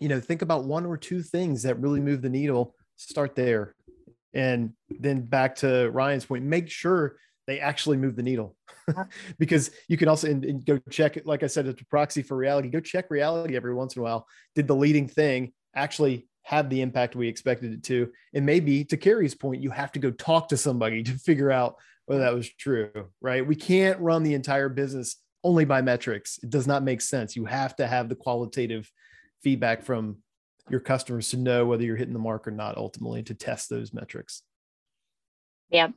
you 0.00 0.08
know, 0.08 0.20
think 0.20 0.42
about 0.42 0.64
one 0.64 0.84
or 0.84 0.96
two 0.96 1.22
things 1.22 1.62
that 1.62 1.80
really 1.80 2.00
move 2.00 2.22
the 2.22 2.28
needle. 2.28 2.74
Start 2.96 3.34
there. 3.34 3.74
And 4.34 4.72
then 4.88 5.22
back 5.22 5.56
to 5.56 5.90
Ryan's 5.90 6.24
point, 6.24 6.44
make 6.44 6.68
sure 6.68 7.16
they 7.46 7.60
actually 7.60 7.98
move 7.98 8.16
the 8.16 8.22
needle 8.22 8.56
because 9.38 9.70
you 9.88 9.96
can 9.96 10.08
also 10.08 10.28
and, 10.28 10.44
and 10.44 10.64
go 10.64 10.78
check 10.90 11.16
it. 11.16 11.26
Like 11.26 11.42
I 11.42 11.46
said, 11.46 11.66
it's 11.66 11.80
a 11.80 11.86
proxy 11.86 12.22
for 12.22 12.36
reality. 12.36 12.68
Go 12.68 12.80
check 12.80 13.10
reality 13.10 13.56
every 13.56 13.74
once 13.74 13.94
in 13.94 14.00
a 14.00 14.02
while. 14.02 14.26
Did 14.54 14.66
the 14.66 14.74
leading 14.74 15.08
thing 15.08 15.52
actually 15.76 16.26
have 16.44 16.70
the 16.70 16.80
impact 16.80 17.16
we 17.16 17.28
expected 17.28 17.72
it 17.72 17.82
to? 17.84 18.10
And 18.32 18.46
maybe 18.46 18.84
to 18.84 18.96
Kerry's 18.96 19.34
point, 19.34 19.62
you 19.62 19.70
have 19.70 19.92
to 19.92 19.98
go 19.98 20.10
talk 20.10 20.48
to 20.48 20.56
somebody 20.56 21.02
to 21.04 21.12
figure 21.18 21.50
out 21.50 21.76
whether 22.06 22.22
that 22.22 22.34
was 22.34 22.48
true, 22.48 22.90
right? 23.20 23.46
We 23.46 23.56
can't 23.56 23.98
run 24.00 24.22
the 24.22 24.34
entire 24.34 24.68
business 24.68 25.16
only 25.42 25.64
by 25.64 25.82
metrics. 25.82 26.38
It 26.42 26.50
does 26.50 26.66
not 26.66 26.82
make 26.82 27.00
sense. 27.00 27.36
You 27.36 27.44
have 27.46 27.76
to 27.76 27.86
have 27.86 28.08
the 28.08 28.14
qualitative 28.14 28.90
feedback 29.42 29.82
from 29.82 30.18
your 30.70 30.80
customers 30.80 31.28
to 31.30 31.36
know 31.36 31.66
whether 31.66 31.82
you're 31.82 31.96
hitting 31.96 32.14
the 32.14 32.18
mark 32.18 32.48
or 32.48 32.50
not 32.50 32.76
ultimately 32.76 33.22
to 33.24 33.34
test 33.34 33.68
those 33.68 33.92
metrics. 33.92 34.42
Yeah, 35.70 35.88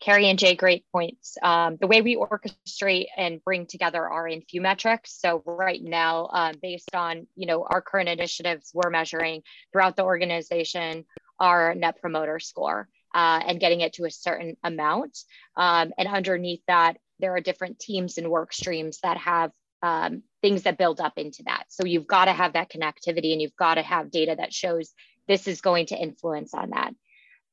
Kerry 0.00 0.28
and 0.28 0.38
Jay, 0.38 0.54
great 0.54 0.84
points. 0.92 1.36
Um, 1.42 1.76
the 1.80 1.86
way 1.86 2.02
we 2.02 2.16
orchestrate 2.16 3.06
and 3.16 3.42
bring 3.42 3.66
together 3.66 4.06
our 4.06 4.30
few 4.48 4.60
metrics. 4.60 5.18
So 5.20 5.42
right 5.44 5.82
now, 5.82 6.28
um, 6.32 6.54
based 6.62 6.94
on 6.94 7.26
you 7.34 7.46
know 7.46 7.66
our 7.68 7.82
current 7.82 8.08
initiatives, 8.08 8.70
we're 8.72 8.90
measuring 8.90 9.42
throughout 9.72 9.96
the 9.96 10.04
organization 10.04 11.04
our 11.40 11.74
net 11.74 12.00
promoter 12.00 12.38
score 12.38 12.88
uh, 13.14 13.40
and 13.46 13.60
getting 13.60 13.80
it 13.80 13.94
to 13.94 14.04
a 14.04 14.10
certain 14.10 14.56
amount. 14.62 15.18
Um, 15.56 15.92
and 15.98 16.08
underneath 16.08 16.62
that, 16.68 16.98
there 17.20 17.34
are 17.34 17.40
different 17.40 17.78
teams 17.78 18.18
and 18.18 18.28
work 18.28 18.52
streams 18.52 18.98
that 19.02 19.16
have 19.18 19.50
um, 19.82 20.22
things 20.42 20.64
that 20.64 20.78
build 20.78 21.00
up 21.00 21.14
into 21.16 21.42
that. 21.44 21.64
So 21.68 21.84
you've 21.84 22.06
got 22.06 22.26
to 22.26 22.32
have 22.32 22.54
that 22.54 22.70
connectivity 22.70 23.32
and 23.32 23.42
you've 23.42 23.56
got 23.56 23.74
to 23.74 23.82
have 23.82 24.10
data 24.10 24.34
that 24.36 24.52
shows 24.52 24.92
this 25.26 25.46
is 25.46 25.60
going 25.60 25.86
to 25.86 25.96
influence 25.96 26.54
on 26.54 26.70
that. 26.70 26.94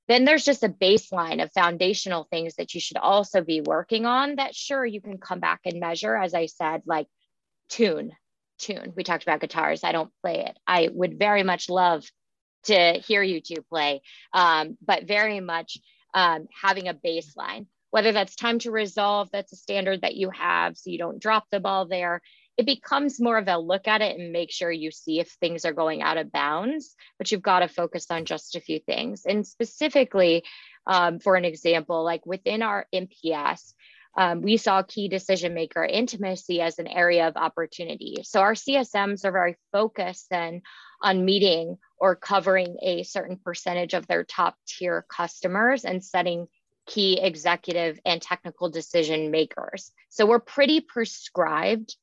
Then 0.08 0.26
there's 0.26 0.46
just 0.46 0.64
a 0.64 0.70
baseline 0.70 1.42
of 1.42 1.52
foundational 1.52 2.28
things 2.30 2.56
that 2.56 2.74
you 2.74 2.80
should 2.80 2.98
also 2.98 3.42
be 3.42 3.62
working 3.62 4.06
on 4.06 4.36
that 4.36 4.56
sure 4.56 4.86
you 4.86 5.02
can 5.02 5.18
come 5.18 5.40
back 5.40 5.62
and 5.66 5.80
measure, 5.80 6.16
as 6.16 6.34
I 6.34 6.46
said, 6.46 6.84
like 6.86 7.08
tune, 7.70 8.12
tune. 8.60 8.94
We 8.96 9.04
talked 9.04 9.24
about 9.24 9.42
guitars. 9.42 9.84
I 9.84 9.92
don't 9.92 10.12
play 10.22 10.46
it. 10.46 10.58
I 10.68 10.90
would 10.92 11.18
very 11.18 11.44
much 11.44 11.70
love 11.70 12.06
to 12.66 12.94
hear 13.06 13.24
you 13.24 13.42
two 13.42 13.62
play, 13.70 14.02
um, 14.34 14.78
but 14.86 15.08
very 15.08 15.40
much 15.40 15.78
um, 16.14 16.48
having 16.62 16.88
a 16.88 16.94
baseline, 16.94 17.68
whether 17.92 18.12
that's 18.12 18.36
time 18.36 18.60
to 18.60 18.72
resolve, 18.72 19.30
that's 19.32 19.54
a 19.54 19.58
standard 19.58 20.02
that 20.02 20.16
you 20.16 20.30
have 20.32 20.78
so 20.78 20.90
you 20.90 20.98
don't 20.98 21.22
drop 21.22 21.46
the 21.52 21.60
ball 21.60 21.88
there 21.88 22.22
it 22.58 22.66
becomes 22.66 23.20
more 23.20 23.38
of 23.38 23.48
a 23.48 23.58
look 23.58 23.88
at 23.88 24.02
it 24.02 24.18
and 24.18 24.32
make 24.32 24.52
sure 24.52 24.72
you 24.72 24.92
see 24.92 25.20
if 25.20 25.30
things 25.30 25.66
are 25.66 25.74
going 25.74 26.02
out 26.02 26.18
of 26.18 26.32
bounds, 26.32 26.96
but 27.18 27.32
you've 27.32 27.42
got 27.42 27.60
to 27.60 27.68
focus 27.68 28.08
on 28.10 28.26
just 28.26 28.56
a 28.56 28.62
few 28.62 28.80
things. 28.80 29.26
And 29.26 29.46
specifically, 29.46 30.44
um, 30.88 31.20
for 31.20 31.36
an 31.36 31.46
example, 31.46 32.04
like 32.04 32.26
within 32.26 32.62
our 32.62 32.88
NPS, 32.94 33.74
um, 34.18 34.42
we 34.42 34.56
saw 34.56 34.82
key 34.82 35.10
decision 35.10 35.54
maker 35.54 35.84
intimacy 35.84 36.62
as 36.62 36.80
an 36.80 36.88
area 36.88 37.28
of 37.28 37.36
opportunity. 37.36 38.20
So 38.24 38.40
our 38.40 38.54
CSMs 38.54 39.26
are 39.26 39.32
very 39.32 39.58
focused 39.74 40.28
then 40.30 40.62
on 41.02 41.26
meeting 41.26 41.78
or 41.98 42.16
covering 42.16 42.78
a 42.82 43.04
certain 43.04 43.38
percentage 43.38 43.94
of 43.94 44.08
their 44.08 44.24
top 44.24 44.56
tier 44.66 45.06
customers 45.10 45.84
and 45.84 46.04
setting 46.04 46.48
key 46.88 47.20
executive 47.20 48.00
and 48.06 48.22
technical 48.22 48.70
decision 48.70 49.32
makers. 49.32 49.92
So 50.10 50.26
we're 50.26 50.40
pretty 50.40 50.80
prescribed 50.80 51.98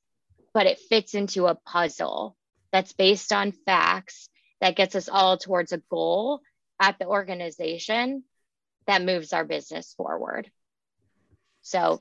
but 0.55 0.67
it 0.67 0.79
fits 0.79 1.15
into 1.15 1.47
a 1.47 1.55
puzzle 1.55 2.37
that's 2.73 2.93
based 2.93 3.33
on 3.33 3.53
facts 3.53 4.29
that 4.61 4.77
gets 4.77 4.95
us 4.95 5.09
all 5.09 5.37
towards 5.37 5.73
a 5.73 5.83
goal 5.91 6.41
at 6.81 6.99
the 6.99 7.07
organization 7.07 8.25
that 8.87 9.03
moves 9.03 9.33
our 9.33 9.45
business 9.45 9.95
forward. 9.97 10.51
So 11.63 12.01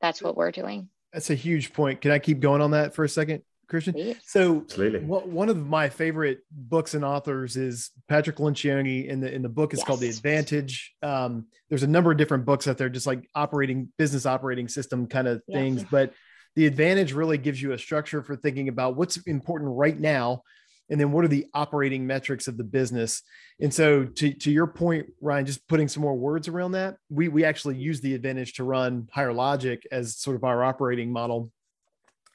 that's 0.00 0.22
what 0.22 0.36
we're 0.36 0.52
doing. 0.52 0.88
That's 1.12 1.30
a 1.30 1.34
huge 1.34 1.72
point. 1.72 2.00
Can 2.00 2.10
I 2.10 2.18
keep 2.18 2.40
going 2.40 2.60
on 2.60 2.72
that 2.72 2.94
for 2.94 3.04
a 3.04 3.08
second, 3.08 3.42
Christian? 3.68 3.94
Please. 3.94 4.16
So, 4.26 4.62
Absolutely. 4.62 5.00
one 5.00 5.48
of 5.48 5.56
my 5.56 5.88
favorite 5.88 6.40
books 6.50 6.94
and 6.94 7.04
authors 7.04 7.56
is 7.56 7.90
Patrick 8.08 8.36
Lencioni, 8.36 9.10
and 9.10 9.22
the 9.22 9.32
in 9.32 9.42
the 9.42 9.48
book 9.48 9.72
is 9.72 9.78
yes. 9.78 9.86
called 9.86 10.00
The 10.00 10.08
Advantage. 10.08 10.94
Um, 11.02 11.46
there's 11.68 11.84
a 11.84 11.88
number 11.88 12.10
of 12.10 12.18
different 12.18 12.44
books 12.46 12.66
out 12.66 12.78
there, 12.78 12.88
just 12.88 13.06
like 13.06 13.28
operating 13.34 13.92
business 13.96 14.26
operating 14.26 14.66
system 14.66 15.06
kind 15.06 15.28
of 15.28 15.42
things, 15.44 15.82
yes. 15.82 15.88
but 15.90 16.14
the 16.56 16.66
advantage 16.66 17.12
really 17.12 17.38
gives 17.38 17.60
you 17.60 17.72
a 17.72 17.78
structure 17.78 18.22
for 18.22 18.36
thinking 18.36 18.68
about 18.68 18.96
what's 18.96 19.16
important 19.18 19.76
right 19.76 19.98
now 19.98 20.42
and 20.90 21.00
then 21.00 21.12
what 21.12 21.24
are 21.24 21.28
the 21.28 21.46
operating 21.54 22.06
metrics 22.06 22.46
of 22.46 22.56
the 22.56 22.64
business. 22.64 23.22
And 23.60 23.72
so 23.72 24.04
to, 24.04 24.32
to 24.32 24.50
your 24.50 24.66
point 24.66 25.06
ryan 25.20 25.46
just 25.46 25.66
putting 25.66 25.88
some 25.88 26.02
more 26.02 26.14
words 26.14 26.48
around 26.48 26.72
that 26.72 26.96
we, 27.08 27.28
we 27.28 27.44
actually 27.44 27.76
use 27.76 28.00
the 28.00 28.14
advantage 28.14 28.54
to 28.54 28.64
run 28.64 29.08
higher 29.12 29.32
logic 29.32 29.86
as 29.90 30.16
sort 30.16 30.36
of 30.36 30.44
our 30.44 30.62
operating 30.62 31.10
model. 31.12 31.50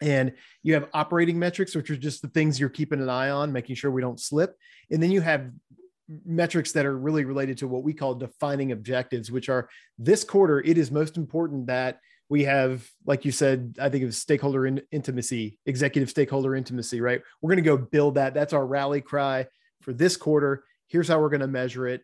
And 0.01 0.33
you 0.63 0.73
have 0.73 0.87
operating 0.93 1.37
metrics 1.37 1.75
which 1.75 1.89
are 1.89 1.97
just 1.97 2.21
the 2.21 2.29
things 2.29 2.59
you're 2.59 2.69
keeping 2.69 3.01
an 3.01 3.09
eye 3.09 3.29
on 3.29 3.51
making 3.51 3.75
sure 3.75 3.91
we 3.91 4.01
don't 4.01 4.19
slip. 4.19 4.55
And 4.89 5.03
then 5.03 5.11
you 5.11 5.21
have 5.21 5.51
metrics 6.25 6.71
that 6.71 6.85
are 6.85 6.97
really 6.97 7.25
related 7.25 7.57
to 7.59 7.67
what 7.67 7.83
we 7.83 7.93
call 7.93 8.15
defining 8.15 8.71
objectives 8.71 9.31
which 9.31 9.47
are 9.47 9.69
this 9.99 10.23
quarter 10.23 10.59
it 10.61 10.75
is 10.75 10.89
most 10.89 11.17
important 11.17 11.67
that 11.67 11.99
we 12.29 12.43
have 12.43 12.87
like 13.05 13.25
you 13.25 13.31
said 13.31 13.75
i 13.81 13.89
think 13.89 14.03
of 14.03 14.13
stakeholder 14.13 14.67
in, 14.67 14.81
intimacy 14.91 15.59
executive 15.65 16.09
stakeholder 16.09 16.55
intimacy 16.55 16.99
right? 17.01 17.21
We're 17.41 17.49
going 17.49 17.63
to 17.63 17.69
go 17.69 17.77
build 17.77 18.15
that. 18.15 18.33
That's 18.33 18.53
our 18.53 18.65
rally 18.65 19.01
cry 19.01 19.47
for 19.81 19.93
this 19.93 20.17
quarter. 20.17 20.63
Here's 20.87 21.07
how 21.07 21.19
we're 21.19 21.29
going 21.29 21.41
to 21.41 21.47
measure 21.47 21.87
it. 21.87 22.01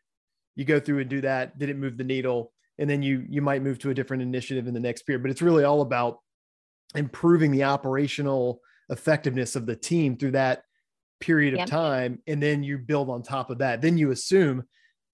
You 0.55 0.65
go 0.65 0.79
through 0.79 0.99
and 0.99 1.09
do 1.09 1.21
that. 1.21 1.57
Did 1.57 1.69
it 1.69 1.77
move 1.77 1.97
the 1.97 2.03
needle? 2.03 2.51
And 2.77 2.89
then 2.89 3.01
you 3.01 3.25
you 3.29 3.41
might 3.41 3.61
move 3.61 3.79
to 3.79 3.89
a 3.89 3.93
different 3.93 4.23
initiative 4.23 4.67
in 4.67 4.73
the 4.73 4.79
next 4.79 5.03
period. 5.03 5.21
But 5.21 5.31
it's 5.31 5.41
really 5.41 5.63
all 5.63 5.81
about 5.81 6.19
improving 6.93 7.51
the 7.51 7.63
operational 7.63 8.61
effectiveness 8.89 9.55
of 9.55 9.65
the 9.65 9.75
team 9.75 10.17
through 10.17 10.31
that 10.31 10.63
period 11.19 11.59
of 11.59 11.67
time. 11.67 12.19
And 12.27 12.41
then 12.41 12.63
you 12.63 12.77
build 12.77 13.09
on 13.09 13.23
top 13.23 13.49
of 13.49 13.59
that. 13.59 13.81
Then 13.81 13.97
you 13.97 14.11
assume 14.11 14.63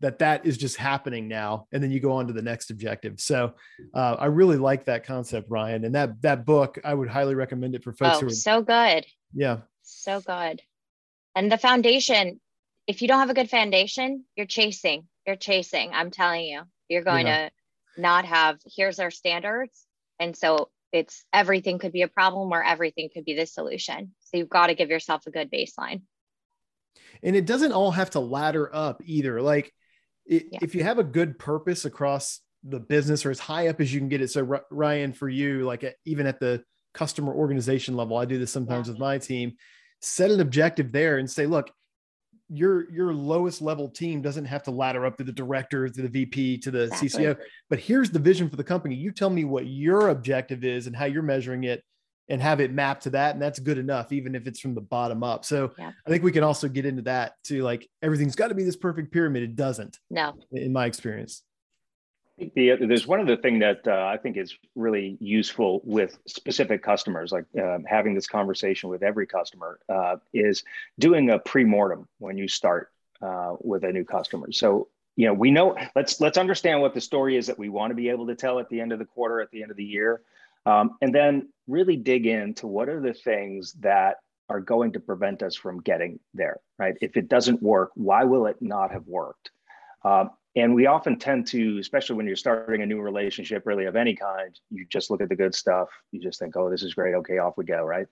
that 0.01 0.19
that 0.19 0.45
is 0.45 0.57
just 0.57 0.77
happening 0.77 1.27
now 1.27 1.67
and 1.71 1.81
then 1.81 1.91
you 1.91 1.99
go 1.99 2.11
on 2.11 2.27
to 2.27 2.33
the 2.33 2.41
next 2.41 2.69
objective. 2.69 3.19
So 3.19 3.53
uh, 3.93 4.15
i 4.19 4.25
really 4.25 4.57
like 4.57 4.85
that 4.85 5.05
concept 5.05 5.49
ryan 5.49 5.85
and 5.85 5.95
that 5.95 6.21
that 6.21 6.45
book 6.45 6.79
i 6.83 6.93
would 6.93 7.07
highly 7.07 7.35
recommend 7.35 7.75
it 7.75 7.83
for 7.83 7.93
folks 7.93 8.17
oh, 8.17 8.21
who 8.21 8.27
are 8.27 8.29
so 8.29 8.61
good. 8.61 9.05
Yeah. 9.33 9.59
So 9.83 10.21
good. 10.21 10.61
And 11.35 11.51
the 11.51 11.57
foundation 11.57 12.39
if 12.87 13.01
you 13.01 13.07
don't 13.07 13.19
have 13.19 13.29
a 13.29 13.35
good 13.35 13.49
foundation 13.49 14.25
you're 14.35 14.45
chasing 14.45 15.07
you're 15.25 15.35
chasing 15.35 15.91
i'm 15.93 16.11
telling 16.11 16.45
you. 16.45 16.61
You're 16.89 17.03
going 17.03 17.27
yeah. 17.27 17.49
to 17.49 18.01
not 18.01 18.25
have 18.25 18.59
here's 18.75 18.99
our 18.99 19.11
standards 19.11 19.85
and 20.19 20.35
so 20.35 20.69
it's 20.91 21.23
everything 21.31 21.79
could 21.79 21.93
be 21.93 22.01
a 22.01 22.07
problem 22.07 22.51
or 22.51 22.63
everything 22.63 23.09
could 23.13 23.25
be 23.25 23.33
the 23.33 23.45
solution. 23.45 24.13
So 24.19 24.37
you've 24.37 24.49
got 24.49 24.67
to 24.67 24.75
give 24.75 24.89
yourself 24.89 25.25
a 25.25 25.31
good 25.31 25.51
baseline. 25.51 26.01
And 27.23 27.35
it 27.35 27.45
doesn't 27.45 27.71
all 27.71 27.91
have 27.91 28.11
to 28.11 28.19
ladder 28.19 28.69
up 28.73 29.01
either. 29.05 29.41
Like 29.41 29.73
it, 30.25 30.45
Yeah. 30.51 30.59
if 30.61 30.75
you 30.75 30.83
have 30.83 30.99
a 30.99 31.03
good 31.03 31.37
purpose 31.39 31.85
across 31.85 32.39
the 32.63 32.79
business 32.79 33.25
or 33.25 33.31
as 33.31 33.39
high 33.39 33.67
up 33.67 33.81
as 33.81 33.91
you 33.93 33.99
can 33.99 34.07
get 34.09 34.21
it 34.21 34.29
so 34.29 34.59
ryan 34.69 35.13
for 35.13 35.27
you 35.27 35.63
like 35.63 35.83
at, 35.83 35.95
even 36.05 36.27
at 36.27 36.39
the 36.39 36.63
customer 36.93 37.33
organization 37.33 37.95
level 37.95 38.17
i 38.17 38.25
do 38.25 38.37
this 38.37 38.51
sometimes 38.51 38.87
Yeah. 38.87 38.91
with 38.93 38.99
my 38.99 39.17
team 39.17 39.53
set 40.01 40.29
an 40.29 40.39
objective 40.41 40.91
there 40.91 41.17
and 41.17 41.29
say 41.29 41.47
look 41.47 41.71
your 42.49 42.91
your 42.91 43.13
lowest 43.13 43.61
level 43.61 43.89
team 43.89 44.21
doesn't 44.21 44.45
have 44.45 44.61
to 44.63 44.71
ladder 44.71 45.05
up 45.05 45.17
to 45.17 45.23
the 45.23 45.31
director 45.31 45.87
to 45.89 46.01
the 46.01 46.07
vp 46.07 46.57
to 46.59 46.69
the 46.69 46.83
Exactly. 46.83 47.09
cco 47.09 47.37
but 47.69 47.79
here's 47.79 48.11
the 48.11 48.19
vision 48.19 48.49
for 48.49 48.57
the 48.57 48.63
company 48.63 48.93
you 48.93 49.11
tell 49.11 49.29
me 49.29 49.45
what 49.45 49.65
your 49.67 50.09
objective 50.09 50.63
is 50.63 50.85
and 50.85 50.95
how 50.95 51.05
you're 51.05 51.23
measuring 51.23 51.63
it 51.63 51.81
and 52.31 52.41
have 52.41 52.61
it 52.61 52.71
mapped 52.71 53.03
to 53.03 53.09
that 53.11 53.33
and 53.35 53.41
that's 53.41 53.59
good 53.59 53.77
enough 53.77 54.11
even 54.11 54.33
if 54.33 54.47
it's 54.47 54.59
from 54.59 54.73
the 54.73 54.81
bottom 54.81 55.21
up 55.21 55.45
so 55.45 55.71
Yeah. 55.77 55.91
i 56.07 56.09
think 56.09 56.23
we 56.23 56.31
can 56.31 56.43
also 56.43 56.67
get 56.67 56.85
into 56.85 57.03
that 57.03 57.33
to 57.45 57.61
like 57.61 57.87
everything's 58.01 58.35
got 58.35 58.47
to 58.47 58.55
be 58.55 58.63
this 58.63 58.77
perfect 58.77 59.11
pyramid 59.11 59.43
it 59.43 59.55
doesn't 59.55 59.99
No. 60.09 60.33
in 60.51 60.71
my 60.73 60.85
experience 60.85 61.43
The, 62.55 62.77
there's 62.79 63.05
one 63.05 63.19
other 63.19 63.37
thing 63.37 63.59
that 63.59 63.87
uh, 63.87 64.05
I 64.13 64.17
think 64.17 64.35
is 64.37 64.57
really 64.75 65.17
useful 65.19 65.81
with 65.83 66.17
specific 66.25 66.81
customers, 66.81 67.31
like 67.31 67.45
um, 67.61 67.83
having 67.85 68.15
this 68.15 68.25
conversation 68.25 68.89
with 68.89 69.03
every 69.03 69.27
customer, 69.27 69.77
uh, 69.89 70.15
is 70.33 70.63
doing 70.97 71.29
a 71.29 71.37
pre-mortem 71.37 72.07
when 72.17 72.39
you 72.39 72.47
start 72.47 72.89
uh, 73.21 73.57
with 73.59 73.83
a 73.83 73.91
new 73.91 74.03
customer. 74.05 74.51
So 74.51 74.87
you 75.17 75.27
know 75.27 75.33
we 75.35 75.51
know 75.51 75.75
let's 75.95 76.19
let's 76.19 76.37
understand 76.39 76.81
what 76.81 76.93
the 76.95 77.01
story 77.01 77.35
is 77.37 77.45
that 77.47 77.59
we 77.59 77.69
want 77.69 77.91
to 77.91 77.95
be 77.95 78.09
able 78.09 78.25
to 78.27 78.35
tell 78.35 78.57
at 78.59 78.69
the 78.69 78.79
end 78.81 78.91
of 78.91 78.97
the 78.97 79.05
quarter, 79.05 79.39
at 79.41 79.51
the 79.51 79.61
end 79.61 79.69
of 79.69 79.77
the 79.77 79.83
year, 79.83 80.21
um, 80.65 80.91
and 81.01 81.13
then 81.13 81.49
really 81.67 81.95
dig 81.95 82.25
into 82.25 82.67
what 82.67 82.89
are 82.89 83.01
the 83.01 83.13
things 83.13 83.73
that 83.79 84.17
are 84.49 84.59
going 84.59 84.91
to 84.93 84.99
prevent 84.99 85.41
us 85.41 85.55
from 85.55 85.81
getting 85.81 86.19
there. 86.33 86.59
Right? 86.77 86.95
If 87.01 87.17
it 87.17 87.29
doesn't 87.29 87.61
work, 87.61 87.91
why 87.95 88.23
will 88.25 88.47
it 88.47 88.57
not 88.61 88.91
have 88.91 89.07
worked? 89.07 89.51
Um, 90.03 90.31
and 90.55 90.75
we 90.75 90.85
often 90.87 91.17
tend 91.17 91.47
to, 91.47 91.77
especially 91.79 92.17
when 92.17 92.27
you're 92.27 92.35
starting 92.35 92.81
a 92.81 92.85
new 92.85 92.99
relationship, 92.99 93.65
really 93.65 93.85
of 93.85 93.95
any 93.95 94.15
kind, 94.15 94.53
you 94.69 94.85
just 94.89 95.09
look 95.09 95.21
at 95.21 95.29
the 95.29 95.35
good 95.35 95.55
stuff. 95.55 95.87
You 96.11 96.19
just 96.19 96.39
think, 96.39 96.57
oh, 96.57 96.69
this 96.69 96.83
is 96.83 96.93
great. 96.93 97.15
Okay, 97.15 97.37
off 97.37 97.53
we 97.55 97.63
go, 97.63 97.83
right? 97.83 98.07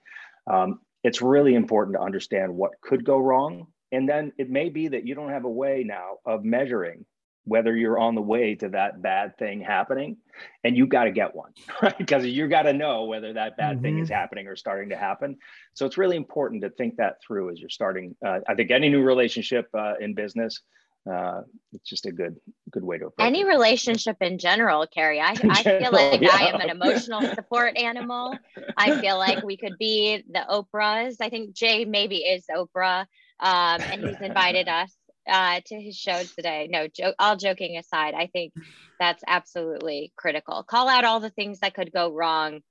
Um, 0.49 0.79
it's 1.03 1.21
really 1.21 1.55
important 1.55 1.97
to 1.97 2.01
understand 2.01 2.55
what 2.55 2.79
could 2.81 3.03
go 3.03 3.17
wrong. 3.17 3.67
And 3.91 4.07
then 4.07 4.31
it 4.37 4.49
may 4.49 4.69
be 4.69 4.87
that 4.89 5.05
you 5.05 5.15
don't 5.15 5.31
have 5.31 5.45
a 5.45 5.49
way 5.49 5.83
now 5.85 6.17
of 6.25 6.45
measuring 6.45 7.05
whether 7.45 7.75
you're 7.75 7.97
on 7.97 8.13
the 8.15 8.21
way 8.21 8.53
to 8.55 8.69
that 8.69 9.01
bad 9.01 9.37
thing 9.37 9.61
happening. 9.61 10.17
And 10.63 10.77
you've 10.77 10.89
got 10.89 11.05
to 11.05 11.11
get 11.11 11.35
one, 11.35 11.51
right? 11.81 11.97
Because 11.97 12.25
you've 12.25 12.49
got 12.49 12.63
to 12.63 12.73
know 12.73 13.05
whether 13.05 13.33
that 13.33 13.57
bad 13.57 13.81
thing 13.81 13.95
Mhm. 13.97 14.03
is 14.03 14.09
happening 14.09 14.47
or 14.47 14.55
starting 14.55 14.89
to 14.89 14.97
happen. 14.97 15.37
So 15.73 15.85
it's 15.85 15.97
really 15.97 16.15
important 16.17 16.61
to 16.63 16.69
think 16.69 16.97
that 16.97 17.15
through 17.25 17.51
as 17.51 17.59
you're 17.59 17.69
starting. 17.69 18.15
Uh, 18.25 18.39
I 18.47 18.55
think 18.55 18.69
any 18.71 18.89
new 18.89 19.01
relationship 19.01 19.67
uh, 19.73 19.93
in 19.99 20.13
business, 20.13 20.61
uh, 21.09 21.41
it's 21.73 21.89
just 21.89 22.05
a 22.05 22.11
good 22.11 22.35
good 22.71 22.83
way 22.83 22.97
to 22.99 23.07
approach 23.07 23.25
Any 23.25 23.41
it. 23.41 23.45
relationship 23.47 24.17
in 24.21 24.37
general, 24.37 24.85
Kerry. 24.85 25.19
I, 25.19 25.31
In 25.31 25.49
I 25.49 25.63
feel 25.63 25.79
general, 25.79 26.11
like 26.11 26.23
I 26.23 26.47
am 26.49 26.59
an 26.61 26.69
emotional 26.69 27.21
support 27.33 27.77
animal. 27.77 28.37
I 28.77 28.99
feel 28.99 29.17
like 29.17 29.41
we 29.41 29.57
could 29.57 29.77
be 29.79 30.23
the 30.29 30.45
Oprahs. 30.49 31.15
I 31.21 31.29
think 31.29 31.53
Jay 31.53 31.85
maybe 31.85 32.17
is 32.17 32.45
Oprah, 32.51 33.05
um, 33.39 33.81
and 33.91 34.01
he's 34.01 34.19
invited 34.21 34.67
us 34.67 34.93
uh, 35.29 35.61
to 35.65 35.79
his 35.79 35.95
show 35.95 36.23
today. 36.23 36.67
No, 36.69 36.87
joke, 36.87 37.15
all 37.19 37.35
joking 37.35 37.77
aside, 37.77 38.13
I 38.13 38.27
think 38.27 38.53
that's 38.99 39.23
absolutely 39.27 40.11
critical. 40.17 40.63
Call 40.63 40.89
out 40.89 41.05
all 41.05 41.19
the 41.19 41.29
things 41.29 41.59
that 41.59 41.73
could 41.73 41.91
go 41.91 42.11
wrong 42.11 42.61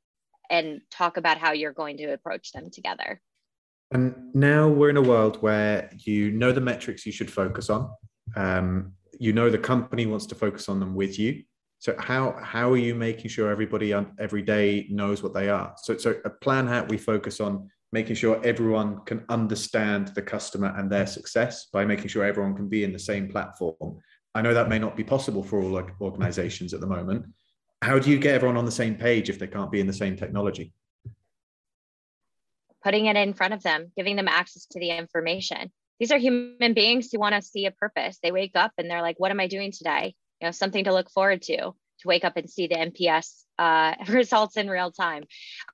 and 0.51 0.81
talk 0.91 1.17
about 1.17 1.39
how 1.39 1.53
you're 1.53 1.73
going 1.73 1.97
to 1.99 2.13
approach 2.13 2.53
them 2.53 2.71
together. 2.71 3.21
And 3.91 4.35
now 4.35 4.69
we're 4.69 4.91
in 4.91 4.97
a 4.97 5.03
world 5.03 5.37
where 5.43 5.91
you 6.05 6.31
know 6.31 6.53
the 6.53 6.61
metrics 6.61 7.07
you 7.07 7.13
should 7.13 7.31
focus 7.31 7.71
on. 7.71 7.91
Um, 8.37 8.93
you 9.19 9.33
know 9.33 9.51
the 9.51 9.59
company 9.59 10.07
wants 10.07 10.27
to 10.27 10.35
focus 10.35 10.69
on 10.69 10.81
them 10.81 10.95
with 10.95 11.19
you. 11.19 11.43
So 11.79 11.95
how 11.99 12.37
how 12.43 12.71
are 12.73 12.77
you 12.77 12.95
making 12.95 13.31
sure 13.31 13.51
everybody 13.51 13.93
on 13.93 14.15
every 14.19 14.43
day 14.43 14.87
knows 14.91 15.23
what 15.23 15.33
they 15.33 15.49
are? 15.49 15.75
So 15.83 15.97
so 15.97 16.17
a 16.25 16.31
plan 16.31 16.67
how 16.67 16.85
we 16.85 16.99
focus 16.99 17.41
on 17.41 17.71
making 17.93 18.17
sure 18.17 18.41
everyone 18.45 19.05
can 19.05 19.25
understand 19.29 20.09
the 20.09 20.23
customer 20.23 20.75
and 20.77 20.91
their 20.91 21.07
success 21.07 21.67
by 21.73 21.85
making 21.85 22.09
sure 22.09 22.25
everyone 22.25 22.55
can 22.55 22.69
be 22.69 22.85
in 22.85 22.93
the 22.93 22.99
same 22.99 23.29
platform. 23.29 23.99
I 24.35 24.43
know 24.43 24.55
that 24.55 24.69
may 24.69 24.79
not 24.79 24.97
be 24.97 25.05
possible 25.05 25.43
for 25.43 25.63
all 25.63 25.83
organizations 26.01 26.75
at 26.75 26.81
the 26.81 26.87
moment. 26.87 27.27
How 27.83 27.99
do 27.99 28.11
you 28.11 28.19
get 28.19 28.35
everyone 28.35 28.57
on 28.57 28.67
the 28.67 28.71
same 28.71 28.97
page 28.97 29.31
if 29.31 29.39
they 29.39 29.47
can't 29.47 29.73
be 29.73 29.81
in 29.81 29.87
the 29.87 29.93
same 29.93 30.17
technology? 30.17 30.73
putting 32.83 33.07
it 33.07 33.17
in 33.17 33.35
front 33.35 33.55
of 33.55 33.63
them, 33.63 33.93
giving 33.97 34.17
them 34.17 34.29
access 34.29 34.67
to 34.67 34.81
the 34.81 34.91
information. 34.91 35.71
These 35.99 36.13
are 36.13 36.19
human 36.19 36.75
beings 36.75 37.11
who 37.11 37.19
want 37.19 37.35
to 37.35 37.43
see 37.43 37.67
a 37.67 37.71
purpose. 37.71 38.19
They 38.23 38.33
wake 38.33 38.53
up 38.55 38.73
and 38.79 38.91
they're 38.91 39.03
like, 39.03 39.19
what 39.19 39.31
am 39.31 39.41
I 39.41 39.49
doing 39.49 39.73
today? 39.73 40.15
You 40.41 40.47
know, 40.47 40.53
something 40.53 40.85
to 40.85 40.95
look 40.95 41.11
forward 41.11 41.43
to, 41.43 41.57
to 41.57 42.09
wake 42.09 42.25
up 42.25 42.37
and 42.37 42.49
see 42.49 42.67
the 42.67 42.77
NPS 42.77 43.45
uh, 43.59 43.95
results 44.09 44.57
in 44.57 44.69
real 44.69 44.91
time. 44.91 45.25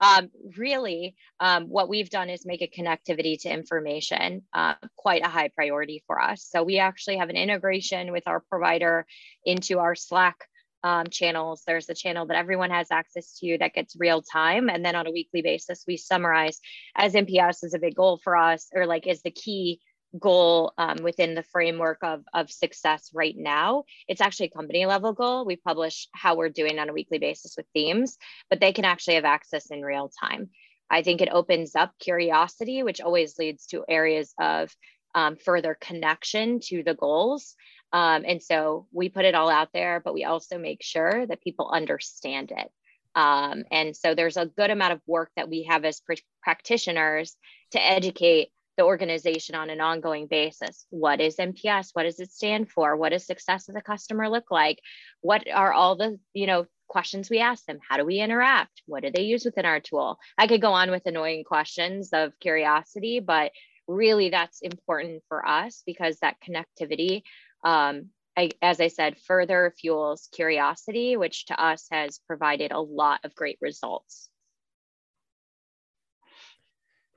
Um, 0.00 0.30
really, 0.56 1.14
um, 1.40 1.64
what 1.64 1.88
we've 1.88 2.10
done 2.10 2.30
is 2.30 2.46
make 2.46 2.62
a 2.62 2.68
connectivity 2.68 3.40
to 3.42 3.52
information 3.52 4.42
uh, 4.52 4.74
quite 4.96 5.24
a 5.24 5.28
high 5.28 5.48
priority 5.48 6.02
for 6.06 6.20
us. 6.20 6.46
So 6.48 6.62
we 6.62 6.78
actually 6.78 7.18
have 7.18 7.28
an 7.28 7.36
integration 7.36 8.12
with 8.12 8.26
our 8.26 8.40
provider 8.40 9.06
into 9.44 9.78
our 9.78 9.94
Slack 9.94 10.36
um, 10.84 11.06
channels. 11.08 11.62
There's 11.66 11.88
a 11.88 11.94
channel 11.94 12.26
that 12.26 12.36
everyone 12.36 12.70
has 12.70 12.88
access 12.90 13.38
to 13.38 13.56
that 13.58 13.74
gets 13.74 13.96
real 13.98 14.22
time. 14.22 14.68
And 14.68 14.84
then 14.84 14.94
on 14.94 15.06
a 15.06 15.10
weekly 15.10 15.40
basis, 15.40 15.82
we 15.88 15.96
summarize 15.96 16.60
as 16.94 17.14
NPS 17.14 17.64
is 17.64 17.74
a 17.74 17.78
big 17.78 17.94
goal 17.94 18.20
for 18.22 18.36
us, 18.36 18.68
or 18.74 18.86
like 18.86 19.06
is 19.06 19.22
the 19.22 19.30
key 19.30 19.80
goal 20.18 20.72
um, 20.78 20.98
within 21.02 21.34
the 21.34 21.42
framework 21.42 21.98
of, 22.02 22.22
of 22.32 22.50
success 22.50 23.10
right 23.12 23.34
now. 23.36 23.84
It's 24.08 24.20
actually 24.20 24.46
a 24.46 24.56
company 24.56 24.86
level 24.86 25.12
goal. 25.12 25.44
We 25.44 25.56
publish 25.56 26.08
how 26.12 26.36
we're 26.36 26.48
doing 26.48 26.78
on 26.78 26.88
a 26.88 26.92
weekly 26.92 27.18
basis 27.18 27.54
with 27.56 27.66
themes, 27.74 28.18
but 28.50 28.60
they 28.60 28.72
can 28.72 28.84
actually 28.84 29.14
have 29.14 29.24
access 29.24 29.70
in 29.70 29.82
real 29.82 30.10
time. 30.22 30.50
I 30.90 31.02
think 31.02 31.20
it 31.20 31.30
opens 31.32 31.74
up 31.74 31.92
curiosity, 31.98 32.82
which 32.82 33.00
always 33.00 33.38
leads 33.38 33.66
to 33.66 33.84
areas 33.88 34.34
of 34.38 34.74
um, 35.14 35.36
further 35.36 35.76
connection 35.80 36.60
to 36.64 36.82
the 36.82 36.94
goals. 36.94 37.54
Um, 37.92 38.24
and 38.26 38.42
so 38.42 38.86
we 38.92 39.08
put 39.08 39.24
it 39.24 39.34
all 39.34 39.48
out 39.48 39.68
there, 39.72 40.00
but 40.04 40.14
we 40.14 40.24
also 40.24 40.58
make 40.58 40.82
sure 40.82 41.26
that 41.26 41.42
people 41.42 41.70
understand 41.72 42.50
it. 42.50 42.70
Um, 43.14 43.64
and 43.70 43.96
so 43.96 44.14
there's 44.14 44.36
a 44.36 44.46
good 44.46 44.70
amount 44.70 44.94
of 44.94 45.00
work 45.06 45.30
that 45.36 45.48
we 45.48 45.64
have 45.64 45.84
as 45.84 46.00
pr- 46.00 46.14
practitioners 46.42 47.36
to 47.70 47.82
educate 47.82 48.48
the 48.76 48.84
organization 48.84 49.54
on 49.54 49.70
an 49.70 49.80
ongoing 49.80 50.26
basis. 50.26 50.86
What 50.90 51.20
is 51.20 51.36
NPS? 51.36 51.90
What 51.92 52.04
does 52.04 52.20
it 52.20 52.32
stand 52.32 52.70
for? 52.70 52.96
What 52.96 53.10
does 53.10 53.26
success 53.26 53.68
of 53.68 53.74
the 53.74 53.82
customer 53.82 54.28
look 54.28 54.50
like? 54.50 54.80
What 55.20 55.48
are 55.52 55.72
all 55.72 55.96
the, 55.96 56.18
you 56.32 56.46
know, 56.46 56.66
questions 56.88 57.30
we 57.30 57.38
ask 57.38 57.64
them? 57.64 57.78
How 57.88 57.96
do 57.96 58.04
we 58.04 58.18
interact? 58.18 58.82
What 58.86 59.02
do 59.02 59.10
they 59.10 59.22
use 59.22 59.44
within 59.44 59.64
our 59.64 59.80
tool? 59.80 60.18
I 60.36 60.46
could 60.46 60.60
go 60.60 60.72
on 60.72 60.90
with 60.90 61.06
annoying 61.06 61.44
questions 61.44 62.10
of 62.12 62.38
curiosity, 62.40 63.20
but 63.20 63.52
really 63.86 64.30
that's 64.30 64.60
important 64.62 65.22
for 65.28 65.46
us 65.46 65.82
because 65.86 66.18
that 66.20 66.36
connectivity 66.46 67.22
um, 67.64 68.10
I, 68.36 68.50
as 68.60 68.80
I 68.80 68.88
said, 68.88 69.18
further 69.18 69.72
fuels 69.78 70.28
curiosity, 70.32 71.16
which 71.16 71.46
to 71.46 71.62
us 71.62 71.86
has 71.90 72.20
provided 72.26 72.72
a 72.72 72.80
lot 72.80 73.20
of 73.24 73.34
great 73.34 73.58
results. 73.60 74.28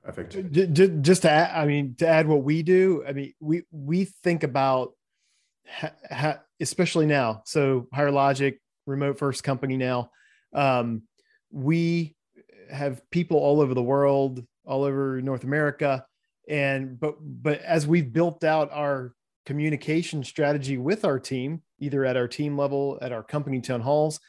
Perfect. 0.08 1.02
Just 1.02 1.22
to 1.22 1.30
add, 1.30 1.50
I 1.54 1.66
mean, 1.66 1.94
to 1.98 2.08
add 2.08 2.26
what 2.26 2.42
we 2.42 2.62
do, 2.62 3.04
I 3.06 3.12
mean, 3.12 3.34
we 3.40 3.64
we 3.70 4.06
think 4.06 4.42
about, 4.42 4.92
ha, 5.68 5.90
ha, 6.10 6.38
especially 6.60 7.04
now. 7.04 7.42
So 7.44 7.88
Higher 7.92 8.10
Logic, 8.10 8.58
remote 8.86 9.18
first 9.18 9.44
company 9.44 9.76
now. 9.76 10.10
Um, 10.54 11.02
we 11.50 12.16
have 12.70 13.02
people 13.10 13.36
all 13.36 13.60
over 13.60 13.74
the 13.74 13.82
world, 13.82 14.42
all 14.64 14.84
over 14.84 15.20
North 15.20 15.44
America, 15.44 16.06
and 16.48 16.98
but 16.98 17.16
but 17.20 17.60
as 17.60 17.86
we've 17.86 18.10
built 18.10 18.44
out 18.44 18.70
our 18.72 19.12
communication 19.44 20.24
strategy 20.24 20.78
with 20.78 21.04
our 21.04 21.18
team, 21.18 21.60
either 21.80 22.06
at 22.06 22.16
our 22.16 22.28
team 22.28 22.56
level, 22.56 22.98
at 23.02 23.12
our 23.12 23.22
company 23.22 23.60
town 23.60 23.82
halls, 23.82 24.20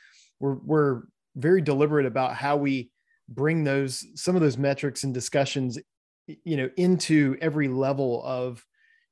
we're 0.41 0.55
we're 0.55 1.03
very 1.37 1.61
deliberate 1.61 2.05
about 2.05 2.35
how 2.35 2.57
we 2.57 2.91
bring 3.29 3.63
those 3.63 4.05
some 4.15 4.35
of 4.35 4.41
those 4.41 4.57
metrics 4.57 5.03
and 5.03 5.13
discussions 5.13 5.77
you 6.43 6.57
know 6.57 6.69
into 6.77 7.37
every 7.41 7.67
level 7.67 8.23
of 8.25 8.65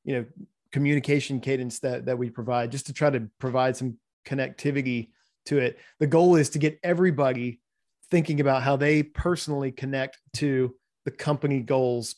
you 0.03 0.15
know 0.15 0.25
communication 0.71 1.39
cadence 1.39 1.79
that 1.79 2.05
that 2.05 2.17
we 2.17 2.29
provide 2.29 2.71
just 2.71 2.87
to 2.87 2.93
try 2.93 3.09
to 3.09 3.27
provide 3.39 3.75
some 3.75 3.97
connectivity 4.25 5.09
to 5.45 5.59
it. 5.59 5.79
The 5.99 6.07
goal 6.07 6.35
is 6.35 6.49
to 6.51 6.59
get 6.59 6.79
everybody 6.83 7.61
thinking 8.11 8.41
about 8.41 8.63
how 8.63 8.75
they 8.75 9.03
personally 9.03 9.71
connect 9.71 10.17
to 10.33 10.75
the 11.05 11.11
company 11.11 11.61
goals 11.61 12.15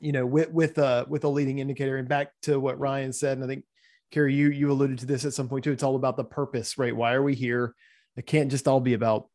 you 0.00 0.12
know 0.12 0.26
with 0.26 0.50
with 0.50 0.78
a 0.78 1.06
with 1.08 1.24
a 1.24 1.28
leading 1.28 1.58
indicator. 1.58 1.96
And 1.96 2.08
back 2.08 2.32
to 2.42 2.58
what 2.58 2.78
ryan 2.78 3.12
said 3.12 3.36
and 3.36 3.44
i 3.44 3.46
think 3.46 3.64
Kerry 4.10 4.34
you 4.34 4.50
you 4.50 4.70
alluded 4.70 4.98
to 5.00 5.06
this 5.06 5.24
at 5.24 5.34
some 5.34 5.48
point 5.48 5.64
too 5.64 5.72
it's 5.72 5.82
all 5.82 5.96
about 5.96 6.16
the 6.16 6.24
purpose 6.24 6.78
right? 6.78 6.94
Why 6.94 7.14
are 7.14 7.22
we 7.22 7.34
here? 7.34 7.74
It 8.16 8.26
can't 8.26 8.50
just 8.50 8.68
all 8.68 8.80
be 8.80 8.94
about 8.94 9.28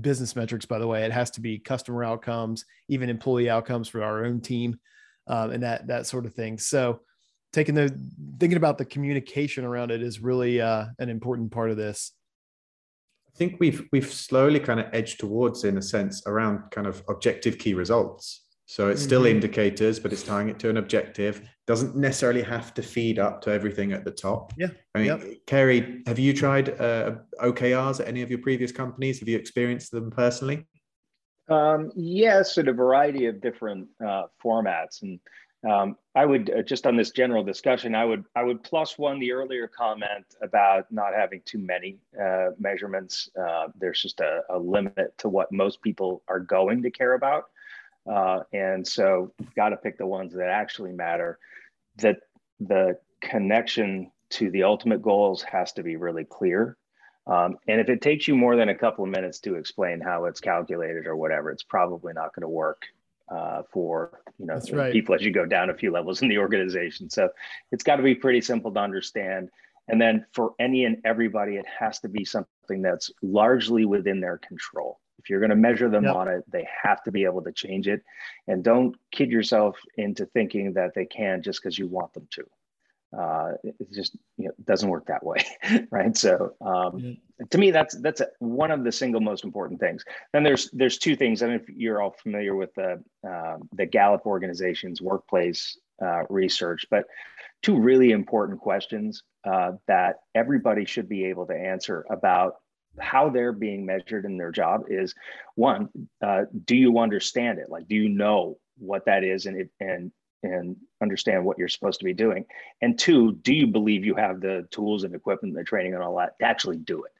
business 0.00 0.36
metrics 0.36 0.64
by 0.64 0.78
the 0.78 0.86
way 0.86 1.04
it 1.04 1.10
has 1.10 1.28
to 1.28 1.40
be 1.40 1.58
customer 1.58 2.04
outcomes 2.04 2.64
even 2.88 3.10
employee 3.10 3.50
outcomes 3.50 3.88
for 3.88 4.00
our 4.02 4.24
own 4.24 4.40
team 4.40 4.78
um, 5.26 5.50
and 5.50 5.62
that 5.62 5.86
that 5.86 6.06
sort 6.06 6.26
of 6.26 6.34
thing. 6.34 6.58
So 6.58 7.00
taking 7.52 7.74
the 7.74 7.88
thinking 8.38 8.56
about 8.56 8.78
the 8.78 8.84
communication 8.84 9.64
around 9.64 9.90
it 9.90 10.02
is 10.02 10.20
really 10.20 10.60
uh, 10.60 10.86
an 10.98 11.08
important 11.08 11.50
part 11.50 11.70
of 11.70 11.76
this. 11.76 12.12
I 13.28 13.36
think 13.36 13.56
we've 13.58 13.86
we've 13.92 14.12
slowly 14.12 14.60
kind 14.60 14.80
of 14.80 14.86
edged 14.92 15.20
towards, 15.20 15.64
in 15.64 15.76
a 15.76 15.82
sense, 15.82 16.22
around 16.26 16.70
kind 16.70 16.86
of 16.86 17.02
objective 17.08 17.58
key 17.58 17.74
results. 17.74 18.44
So 18.68 18.88
it's 18.88 19.02
still 19.02 19.22
mm-hmm. 19.22 19.36
indicators, 19.36 20.00
but 20.00 20.12
it's 20.12 20.24
tying 20.24 20.48
it 20.48 20.58
to 20.58 20.70
an 20.70 20.76
objective. 20.76 21.48
Doesn't 21.68 21.94
necessarily 21.96 22.42
have 22.42 22.74
to 22.74 22.82
feed 22.82 23.18
up 23.20 23.40
to 23.42 23.52
everything 23.52 23.92
at 23.92 24.04
the 24.04 24.10
top. 24.10 24.52
Yeah. 24.58 24.68
I 24.94 24.98
mean, 24.98 25.06
yep. 25.06 25.22
Kerry, 25.46 26.02
have 26.06 26.18
you 26.18 26.32
tried 26.32 26.80
uh, 26.80 27.16
OKRs 27.40 28.00
at 28.00 28.08
any 28.08 28.22
of 28.22 28.30
your 28.30 28.40
previous 28.40 28.72
companies? 28.72 29.20
Have 29.20 29.28
you 29.28 29.38
experienced 29.38 29.92
them 29.92 30.10
personally? 30.10 30.66
Um, 31.48 31.92
yes, 31.94 32.58
in 32.58 32.66
a 32.66 32.72
variety 32.72 33.26
of 33.26 33.40
different 33.40 33.86
uh, 34.04 34.24
formats. 34.44 35.02
And 35.02 35.20
um, 35.68 35.96
I 36.14 36.26
would 36.26 36.50
uh, 36.50 36.62
just 36.62 36.86
on 36.86 36.96
this 36.96 37.10
general 37.10 37.44
discussion, 37.44 37.94
I 37.94 38.04
would 38.04 38.24
I 38.34 38.42
would 38.42 38.62
plus 38.62 38.98
one 38.98 39.18
the 39.18 39.32
earlier 39.32 39.68
comment 39.68 40.24
about 40.42 40.90
not 40.90 41.14
having 41.14 41.40
too 41.44 41.58
many 41.58 41.98
uh, 42.20 42.48
measurements. 42.58 43.30
Uh, 43.40 43.68
there's 43.78 44.02
just 44.02 44.20
a, 44.20 44.42
a, 44.50 44.58
limit 44.58 45.16
to 45.18 45.28
what 45.28 45.50
most 45.52 45.82
people 45.82 46.22
are 46.28 46.40
going 46.40 46.82
to 46.82 46.90
care 46.90 47.14
about, 47.14 47.44
uh, 48.10 48.40
and 48.52 48.86
so 48.86 49.32
you've 49.38 49.54
got 49.54 49.70
to 49.70 49.76
pick 49.76 49.98
the 49.98 50.06
ones 50.06 50.34
that 50.34 50.48
actually 50.48 50.92
matter. 50.92 51.38
That 51.98 52.18
the 52.60 52.98
connection 53.20 54.10
to 54.30 54.50
the 54.50 54.64
ultimate 54.64 55.02
goals 55.02 55.42
has 55.42 55.72
to 55.72 55.82
be 55.82 55.96
really 55.96 56.24
clear. 56.24 56.76
Um, 57.26 57.56
and 57.66 57.80
if 57.80 57.88
it 57.88 58.00
takes 58.00 58.28
you 58.28 58.36
more 58.36 58.56
than 58.56 58.68
a 58.68 58.74
couple 58.74 59.04
of 59.04 59.10
minutes 59.10 59.40
to 59.40 59.56
explain 59.56 60.00
how 60.00 60.26
it's 60.26 60.40
calculated 60.40 61.06
or 61.06 61.16
whatever, 61.16 61.50
it's 61.50 61.64
probably 61.64 62.12
not 62.12 62.34
going 62.34 62.42
to 62.42 62.48
work 62.48 62.82
uh, 63.28 63.62
for 63.72 64.20
you 64.38 64.46
know 64.46 64.60
right. 64.72 64.92
people 64.92 65.14
as 65.14 65.22
you 65.22 65.32
go 65.32 65.44
down 65.44 65.70
a 65.70 65.74
few 65.74 65.90
levels 65.90 66.22
in 66.22 66.28
the 66.28 66.38
organization. 66.38 67.10
So 67.10 67.28
it's 67.72 67.82
got 67.82 67.96
to 67.96 68.02
be 68.02 68.14
pretty 68.14 68.40
simple 68.40 68.72
to 68.72 68.80
understand. 68.80 69.50
And 69.88 70.00
then 70.00 70.26
for 70.32 70.52
any 70.58 70.84
and 70.84 70.98
everybody, 71.04 71.56
it 71.56 71.66
has 71.66 72.00
to 72.00 72.08
be 72.08 72.24
something 72.24 72.82
that's 72.82 73.10
largely 73.22 73.84
within 73.84 74.20
their 74.20 74.38
control. 74.38 74.98
If 75.26 75.30
you're 75.30 75.40
going 75.40 75.50
to 75.50 75.56
measure 75.56 75.90
them 75.90 76.04
yep. 76.04 76.14
on 76.14 76.28
it, 76.28 76.44
they 76.48 76.68
have 76.84 77.02
to 77.02 77.10
be 77.10 77.24
able 77.24 77.42
to 77.42 77.50
change 77.50 77.88
it. 77.88 78.00
And 78.46 78.62
don't 78.62 78.94
kid 79.10 79.32
yourself 79.32 79.76
into 79.96 80.24
thinking 80.26 80.74
that 80.74 80.92
they 80.94 81.04
can 81.04 81.42
just 81.42 81.60
because 81.60 81.76
you 81.76 81.88
want 81.88 82.12
them 82.12 82.28
to 82.30 82.44
uh, 83.16 83.52
it 83.64 83.74
just 83.92 84.16
you 84.36 84.46
know, 84.46 84.52
doesn't 84.64 84.88
work 84.88 85.06
that 85.06 85.24
way, 85.24 85.44
right? 85.90 86.16
So 86.16 86.54
um, 86.60 86.68
mm-hmm. 86.68 87.44
to 87.50 87.58
me, 87.58 87.70
that's 87.70 87.96
that's 88.00 88.22
one 88.38 88.70
of 88.70 88.84
the 88.84 88.92
single 88.92 89.20
most 89.20 89.44
important 89.44 89.80
things. 89.80 90.04
Then 90.32 90.42
there's 90.42 90.70
there's 90.72 90.98
two 90.98 91.16
things. 91.16 91.42
I 91.42 91.46
don't 91.46 91.56
know 91.56 91.62
if 91.62 91.68
you're 91.68 92.00
all 92.00 92.14
familiar 92.22 92.54
with 92.54 92.74
the 92.74 93.02
uh, 93.28 93.56
the 93.72 93.86
Gallup 93.86 94.26
organization's 94.26 95.00
workplace 95.00 95.78
uh, 96.00 96.22
research, 96.28 96.86
but 96.90 97.06
two 97.62 97.78
really 97.78 98.10
important 98.10 98.60
questions 98.60 99.22
uh, 99.44 99.72
that 99.86 100.16
everybody 100.34 100.84
should 100.84 101.08
be 101.08 101.24
able 101.26 101.46
to 101.46 101.54
answer 101.54 102.04
about 102.10 102.56
how 103.00 103.28
they're 103.28 103.52
being 103.52 103.86
measured 103.86 104.24
in 104.24 104.36
their 104.36 104.52
job 104.52 104.84
is 104.88 105.14
one, 105.54 105.88
uh, 106.22 106.44
do 106.64 106.76
you 106.76 106.98
understand 106.98 107.58
it? 107.58 107.68
Like, 107.68 107.88
do 107.88 107.94
you 107.94 108.08
know 108.08 108.58
what 108.78 109.06
that 109.06 109.24
is 109.24 109.46
and 109.46 109.60
it 109.60 109.70
and 109.80 110.12
and 110.42 110.76
understand 111.02 111.44
what 111.44 111.58
you're 111.58 111.68
supposed 111.68 111.98
to 112.00 112.04
be 112.04 112.12
doing? 112.12 112.44
And 112.80 112.98
two, 112.98 113.32
do 113.32 113.52
you 113.52 113.66
believe 113.66 114.04
you 114.04 114.14
have 114.14 114.40
the 114.40 114.66
tools 114.70 115.04
and 115.04 115.14
equipment, 115.14 115.54
the 115.54 115.64
training, 115.64 115.94
and 115.94 116.02
all 116.02 116.16
that 116.18 116.38
to 116.38 116.44
actually 116.44 116.76
do 116.76 117.04
it? 117.04 117.12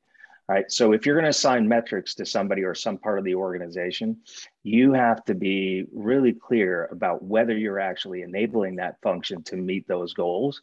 All 0.49 0.55
right. 0.55 0.70
So 0.70 0.93
if 0.93 1.05
you're 1.05 1.16
going 1.16 1.24
to 1.24 1.31
assign 1.31 1.66
metrics 1.66 2.14
to 2.14 2.27
somebody 2.27 2.62
or 2.62 2.74
some 2.74 2.99
part 2.99 3.18
of 3.18 3.24
the 3.24 3.35
organization, 3.35 4.18
you 4.62 4.93
have 4.93 5.24
to 5.24 5.35
be 5.35 5.87
really 5.93 6.33
clear 6.33 6.87
about 6.93 7.24
whether 7.24 7.57
you're 7.57 7.81
actually 7.81 8.22
enabling 8.22 8.77
that 8.77 9.01
function 9.03 9.43
to 9.45 9.57
meet 9.57 9.89
those 9.89 10.14
goals. 10.14 10.62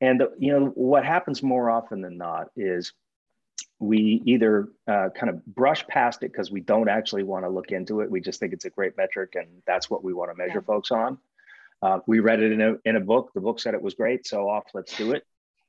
And 0.00 0.22
you 0.38 0.52
know 0.52 0.66
what 0.74 1.04
happens 1.04 1.42
more 1.42 1.68
often 1.68 2.00
than 2.00 2.16
not 2.16 2.48
is 2.54 2.92
we 3.84 4.22
either 4.24 4.68
uh, 4.88 5.08
kind 5.14 5.30
of 5.30 5.44
brush 5.44 5.86
past 5.86 6.22
it 6.22 6.32
because 6.32 6.50
we 6.50 6.60
don't 6.60 6.88
actually 6.88 7.22
want 7.22 7.44
to 7.44 7.50
look 7.50 7.70
into 7.70 8.00
it. 8.00 8.10
We 8.10 8.20
just 8.20 8.40
think 8.40 8.52
it's 8.52 8.64
a 8.64 8.70
great 8.70 8.96
metric 8.96 9.34
and 9.34 9.46
that's 9.66 9.90
what 9.90 10.02
we 10.02 10.14
want 10.14 10.30
to 10.30 10.36
measure 10.36 10.60
yeah. 10.60 10.66
folks 10.66 10.90
on. 10.90 11.18
Uh, 11.82 11.98
we 12.06 12.20
read 12.20 12.40
it 12.40 12.52
in 12.52 12.60
a, 12.62 12.74
in 12.84 12.96
a 12.96 13.00
book. 13.00 13.32
The 13.34 13.40
book 13.40 13.60
said 13.60 13.74
it 13.74 13.82
was 13.82 13.94
great. 13.94 14.26
So 14.26 14.48
off, 14.48 14.64
let's 14.72 14.96
do 14.96 15.12
it. 15.12 15.24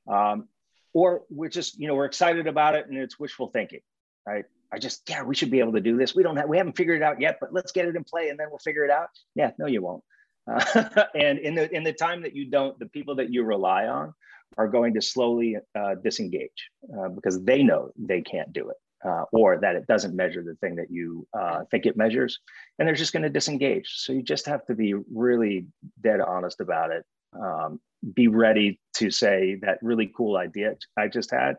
Um, 0.08 0.48
or 0.94 1.24
we're 1.28 1.50
just, 1.50 1.78
you 1.78 1.88
know, 1.88 1.94
we're 1.94 2.06
excited 2.06 2.46
about 2.46 2.74
it 2.74 2.86
and 2.86 2.96
it's 2.96 3.18
wishful 3.18 3.48
thinking, 3.48 3.80
right? 4.26 4.46
I 4.72 4.78
just, 4.78 5.02
yeah, 5.08 5.22
we 5.22 5.34
should 5.34 5.50
be 5.50 5.60
able 5.60 5.72
to 5.72 5.80
do 5.80 5.98
this. 5.98 6.14
We 6.14 6.22
don't 6.22 6.36
have, 6.36 6.48
we 6.48 6.56
haven't 6.56 6.76
figured 6.76 7.02
it 7.02 7.04
out 7.04 7.20
yet, 7.20 7.36
but 7.40 7.52
let's 7.52 7.72
get 7.72 7.86
it 7.86 7.96
in 7.96 8.04
play 8.04 8.30
and 8.30 8.38
then 8.38 8.46
we'll 8.48 8.58
figure 8.58 8.84
it 8.84 8.90
out. 8.90 9.08
Yeah, 9.34 9.50
no, 9.58 9.66
you 9.66 9.82
won't. 9.82 10.02
Uh, 10.50 11.04
and 11.14 11.38
in 11.38 11.54
the 11.54 11.74
in 11.74 11.82
the 11.82 11.92
time 11.92 12.22
that 12.22 12.34
you 12.34 12.48
don't, 12.48 12.78
the 12.78 12.86
people 12.86 13.16
that 13.16 13.32
you 13.32 13.42
rely 13.42 13.86
on 13.88 14.14
are 14.56 14.68
going 14.68 14.94
to 14.94 15.02
slowly 15.02 15.56
uh, 15.74 15.94
disengage 16.02 16.70
uh, 16.98 17.08
because 17.08 17.42
they 17.44 17.62
know 17.62 17.90
they 17.96 18.22
can't 18.22 18.52
do 18.52 18.70
it 18.70 18.76
uh, 19.04 19.24
or 19.32 19.58
that 19.58 19.76
it 19.76 19.86
doesn't 19.86 20.14
measure 20.14 20.42
the 20.42 20.54
thing 20.56 20.76
that 20.76 20.90
you 20.90 21.26
uh, 21.38 21.64
think 21.70 21.86
it 21.86 21.96
measures, 21.96 22.40
and 22.78 22.88
they're 22.88 22.94
just 22.94 23.12
going 23.12 23.22
to 23.22 23.30
disengage. 23.30 23.92
So 23.96 24.12
you 24.12 24.22
just 24.22 24.46
have 24.46 24.64
to 24.66 24.74
be 24.74 24.94
really 25.12 25.66
dead 26.02 26.20
honest 26.20 26.60
about 26.60 26.90
it. 26.90 27.04
Um, 27.38 27.80
be 28.14 28.28
ready 28.28 28.80
to 28.94 29.10
say 29.10 29.58
that 29.62 29.78
really 29.82 30.12
cool 30.16 30.36
idea 30.36 30.76
I 30.96 31.08
just 31.08 31.30
had, 31.30 31.56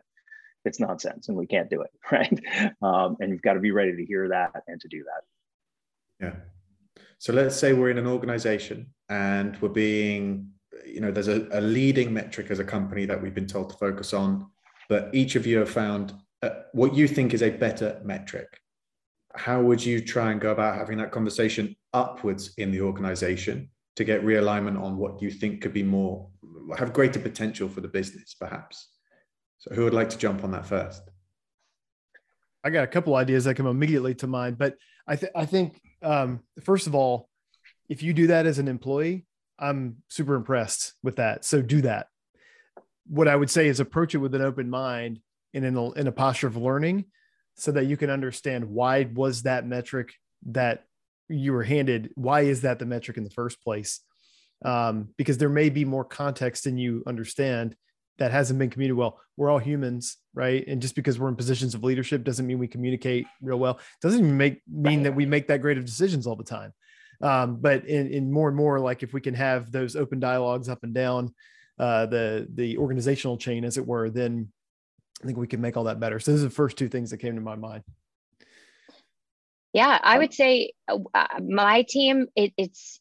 it's 0.64 0.80
nonsense 0.80 1.28
and 1.28 1.36
we 1.36 1.46
can't 1.46 1.70
do 1.70 1.82
it, 1.82 1.90
right? 2.12 2.74
Um, 2.82 3.16
and 3.20 3.30
you've 3.30 3.42
got 3.42 3.54
to 3.54 3.60
be 3.60 3.70
ready 3.70 3.96
to 3.96 4.04
hear 4.04 4.28
that 4.28 4.62
and 4.66 4.80
to 4.80 4.88
do 4.88 5.04
that. 5.04 6.24
Yeah. 6.24 7.02
So 7.18 7.32
let's 7.32 7.56
say 7.56 7.72
we're 7.72 7.90
in 7.90 7.98
an 7.98 8.06
organization 8.06 8.86
and 9.08 9.56
we're 9.60 9.68
being, 9.68 10.50
you 10.88 11.00
know, 11.00 11.10
there's 11.10 11.28
a, 11.28 11.46
a 11.52 11.60
leading 11.60 12.12
metric 12.12 12.50
as 12.50 12.58
a 12.58 12.64
company 12.64 13.04
that 13.06 13.20
we've 13.20 13.34
been 13.34 13.46
told 13.46 13.70
to 13.70 13.76
focus 13.76 14.12
on, 14.12 14.46
but 14.88 15.10
each 15.12 15.36
of 15.36 15.46
you 15.46 15.58
have 15.58 15.70
found 15.70 16.14
uh, 16.42 16.50
what 16.72 16.94
you 16.94 17.06
think 17.06 17.34
is 17.34 17.42
a 17.42 17.50
better 17.50 18.00
metric. 18.04 18.60
How 19.34 19.60
would 19.60 19.84
you 19.84 20.00
try 20.00 20.32
and 20.32 20.40
go 20.40 20.50
about 20.50 20.76
having 20.76 20.98
that 20.98 21.12
conversation 21.12 21.76
upwards 21.92 22.54
in 22.58 22.70
the 22.70 22.80
organization 22.80 23.70
to 23.96 24.04
get 24.04 24.24
realignment 24.24 24.80
on 24.80 24.96
what 24.96 25.20
you 25.20 25.30
think 25.30 25.60
could 25.60 25.72
be 25.72 25.82
more 25.82 26.28
have 26.76 26.92
greater 26.92 27.18
potential 27.18 27.68
for 27.68 27.80
the 27.80 27.88
business 27.88 28.34
perhaps? 28.34 28.88
So 29.58 29.74
who 29.74 29.84
would 29.84 29.94
like 29.94 30.10
to 30.10 30.18
jump 30.18 30.44
on 30.44 30.50
that 30.52 30.66
first? 30.66 31.02
I 32.64 32.70
got 32.70 32.84
a 32.84 32.88
couple 32.88 33.14
ideas 33.14 33.44
that 33.44 33.54
come 33.54 33.66
immediately 33.66 34.14
to 34.16 34.26
mind 34.26 34.58
but 34.58 34.74
i, 35.06 35.16
th- 35.16 35.32
I 35.34 35.46
think 35.46 35.80
um, 36.02 36.40
first 36.62 36.86
of 36.86 36.94
all 36.94 37.28
if 37.88 38.02
you 38.02 38.12
do 38.12 38.26
that 38.28 38.46
as 38.46 38.58
an 38.58 38.68
employee 38.68 39.26
i'm 39.58 39.96
super 40.08 40.34
impressed 40.34 40.94
with 41.02 41.16
that. 41.16 41.44
So 41.44 41.62
do 41.62 41.82
that. 41.82 42.08
What 43.06 43.28
i 43.28 43.36
would 43.36 43.50
say 43.50 43.68
is 43.68 43.80
approach 43.80 44.14
it 44.14 44.18
with 44.18 44.34
an 44.34 44.42
open 44.42 44.70
mind 44.70 45.20
and 45.54 45.64
in 45.64 45.76
a, 45.76 45.90
in 45.92 46.06
a 46.06 46.12
posture 46.12 46.46
of 46.46 46.56
learning 46.56 47.06
so 47.56 47.72
that 47.72 47.86
you 47.86 47.96
can 47.96 48.10
understand 48.10 48.64
why 48.64 49.08
was 49.14 49.42
that 49.42 49.66
metric 49.66 50.14
that 50.46 50.84
you 51.28 51.52
were 51.52 51.64
handed 51.64 52.10
why 52.14 52.42
is 52.42 52.62
that 52.62 52.78
the 52.78 52.86
metric 52.86 53.16
in 53.16 53.24
the 53.24 53.30
first 53.30 53.62
place? 53.62 54.00
Um, 54.64 55.10
because 55.16 55.38
there 55.38 55.48
may 55.48 55.68
be 55.68 55.84
more 55.84 56.04
context 56.04 56.64
than 56.64 56.78
you 56.78 57.04
understand 57.06 57.76
that 58.18 58.32
hasn't 58.32 58.58
been 58.58 58.70
communicated 58.70 58.98
well. 58.98 59.20
We're 59.36 59.50
all 59.50 59.58
humans 59.58 60.16
right? 60.38 60.64
And 60.68 60.80
just 60.80 60.94
because 60.94 61.18
we're 61.18 61.28
in 61.28 61.34
positions 61.34 61.74
of 61.74 61.82
leadership 61.82 62.22
doesn't 62.22 62.46
mean 62.46 62.60
we 62.60 62.68
communicate 62.68 63.26
real 63.42 63.58
well. 63.58 63.80
Doesn't 64.00 64.20
even 64.20 64.36
make 64.36 64.62
mean 64.70 65.02
that 65.02 65.16
we 65.16 65.26
make 65.26 65.48
that 65.48 65.60
great 65.60 65.78
of 65.78 65.84
decisions 65.84 66.28
all 66.28 66.36
the 66.36 66.44
time 66.44 66.72
um, 67.20 67.56
but 67.56 67.84
in, 67.86 68.08
in 68.08 68.32
more 68.32 68.48
and 68.48 68.56
more 68.56 68.78
like 68.80 69.02
if 69.02 69.12
we 69.12 69.20
can 69.20 69.34
have 69.34 69.72
those 69.72 69.96
open 69.96 70.20
dialogues 70.20 70.68
up 70.68 70.82
and 70.82 70.94
down 70.94 71.34
uh, 71.78 72.06
the 72.06 72.46
the 72.54 72.76
organizational 72.78 73.36
chain 73.36 73.64
as 73.64 73.76
it 73.76 73.86
were 73.86 74.10
then 74.10 74.48
I 75.22 75.26
think 75.26 75.38
we 75.38 75.46
can 75.46 75.60
make 75.60 75.76
all 75.76 75.84
that 75.84 76.00
better. 76.00 76.20
So 76.20 76.30
those 76.30 76.42
are 76.42 76.48
the 76.48 76.50
first 76.50 76.76
two 76.76 76.88
things 76.88 77.10
that 77.10 77.18
came 77.18 77.34
to 77.34 77.40
my 77.40 77.56
mind. 77.56 77.82
Yeah, 79.72 79.98
I 80.02 80.18
would 80.18 80.32
say 80.32 80.72
uh, 80.88 81.26
my 81.46 81.84
team, 81.88 82.26
it, 82.34 82.52
it's, 82.56 83.00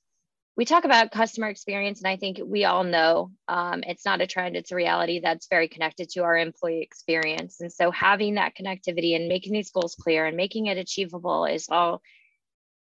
we 0.57 0.65
talk 0.65 0.83
about 0.83 1.11
customer 1.11 1.47
experience, 1.47 2.01
and 2.01 2.07
I 2.07 2.17
think 2.17 2.39
we 2.43 2.65
all 2.65 2.83
know 2.83 3.31
um, 3.47 3.83
it's 3.85 4.03
not 4.03 4.21
a 4.21 4.27
trend, 4.27 4.57
it's 4.57 4.71
a 4.71 4.75
reality 4.75 5.19
that's 5.19 5.47
very 5.47 5.67
connected 5.67 6.09
to 6.09 6.23
our 6.23 6.35
employee 6.35 6.81
experience. 6.81 7.61
And 7.61 7.71
so 7.71 7.91
having 7.91 8.35
that 8.35 8.53
connectivity 8.59 9.15
and 9.15 9.27
making 9.27 9.53
these 9.53 9.69
goals 9.69 9.95
clear 9.95 10.25
and 10.25 10.35
making 10.35 10.65
it 10.65 10.77
achievable 10.77 11.45
is 11.45 11.67
all 11.69 12.01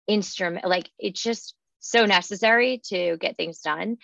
instrument, 0.07 0.65
like 0.65 0.89
it's 0.99 1.21
just 1.21 1.55
so 1.79 2.05
necessary 2.05 2.81
to 2.85 3.17
get 3.17 3.37
things 3.37 3.59
done. 3.59 3.97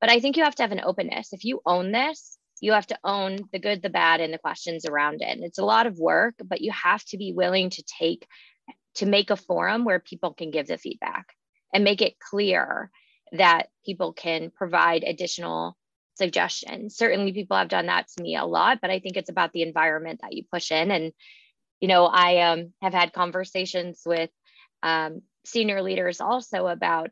But 0.00 0.10
I 0.10 0.20
think 0.20 0.36
you 0.36 0.44
have 0.44 0.54
to 0.56 0.62
have 0.62 0.72
an 0.72 0.82
openness. 0.84 1.32
If 1.32 1.44
you 1.44 1.60
own 1.64 1.92
this, 1.92 2.38
you 2.60 2.72
have 2.72 2.86
to 2.88 2.98
own 3.04 3.38
the 3.52 3.58
good, 3.58 3.82
the 3.82 3.90
bad, 3.90 4.20
and 4.20 4.32
the 4.32 4.38
questions 4.38 4.84
around 4.84 5.22
it. 5.22 5.28
And 5.28 5.44
it's 5.44 5.58
a 5.58 5.64
lot 5.64 5.86
of 5.86 5.98
work, 5.98 6.34
but 6.44 6.60
you 6.60 6.72
have 6.72 7.04
to 7.06 7.18
be 7.18 7.32
willing 7.32 7.70
to 7.70 7.82
take, 7.82 8.26
to 8.96 9.06
make 9.06 9.30
a 9.30 9.36
forum 9.36 9.84
where 9.84 10.00
people 10.00 10.32
can 10.32 10.50
give 10.50 10.66
the 10.66 10.78
feedback 10.78 11.26
and 11.72 11.84
make 11.84 12.00
it 12.00 12.18
clear 12.18 12.90
that 13.32 13.68
people 13.84 14.12
can 14.12 14.50
provide 14.54 15.02
additional 15.02 15.76
suggestions. 16.14 16.96
Certainly, 16.96 17.32
people 17.32 17.56
have 17.56 17.68
done 17.68 17.86
that 17.86 18.08
to 18.08 18.22
me 18.22 18.36
a 18.36 18.44
lot, 18.44 18.78
but 18.80 18.90
I 18.90 19.00
think 19.00 19.16
it's 19.16 19.30
about 19.30 19.52
the 19.52 19.62
environment 19.62 20.20
that 20.22 20.32
you 20.32 20.44
push 20.50 20.70
in. 20.70 20.90
And, 20.90 21.12
you 21.80 21.88
know, 21.88 22.06
I 22.06 22.52
um, 22.52 22.72
have 22.80 22.94
had 22.94 23.12
conversations 23.12 24.02
with 24.06 24.30
um, 24.82 25.22
senior 25.46 25.82
leaders 25.82 26.20
also 26.20 26.66
about 26.66 27.10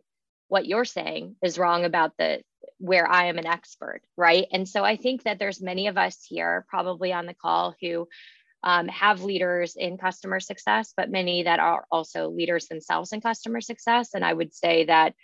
what 0.49 0.67
you're 0.67 0.85
saying 0.85 1.37
is 1.43 1.59
wrong 1.59 1.85
about 1.85 2.13
the 2.19 2.43
where 2.79 3.11
I 3.11 3.27
am 3.27 3.39
an 3.39 3.47
expert, 3.47 4.03
right? 4.17 4.47
And 4.53 4.69
so 4.69 4.85
I 4.85 4.97
think 4.97 5.23
that 5.23 5.39
there's 5.39 5.63
many 5.63 5.87
of 5.87 5.97
us 5.97 6.25
here 6.29 6.67
probably 6.69 7.13
on 7.13 7.27
the 7.27 7.35
call 7.35 7.75
who 7.81 8.09
um, 8.63 8.89
have 8.89 9.23
leaders 9.23 9.77
in 9.77 9.99
customer 9.99 10.41
success, 10.41 10.93
but 10.97 11.11
many 11.11 11.45
that 11.45 11.61
are 11.61 11.85
also 11.91 12.31
leaders 12.31 12.67
themselves 12.67 13.13
in 13.13 13.21
customer 13.21 13.61
success. 13.61 14.15
And 14.15 14.25
I 14.25 14.33
would 14.33 14.55
say 14.55 14.87
that 14.87 15.15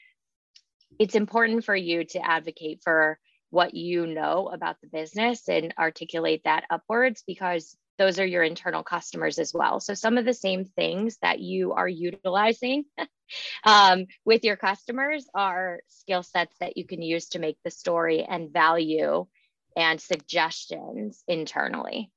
it's 0.99 1.15
important 1.15 1.65
for 1.65 1.75
you 1.75 2.05
to 2.05 2.19
advocate 2.19 2.81
for 2.85 3.19
what 3.51 3.75
you 3.75 4.07
know 4.07 4.49
about 4.53 4.77
the 4.81 4.89
business 4.89 5.49
and 5.49 5.75
articulate 5.79 6.43
that 6.45 6.65
upwards 6.71 7.25
because 7.27 7.77
those 8.01 8.19
are 8.19 8.25
your 8.25 8.43
internal 8.43 8.83
customers 8.83 9.39
as 9.39 9.53
well. 9.53 9.79
So 9.79 9.93
some 9.93 10.17
of 10.17 10.25
the 10.25 10.33
same 10.33 10.65
things 10.65 11.19
that 11.21 11.39
you 11.39 11.75
are 11.75 11.87
utilizing 11.87 12.87
um, 13.65 14.07
with 14.25 14.43
your 14.43 14.57
customers 14.57 15.27
are 15.35 15.81
skill 15.87 16.23
sets 16.23 16.57
that 16.61 16.79
you 16.79 16.87
can 16.87 17.03
use 17.03 17.29
to 17.29 17.39
make 17.39 17.59
the 17.63 17.71
story 17.71 18.25
and 18.25 18.51
value 18.51 19.27
and 19.77 20.01
suggestions 20.01 21.23
internally 21.29 22.11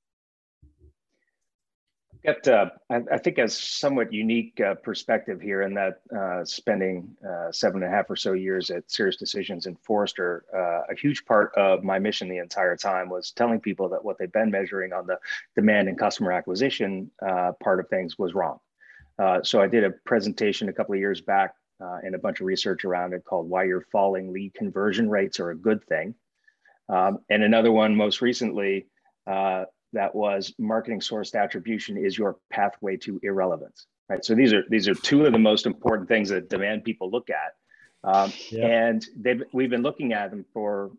got, 2.25 2.47
uh, 2.47 2.69
I, 2.89 3.01
I, 3.11 3.17
think, 3.17 3.37
a 3.37 3.47
somewhat 3.47 4.13
unique 4.13 4.59
uh, 4.61 4.75
perspective 4.75 5.41
here 5.41 5.61
in 5.61 5.73
that 5.73 6.01
uh, 6.15 6.45
spending 6.45 7.15
uh, 7.27 7.51
seven 7.51 7.83
and 7.83 7.91
a 7.91 7.95
half 7.95 8.09
or 8.09 8.15
so 8.15 8.33
years 8.33 8.69
at 8.69 8.89
Sirius 8.89 9.17
Decisions 9.17 9.65
in 9.65 9.75
Forrester, 9.75 10.45
uh, 10.55 10.91
a 10.91 10.95
huge 10.99 11.25
part 11.25 11.53
of 11.55 11.83
my 11.83 11.99
mission 11.99 12.29
the 12.29 12.37
entire 12.37 12.77
time 12.77 13.09
was 13.09 13.31
telling 13.31 13.59
people 13.59 13.89
that 13.89 14.03
what 14.03 14.17
they've 14.17 14.31
been 14.31 14.51
measuring 14.51 14.93
on 14.93 15.05
the 15.07 15.17
demand 15.55 15.89
and 15.89 15.97
customer 15.97 16.31
acquisition 16.31 17.11
uh, 17.25 17.51
part 17.61 17.79
of 17.79 17.87
things 17.89 18.17
was 18.17 18.33
wrong. 18.33 18.59
so 19.43 19.61
I 19.61 19.67
did 19.67 19.83
a 19.83 19.91
presentation 20.05 20.69
a 20.69 20.73
couple 20.73 20.93
of 20.93 20.99
years 20.99 21.21
back 21.21 21.55
and 22.03 22.15
a 22.15 22.19
bunch 22.19 22.39
of 22.39 22.45
research 22.45 22.85
around 22.85 23.13
it 23.13 23.25
called 23.25 23.49
"Why 23.49 23.65
Your 23.65 23.81
Falling 23.91 24.31
Lead 24.31 24.53
Conversion 24.53 25.09
Rates 25.09 25.41
Are 25.41 25.49
a 25.49 25.55
Good 25.55 25.83
Thing," 25.83 26.15
um, 26.87 27.19
and 27.29 27.43
another 27.43 27.73
one 27.73 27.93
most 27.93 28.21
recently 28.21 28.87
that 29.93 30.13
was 30.13 30.53
marketing 30.59 30.99
sourced 30.99 31.39
attribution 31.39 31.97
is 31.97 32.17
your 32.17 32.37
pathway 32.51 32.97
to 32.97 33.19
irrelevance 33.23 33.87
right? 34.09 34.23
So 34.23 34.35
these 34.35 34.53
are 34.53 34.63
these 34.69 34.87
are 34.87 34.95
two 34.95 35.25
of 35.25 35.31
the 35.31 35.39
most 35.39 35.65
important 35.65 36.07
things 36.07 36.29
that 36.29 36.49
demand 36.49 36.83
people 36.83 37.09
look 37.09 37.29
at. 37.29 37.53
Um, 38.05 38.33
yeah. 38.49 38.65
and 38.65 39.05
they've 39.15 39.43
we've 39.53 39.69
been 39.69 39.81
looking 39.81 40.13
at 40.13 40.29
them 40.29 40.45
for 40.53 40.91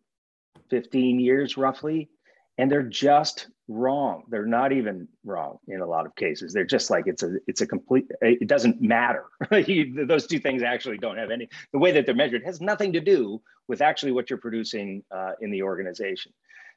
15 0.71 1.21
years 1.21 1.57
roughly 1.59 2.09
and 2.57 2.73
they're 2.73 2.83
just 2.83 3.49
wrong. 3.69 4.23
They're 4.31 4.47
not 4.47 4.73
even 4.73 5.07
wrong 5.23 5.59
in 5.69 5.81
a 5.81 5.87
lot 5.87 6.07
of 6.07 6.15
cases. 6.15 6.53
They're 6.53 6.65
just 6.65 6.89
like 6.89 7.05
it's 7.07 7.23
a 7.23 7.37
it's 7.47 7.61
a 7.61 7.67
complete 7.67 8.07
it 8.23 8.49
doesn't 8.49 8.81
matter. 8.81 9.25
Those 9.51 10.27
two 10.27 10.39
things 10.39 10.63
actually 10.63 10.99
don't 10.99 11.19
have 11.19 11.31
any 11.31 11.49
the 11.73 11.79
way 11.79 11.93
that 11.93 12.07
they're 12.07 12.15
measured 12.15 12.45
has 12.45 12.61
nothing 12.61 12.93
to 12.95 13.01
do 13.01 13.43
with 13.69 13.81
actually 13.83 14.13
what 14.13 14.31
you're 14.31 14.39
producing 14.39 15.03
uh, 15.11 15.33
in 15.41 15.51
the 15.51 15.63
organization. 15.63 16.33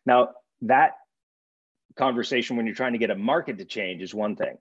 Now 0.05 0.30
that 0.61 0.93
conversation 1.95 2.57
when 2.57 2.65
you're 2.65 2.75
trying 2.75 2.93
to 2.93 2.99
get 2.99 3.09
a 3.09 3.15
market 3.15 3.57
to 3.57 3.65
change 3.65 4.01
is 4.01 4.13
one 4.13 4.35
thing. 4.35 4.57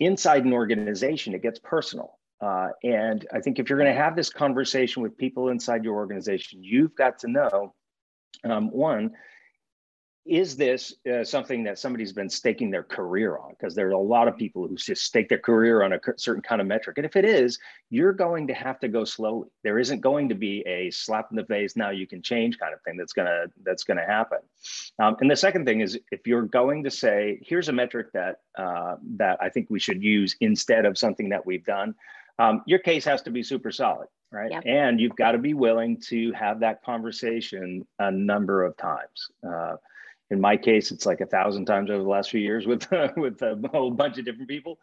Inside 0.00 0.44
an 0.44 0.52
organization, 0.52 1.34
it 1.34 1.42
gets 1.42 1.58
personal. 1.58 2.18
Uh, 2.40 2.68
and 2.82 3.26
I 3.32 3.40
think 3.40 3.58
if 3.58 3.70
you're 3.70 3.78
going 3.78 3.92
to 3.92 3.98
have 4.00 4.14
this 4.14 4.30
conversation 4.30 5.02
with 5.02 5.16
people 5.16 5.48
inside 5.48 5.84
your 5.84 5.94
organization, 5.94 6.62
you've 6.62 6.94
got 6.94 7.18
to 7.20 7.28
know 7.28 7.74
um, 8.44 8.70
one, 8.70 9.12
is 10.26 10.56
this 10.56 10.94
uh, 11.10 11.24
something 11.24 11.64
that 11.64 11.78
somebody's 11.78 12.12
been 12.12 12.28
staking 12.28 12.70
their 12.70 12.82
career 12.82 13.38
on? 13.38 13.50
Because 13.50 13.74
there 13.74 13.88
are 13.88 13.92
a 13.92 13.98
lot 13.98 14.28
of 14.28 14.36
people 14.36 14.66
who 14.66 14.76
just 14.76 15.02
stake 15.02 15.28
their 15.28 15.38
career 15.38 15.82
on 15.82 15.92
a 15.92 16.00
certain 16.16 16.42
kind 16.42 16.60
of 16.60 16.66
metric. 16.66 16.98
And 16.98 17.06
if 17.06 17.16
it 17.16 17.24
is, 17.24 17.58
you're 17.90 18.12
going 18.12 18.46
to 18.48 18.54
have 18.54 18.78
to 18.80 18.88
go 18.88 19.04
slowly. 19.04 19.48
There 19.62 19.78
isn't 19.78 20.00
going 20.00 20.28
to 20.28 20.34
be 20.34 20.62
a 20.66 20.90
slap 20.90 21.28
in 21.30 21.36
the 21.36 21.44
face, 21.44 21.76
now 21.76 21.90
you 21.90 22.06
can 22.06 22.22
change 22.22 22.58
kind 22.58 22.74
of 22.74 22.80
thing 22.82 22.96
that's 22.96 23.12
gonna 23.12 23.46
that's 23.64 23.84
gonna 23.84 24.06
happen. 24.06 24.38
Um, 24.98 25.16
and 25.20 25.30
the 25.30 25.36
second 25.36 25.64
thing 25.64 25.80
is, 25.80 25.98
if 26.10 26.26
you're 26.26 26.42
going 26.42 26.84
to 26.84 26.90
say, 26.90 27.38
here's 27.42 27.68
a 27.68 27.72
metric 27.72 28.08
that 28.12 28.40
uh, 28.58 28.96
that 29.16 29.38
I 29.40 29.48
think 29.48 29.68
we 29.70 29.78
should 29.78 30.02
use 30.02 30.36
instead 30.40 30.84
of 30.84 30.98
something 30.98 31.28
that 31.30 31.46
we've 31.46 31.64
done, 31.64 31.94
um, 32.38 32.62
your 32.66 32.80
case 32.80 33.04
has 33.04 33.22
to 33.22 33.30
be 33.30 33.42
super 33.42 33.70
solid 33.70 34.08
right? 34.32 34.50
Yep. 34.50 34.64
And 34.66 35.00
you've 35.00 35.14
got 35.14 35.32
to 35.32 35.38
be 35.38 35.54
willing 35.54 35.98
to 36.08 36.32
have 36.32 36.60
that 36.60 36.82
conversation 36.82 37.86
a 38.00 38.10
number 38.10 38.64
of 38.64 38.76
times. 38.76 39.30
Uh, 39.48 39.76
in 40.30 40.40
my 40.40 40.56
case, 40.56 40.90
it's 40.90 41.06
like 41.06 41.20
a 41.20 41.26
thousand 41.26 41.66
times 41.66 41.90
over 41.90 42.02
the 42.02 42.08
last 42.08 42.30
few 42.30 42.40
years 42.40 42.66
with 42.66 42.86
with 43.16 43.40
a 43.42 43.60
whole 43.72 43.90
bunch 43.90 44.18
of 44.18 44.24
different 44.24 44.48
people. 44.48 44.78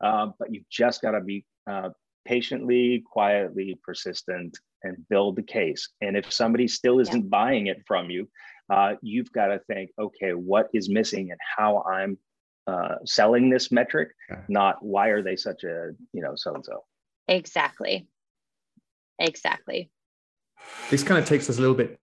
Uh, 0.00 0.28
but 0.38 0.52
you've 0.52 0.68
just 0.70 1.02
got 1.02 1.12
to 1.12 1.20
be 1.20 1.44
uh, 1.70 1.90
patiently, 2.24 3.02
quietly 3.10 3.78
persistent, 3.82 4.58
and 4.82 4.96
build 5.08 5.36
the 5.36 5.42
case. 5.42 5.88
And 6.00 6.16
if 6.16 6.32
somebody 6.32 6.68
still 6.68 7.00
isn't 7.00 7.22
yeah. 7.22 7.28
buying 7.28 7.66
it 7.66 7.82
from 7.86 8.10
you, 8.10 8.28
uh, 8.70 8.94
you've 9.02 9.32
got 9.32 9.46
to 9.46 9.60
think, 9.60 9.90
okay, 9.98 10.32
what 10.32 10.68
is 10.74 10.88
missing 10.88 11.30
and 11.30 11.40
how 11.56 11.82
I'm 11.82 12.18
uh, 12.66 12.96
selling 13.04 13.48
this 13.48 13.72
metric, 13.72 14.10
yeah. 14.28 14.42
not 14.48 14.76
why 14.82 15.08
are 15.08 15.22
they 15.22 15.36
such 15.36 15.64
a 15.64 15.92
you 16.12 16.22
know 16.22 16.32
so 16.36 16.54
and 16.54 16.64
so. 16.64 16.84
Exactly. 17.28 18.06
Exactly. 19.18 19.90
This 20.90 21.02
kind 21.02 21.20
of 21.20 21.26
takes 21.26 21.48
us 21.50 21.58
a 21.58 21.60
little 21.60 21.74
bit 21.74 21.98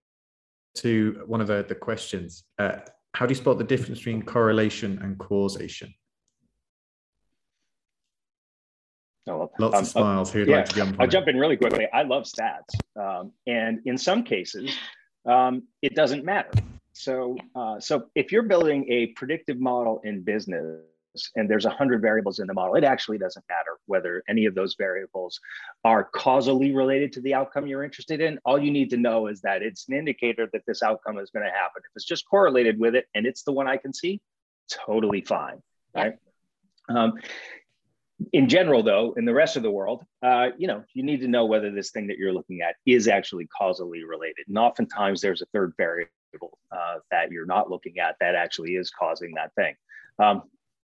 to 0.76 1.22
one 1.26 1.40
of 1.40 1.46
the, 1.46 1.64
the 1.68 1.74
questions. 1.74 2.44
Uh, 2.58 2.78
how 3.14 3.26
do 3.26 3.32
you 3.32 3.36
spot 3.36 3.58
the 3.58 3.64
difference 3.64 3.98
between 3.98 4.22
correlation 4.22 4.98
and 5.02 5.18
causation? 5.18 5.92
Oh, 9.28 9.50
Lots 9.58 9.74
um, 9.74 9.82
of 9.82 9.88
smiles. 9.88 10.32
Who'd 10.32 10.48
yeah, 10.48 10.56
like 10.56 10.68
to 10.68 10.74
jump 10.76 10.94
in? 10.94 11.00
I'll 11.00 11.08
jump 11.08 11.28
in 11.28 11.36
really 11.36 11.56
quickly. 11.56 11.88
I 11.92 12.02
love 12.02 12.24
stats. 12.24 12.74
Um, 12.94 13.32
and 13.46 13.80
in 13.84 13.98
some 13.98 14.22
cases, 14.22 14.76
um, 15.26 15.64
it 15.82 15.94
doesn't 15.94 16.24
matter. 16.24 16.50
So, 16.92 17.36
uh, 17.54 17.80
so 17.80 18.06
if 18.14 18.30
you're 18.32 18.44
building 18.44 18.86
a 18.90 19.08
predictive 19.08 19.58
model 19.58 20.00
in 20.04 20.22
business, 20.22 20.80
and 21.34 21.48
there's 21.48 21.64
100 21.64 22.00
variables 22.00 22.38
in 22.38 22.46
the 22.46 22.54
model, 22.54 22.74
it 22.74 22.84
actually 22.84 23.18
doesn't 23.18 23.44
matter 23.48 23.78
whether 23.86 24.22
any 24.28 24.46
of 24.46 24.54
those 24.54 24.74
variables 24.76 25.40
are 25.84 26.04
causally 26.04 26.74
related 26.74 27.12
to 27.12 27.20
the 27.20 27.34
outcome 27.34 27.66
you're 27.66 27.84
interested 27.84 28.20
in. 28.20 28.38
All 28.44 28.58
you 28.58 28.70
need 28.70 28.90
to 28.90 28.96
know 28.96 29.26
is 29.26 29.40
that 29.42 29.62
it's 29.62 29.88
an 29.88 29.96
indicator 29.96 30.48
that 30.52 30.62
this 30.66 30.82
outcome 30.82 31.18
is 31.18 31.30
going 31.30 31.44
to 31.44 31.52
happen. 31.52 31.82
If 31.84 31.90
it's 31.94 32.04
just 32.04 32.28
correlated 32.28 32.78
with 32.78 32.94
it 32.94 33.06
and 33.14 33.26
it's 33.26 33.42
the 33.42 33.52
one 33.52 33.66
I 33.66 33.76
can 33.76 33.92
see, 33.92 34.20
totally 34.70 35.22
fine, 35.22 35.62
right? 35.94 36.14
Um, 36.88 37.14
in 38.32 38.48
general, 38.48 38.82
though, 38.82 39.14
in 39.16 39.24
the 39.24 39.34
rest 39.34 39.56
of 39.56 39.62
the 39.62 39.70
world, 39.70 40.02
uh, 40.22 40.48
you 40.56 40.66
know, 40.66 40.84
you 40.94 41.02
need 41.02 41.20
to 41.20 41.28
know 41.28 41.44
whether 41.44 41.70
this 41.70 41.90
thing 41.90 42.06
that 42.06 42.16
you're 42.16 42.32
looking 42.32 42.62
at 42.62 42.76
is 42.86 43.08
actually 43.08 43.46
causally 43.46 44.04
related. 44.04 44.46
And 44.48 44.56
oftentimes 44.56 45.20
there's 45.20 45.42
a 45.42 45.46
third 45.52 45.74
variable 45.76 46.10
uh, 46.72 46.96
that 47.10 47.30
you're 47.30 47.46
not 47.46 47.70
looking 47.70 47.98
at 47.98 48.16
that 48.20 48.34
actually 48.34 48.76
is 48.76 48.90
causing 48.90 49.34
that 49.34 49.54
thing. 49.54 49.74
Um, 50.18 50.42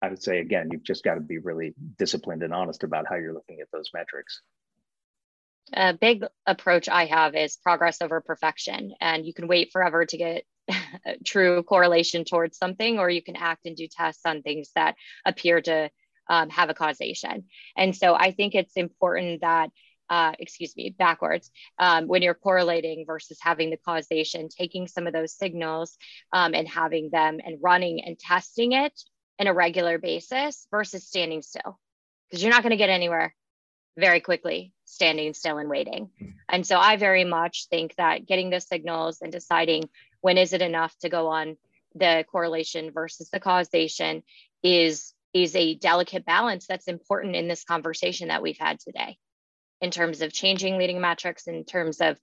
I 0.03 0.09
would 0.09 0.23
say 0.23 0.41
again, 0.41 0.69
you've 0.71 0.83
just 0.83 1.05
got 1.05 1.15
to 1.15 1.21
be 1.21 1.39
really 1.39 1.75
disciplined 1.99 2.43
and 2.43 2.53
honest 2.53 2.85
about 2.85 3.07
how 3.09 3.17
you're 3.17 3.33
looking 3.33 3.61
at 3.61 3.69
those 3.73 3.91
metrics. 3.95 4.41
A 5.73 5.95
big 5.95 6.25
approach 6.47 6.89
I 6.89 7.07
have 7.07 7.35
is 7.35 7.57
progress 7.57 8.01
over 8.01 8.21
perfection. 8.21 8.93
And 9.01 9.27
you 9.27 9.35
can 9.35 9.49
wait 9.49 9.73
forever 9.73 10.05
to 10.05 10.17
get 10.17 10.45
true 11.25 11.63
correlation 11.63 12.25
towards 12.25 12.59
something, 12.59 12.99
or 12.99 13.11
you 13.11 13.23
can 13.23 13.37
act 13.37 13.67
and 13.67 13.77
do 13.77 13.89
tests 13.89 14.23
on 14.25 14.43
things 14.43 14.71
that 14.75 14.95
appear 15.25 15.61
to 15.63 15.91
um, 16.29 16.51
have 16.51 16.71
a 16.71 16.75
causation. 16.75 17.45
And 17.77 17.97
so 17.97 18.15
I 18.15 18.33
think 18.33 18.55
it's 18.55 18.77
important 18.77 19.41
that 19.41 19.71
uh, 20.09 20.33
excuse 20.39 20.77
me, 20.77 20.95
backwards, 20.97 21.51
um, 21.81 22.07
when 22.07 22.23
you're 22.23 22.33
correlating 22.33 23.05
versus 23.05 23.39
having 23.41 23.71
the 23.71 23.77
causation, 23.77 24.49
taking 24.49 24.87
some 24.87 25.09
of 25.09 25.13
those 25.13 25.37
signals 25.37 25.99
um, 26.33 26.55
and 26.55 26.69
having 26.69 27.11
them 27.11 27.41
and 27.45 27.59
running 27.61 28.05
and 28.05 28.17
testing 28.17 28.71
it 28.71 28.93
in 29.39 29.47
a 29.47 29.55
regular 29.55 29.99
basis 29.99 30.67
versus 30.71 31.07
standing 31.07 31.43
still 31.43 31.79
because 32.29 32.43
you're 32.43 32.53
not 32.53 32.63
going 32.63 32.71
to 32.71 32.77
get 32.77 32.91
anywhere 32.91 33.35
very 33.99 34.21
quickly 34.21 34.73
standing 34.85 35.35
still 35.35 35.59
and 35.59 35.69
waiting. 35.69 36.11
Hmm. 36.19 36.27
And 36.49 36.67
so 36.67 36.79
I 36.79 36.97
very 36.97 37.25
much 37.25 37.67
think 37.71 37.95
that 37.97 38.27
getting 38.27 38.51
the 38.51 38.61
signals 38.61 39.21
and 39.21 39.33
deciding 39.33 39.89
when 40.21 40.39
is 40.39 40.53
it 40.53 40.63
enough 40.63 40.97
to 41.01 41.09
go 41.09 41.29
on 41.29 41.57
the 41.95 42.25
correlation 42.31 42.91
versus 42.93 43.31
the 43.31 43.41
causation 43.41 44.23
is 44.63 45.13
is 45.33 45.55
a 45.55 45.75
delicate 45.75 46.25
balance 46.25 46.67
that's 46.67 46.89
important 46.89 47.37
in 47.37 47.49
this 47.49 47.65
conversation 47.65 48.29
that 48.29 48.43
we've 48.43 48.59
had 48.59 48.81
today 48.81 49.19
in 49.81 49.91
terms 49.91 50.23
of 50.23 50.33
changing 50.33 50.79
leading 50.79 51.01
metrics 51.01 51.47
in 51.47 51.65
terms 51.65 52.01
of 52.01 52.19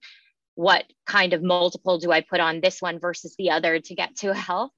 what 0.56 0.84
kind 1.06 1.32
of 1.32 1.42
multiple 1.42 1.98
do 1.98 2.10
I 2.12 2.20
put 2.20 2.40
on 2.40 2.60
this 2.60 2.80
one 2.80 2.98
versus 2.98 3.34
the 3.36 3.50
other 3.50 3.78
to 3.78 3.94
get 3.94 4.16
to 4.16 4.34
health 4.34 4.72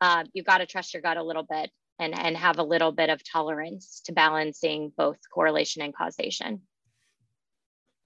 uh, 0.00 0.24
you've 0.32 0.46
got 0.46 0.58
to 0.58 0.66
trust 0.66 0.94
your 0.94 1.02
gut 1.02 1.16
a 1.16 1.22
little 1.22 1.42
bit 1.42 1.70
and, 1.98 2.18
and 2.18 2.36
have 2.36 2.58
a 2.58 2.62
little 2.62 2.92
bit 2.92 3.10
of 3.10 3.20
tolerance 3.24 4.02
to 4.04 4.12
balancing 4.12 4.92
both 4.96 5.16
correlation 5.32 5.82
and 5.82 5.94
causation. 5.94 6.62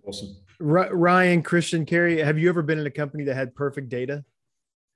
Awesome. 0.06 0.36
Ryan, 0.60 1.42
Christian, 1.42 1.86
Kerry, 1.86 2.18
have 2.18 2.38
you 2.38 2.48
ever 2.48 2.62
been 2.62 2.78
in 2.78 2.86
a 2.86 2.90
company 2.90 3.24
that 3.24 3.34
had 3.34 3.54
perfect 3.54 3.88
data? 3.88 4.24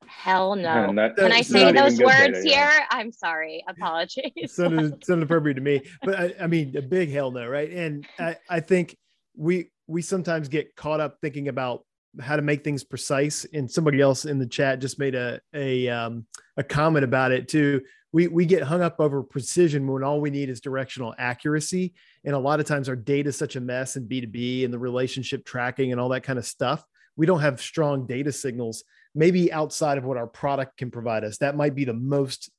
Hell 0.06 0.54
no. 0.56 0.92
Not, 0.92 1.16
Can 1.16 1.32
I 1.32 1.40
say 1.40 1.72
those 1.72 1.98
words 1.98 2.18
data, 2.18 2.40
here? 2.42 2.70
Yeah. 2.70 2.84
I'm 2.90 3.12
sorry. 3.12 3.64
Apologies. 3.68 4.54
sounded, 4.54 5.04
sounded 5.04 5.24
appropriate 5.24 5.54
to 5.54 5.60
me. 5.60 5.82
But 6.02 6.18
I, 6.18 6.34
I, 6.42 6.46
mean, 6.46 6.76
a 6.76 6.82
big 6.82 7.10
hell 7.10 7.30
no, 7.30 7.46
right? 7.46 7.70
And 7.70 8.06
I, 8.18 8.36
I 8.48 8.60
think 8.60 8.96
we 9.36 9.70
we 9.86 10.02
sometimes 10.02 10.48
get 10.48 10.76
caught 10.76 11.00
up 11.00 11.18
thinking 11.20 11.48
about 11.48 11.84
how 12.20 12.36
to 12.36 12.42
make 12.42 12.64
things 12.64 12.84
precise. 12.84 13.46
And 13.52 13.70
somebody 13.70 14.00
else 14.00 14.24
in 14.24 14.38
the 14.38 14.46
chat 14.46 14.80
just 14.80 14.98
made 14.98 15.14
a 15.14 15.40
a 15.54 15.88
um, 15.88 16.26
a 16.56 16.64
comment 16.64 17.04
about 17.04 17.32
it 17.32 17.48
too. 17.48 17.82
We 18.12 18.28
we 18.28 18.46
get 18.46 18.62
hung 18.62 18.82
up 18.82 19.00
over 19.00 19.22
precision 19.22 19.86
when 19.86 20.04
all 20.04 20.20
we 20.20 20.30
need 20.30 20.48
is 20.48 20.60
directional 20.60 21.14
accuracy. 21.18 21.94
And 22.24 22.34
a 22.34 22.38
lot 22.38 22.60
of 22.60 22.66
times 22.66 22.88
our 22.88 22.96
data 22.96 23.30
is 23.30 23.36
such 23.36 23.56
a 23.56 23.60
mess 23.60 23.96
in 23.96 24.08
B2B 24.08 24.64
and 24.64 24.72
the 24.72 24.78
relationship 24.78 25.44
tracking 25.44 25.92
and 25.92 26.00
all 26.00 26.08
that 26.10 26.22
kind 26.22 26.38
of 26.38 26.46
stuff. 26.46 26.84
We 27.16 27.26
don't 27.26 27.40
have 27.40 27.60
strong 27.60 28.06
data 28.06 28.32
signals, 28.32 28.84
maybe 29.14 29.52
outside 29.52 29.98
of 29.98 30.04
what 30.04 30.16
our 30.16 30.26
product 30.26 30.76
can 30.76 30.90
provide 30.90 31.24
us. 31.24 31.38
That 31.38 31.56
might 31.56 31.74
be 31.74 31.84
the 31.84 31.94
most 31.94 32.50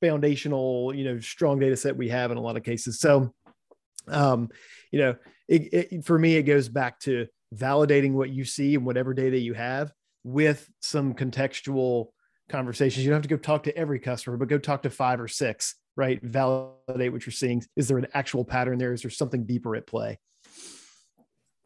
foundational, 0.00 0.94
you 0.94 1.04
know, 1.04 1.20
strong 1.20 1.58
data 1.58 1.76
set 1.76 1.96
we 1.96 2.08
have 2.08 2.30
in 2.30 2.38
a 2.38 2.40
lot 2.40 2.56
of 2.56 2.62
cases. 2.62 2.98
So, 2.98 3.32
um, 4.08 4.48
you 4.90 5.00
know, 5.00 5.16
it, 5.48 5.72
it, 5.72 6.04
for 6.04 6.18
me, 6.18 6.36
it 6.36 6.42
goes 6.42 6.68
back 6.68 7.00
to 7.00 7.26
validating 7.54 8.12
what 8.12 8.30
you 8.30 8.44
see 8.44 8.74
and 8.74 8.84
whatever 8.84 9.14
data 9.14 9.38
you 9.38 9.54
have 9.54 9.92
with 10.24 10.68
some 10.80 11.14
contextual 11.14 12.08
conversations. 12.48 13.04
You 13.04 13.10
don't 13.10 13.16
have 13.16 13.22
to 13.22 13.28
go 13.28 13.36
talk 13.36 13.64
to 13.64 13.76
every 13.76 13.98
customer, 13.98 14.36
but 14.36 14.48
go 14.48 14.58
talk 14.58 14.82
to 14.82 14.90
five 14.90 15.20
or 15.20 15.28
six, 15.28 15.74
right? 15.96 16.22
Validate 16.22 17.12
what 17.12 17.24
you're 17.26 17.32
seeing. 17.32 17.62
Is 17.76 17.88
there 17.88 17.98
an 17.98 18.08
actual 18.14 18.44
pattern 18.44 18.78
there? 18.78 18.92
Is 18.92 19.02
there 19.02 19.10
something 19.10 19.44
deeper 19.44 19.76
at 19.76 19.86
play? 19.86 20.18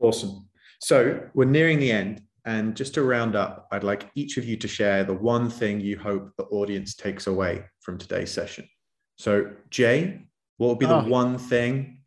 Awesome. 0.01 0.49
So 0.81 1.21
we're 1.35 1.45
nearing 1.45 1.79
the 1.79 1.93
end. 1.93 2.23
And 2.45 2.75
just 2.75 2.95
to 2.95 3.03
round 3.03 3.37
up, 3.37 3.69
I'd 3.71 3.85
like 3.85 4.11
each 4.17 4.37
of 4.37 4.45
you 4.45 4.57
to 4.57 4.67
share 4.67 5.05
the 5.05 5.15
one 5.15 5.49
thing 5.49 5.81
you 5.81 5.97
hope 5.97 6.33
the 6.37 6.45
audience 6.45 6.97
takes 6.97 7.29
away 7.29 7.65
from 7.81 7.99
today's 7.99 8.33
session. 8.33 8.69
So, 9.17 9.53
Jay, 9.71 10.23
what 10.57 10.69
would 10.69 10.81
be 10.81 10.87
the 10.87 11.03
oh. 11.03 11.07
one 11.07 11.39
thing 11.39 12.03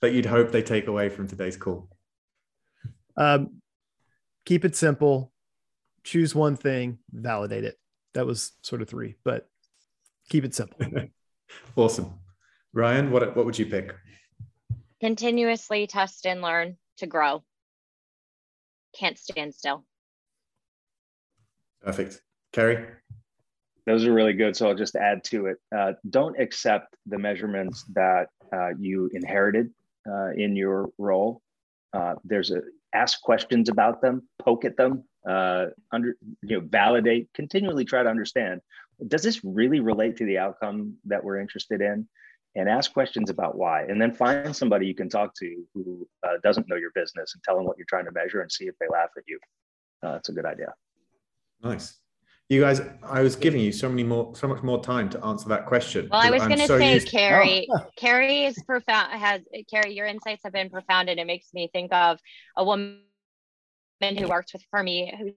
that 0.00 0.12
you'd 0.12 0.26
hope 0.26 0.50
they 0.50 0.62
take 0.62 0.88
away 0.88 1.08
from 1.08 1.28
today's 1.28 1.56
call? 1.56 1.88
Um, 3.18 3.60
keep 4.46 4.64
it 4.64 4.76
simple, 4.76 5.32
choose 6.04 6.34
one 6.34 6.56
thing, 6.56 6.98
validate 7.12 7.64
it. 7.64 7.76
That 8.14 8.24
was 8.24 8.52
sort 8.62 8.80
of 8.80 8.88
three, 8.88 9.16
but 9.24 9.48
keep 10.30 10.44
it 10.44 10.54
simple. 10.54 10.78
awesome. 11.76 12.14
Ryan, 12.72 13.10
what, 13.10 13.36
what 13.36 13.44
would 13.44 13.58
you 13.58 13.66
pick? 13.66 13.94
Continuously 15.00 15.86
test 15.86 16.26
and 16.26 16.40
learn 16.40 16.76
to 16.98 17.06
grow. 17.06 17.42
Can't 18.98 19.18
stand 19.18 19.54
still. 19.54 19.84
Perfect. 21.82 22.22
Kerry? 22.52 22.86
Those 23.86 24.04
are 24.04 24.12
really 24.12 24.32
good. 24.32 24.56
So 24.56 24.68
I'll 24.68 24.74
just 24.74 24.96
add 24.96 25.24
to 25.24 25.46
it. 25.46 25.56
Uh, 25.74 25.92
don't 26.10 26.38
accept 26.38 26.94
the 27.06 27.18
measurements 27.18 27.84
that 27.94 28.28
uh, 28.52 28.70
you 28.78 29.10
inherited 29.12 29.70
uh, 30.08 30.30
in 30.36 30.56
your 30.56 30.90
role. 30.98 31.42
Uh, 31.92 32.14
there's 32.24 32.50
a 32.50 32.60
ask 32.94 33.20
questions 33.22 33.68
about 33.68 34.00
them, 34.00 34.28
poke 34.38 34.64
at 34.64 34.76
them, 34.76 35.04
uh, 35.28 35.66
under 35.92 36.16
you 36.42 36.60
know, 36.60 36.66
validate, 36.66 37.28
continually 37.34 37.84
try 37.84 38.02
to 38.02 38.08
understand. 38.08 38.60
Does 39.06 39.22
this 39.22 39.44
really 39.44 39.80
relate 39.80 40.16
to 40.16 40.24
the 40.24 40.38
outcome 40.38 40.96
that 41.04 41.22
we're 41.22 41.38
interested 41.38 41.80
in? 41.80 42.08
And 42.56 42.68
ask 42.68 42.92
questions 42.92 43.30
about 43.30 43.56
why, 43.56 43.82
and 43.82 44.00
then 44.00 44.12
find 44.12 44.56
somebody 44.56 44.86
you 44.86 44.94
can 44.94 45.08
talk 45.08 45.32
to 45.36 45.64
who 45.74 46.08
uh, 46.26 46.38
doesn't 46.42 46.66
know 46.68 46.76
your 46.76 46.90
business 46.92 47.34
and 47.34 47.42
tell 47.44 47.54
them 47.54 47.66
what 47.66 47.76
you're 47.76 47.86
trying 47.88 48.06
to 48.06 48.10
measure 48.10 48.40
and 48.40 48.50
see 48.50 48.64
if 48.64 48.74
they 48.80 48.86
laugh 48.90 49.10
at 49.16 49.22
you. 49.28 49.38
Uh, 50.02 50.12
that's 50.12 50.30
a 50.30 50.32
good 50.32 50.46
idea. 50.46 50.74
Nice. 51.62 51.98
You 52.48 52.62
guys, 52.62 52.80
I 53.02 53.20
was 53.20 53.36
giving 53.36 53.60
you 53.60 53.72
so 53.72 53.90
many 53.90 54.04
more, 54.04 54.34
so 54.34 54.48
much 54.48 54.62
more 54.62 54.82
time 54.82 55.10
to 55.10 55.22
answer 55.22 55.50
that 55.50 55.66
question. 55.66 56.08
Well, 56.10 56.20
I 56.20 56.30
was 56.30 56.42
going 56.46 56.58
to 56.58 56.66
so 56.66 56.78
say, 56.78 56.94
used- 56.94 57.08
Kerry, 57.08 57.68
oh. 57.70 57.86
Kerry 57.96 58.46
is 58.46 58.62
profound. 58.66 59.12
Has 59.12 59.42
Kerry, 59.70 59.92
your 59.92 60.06
insights 60.06 60.40
have 60.44 60.54
been 60.54 60.70
profound, 60.70 61.10
and 61.10 61.20
it 61.20 61.26
makes 61.26 61.52
me 61.52 61.68
think 61.70 61.92
of 61.92 62.18
a 62.56 62.64
woman 62.64 63.00
who 64.00 64.28
worked 64.28 64.54
with 64.54 64.64
for 64.70 64.82
me 64.82 65.12
who 65.18 65.32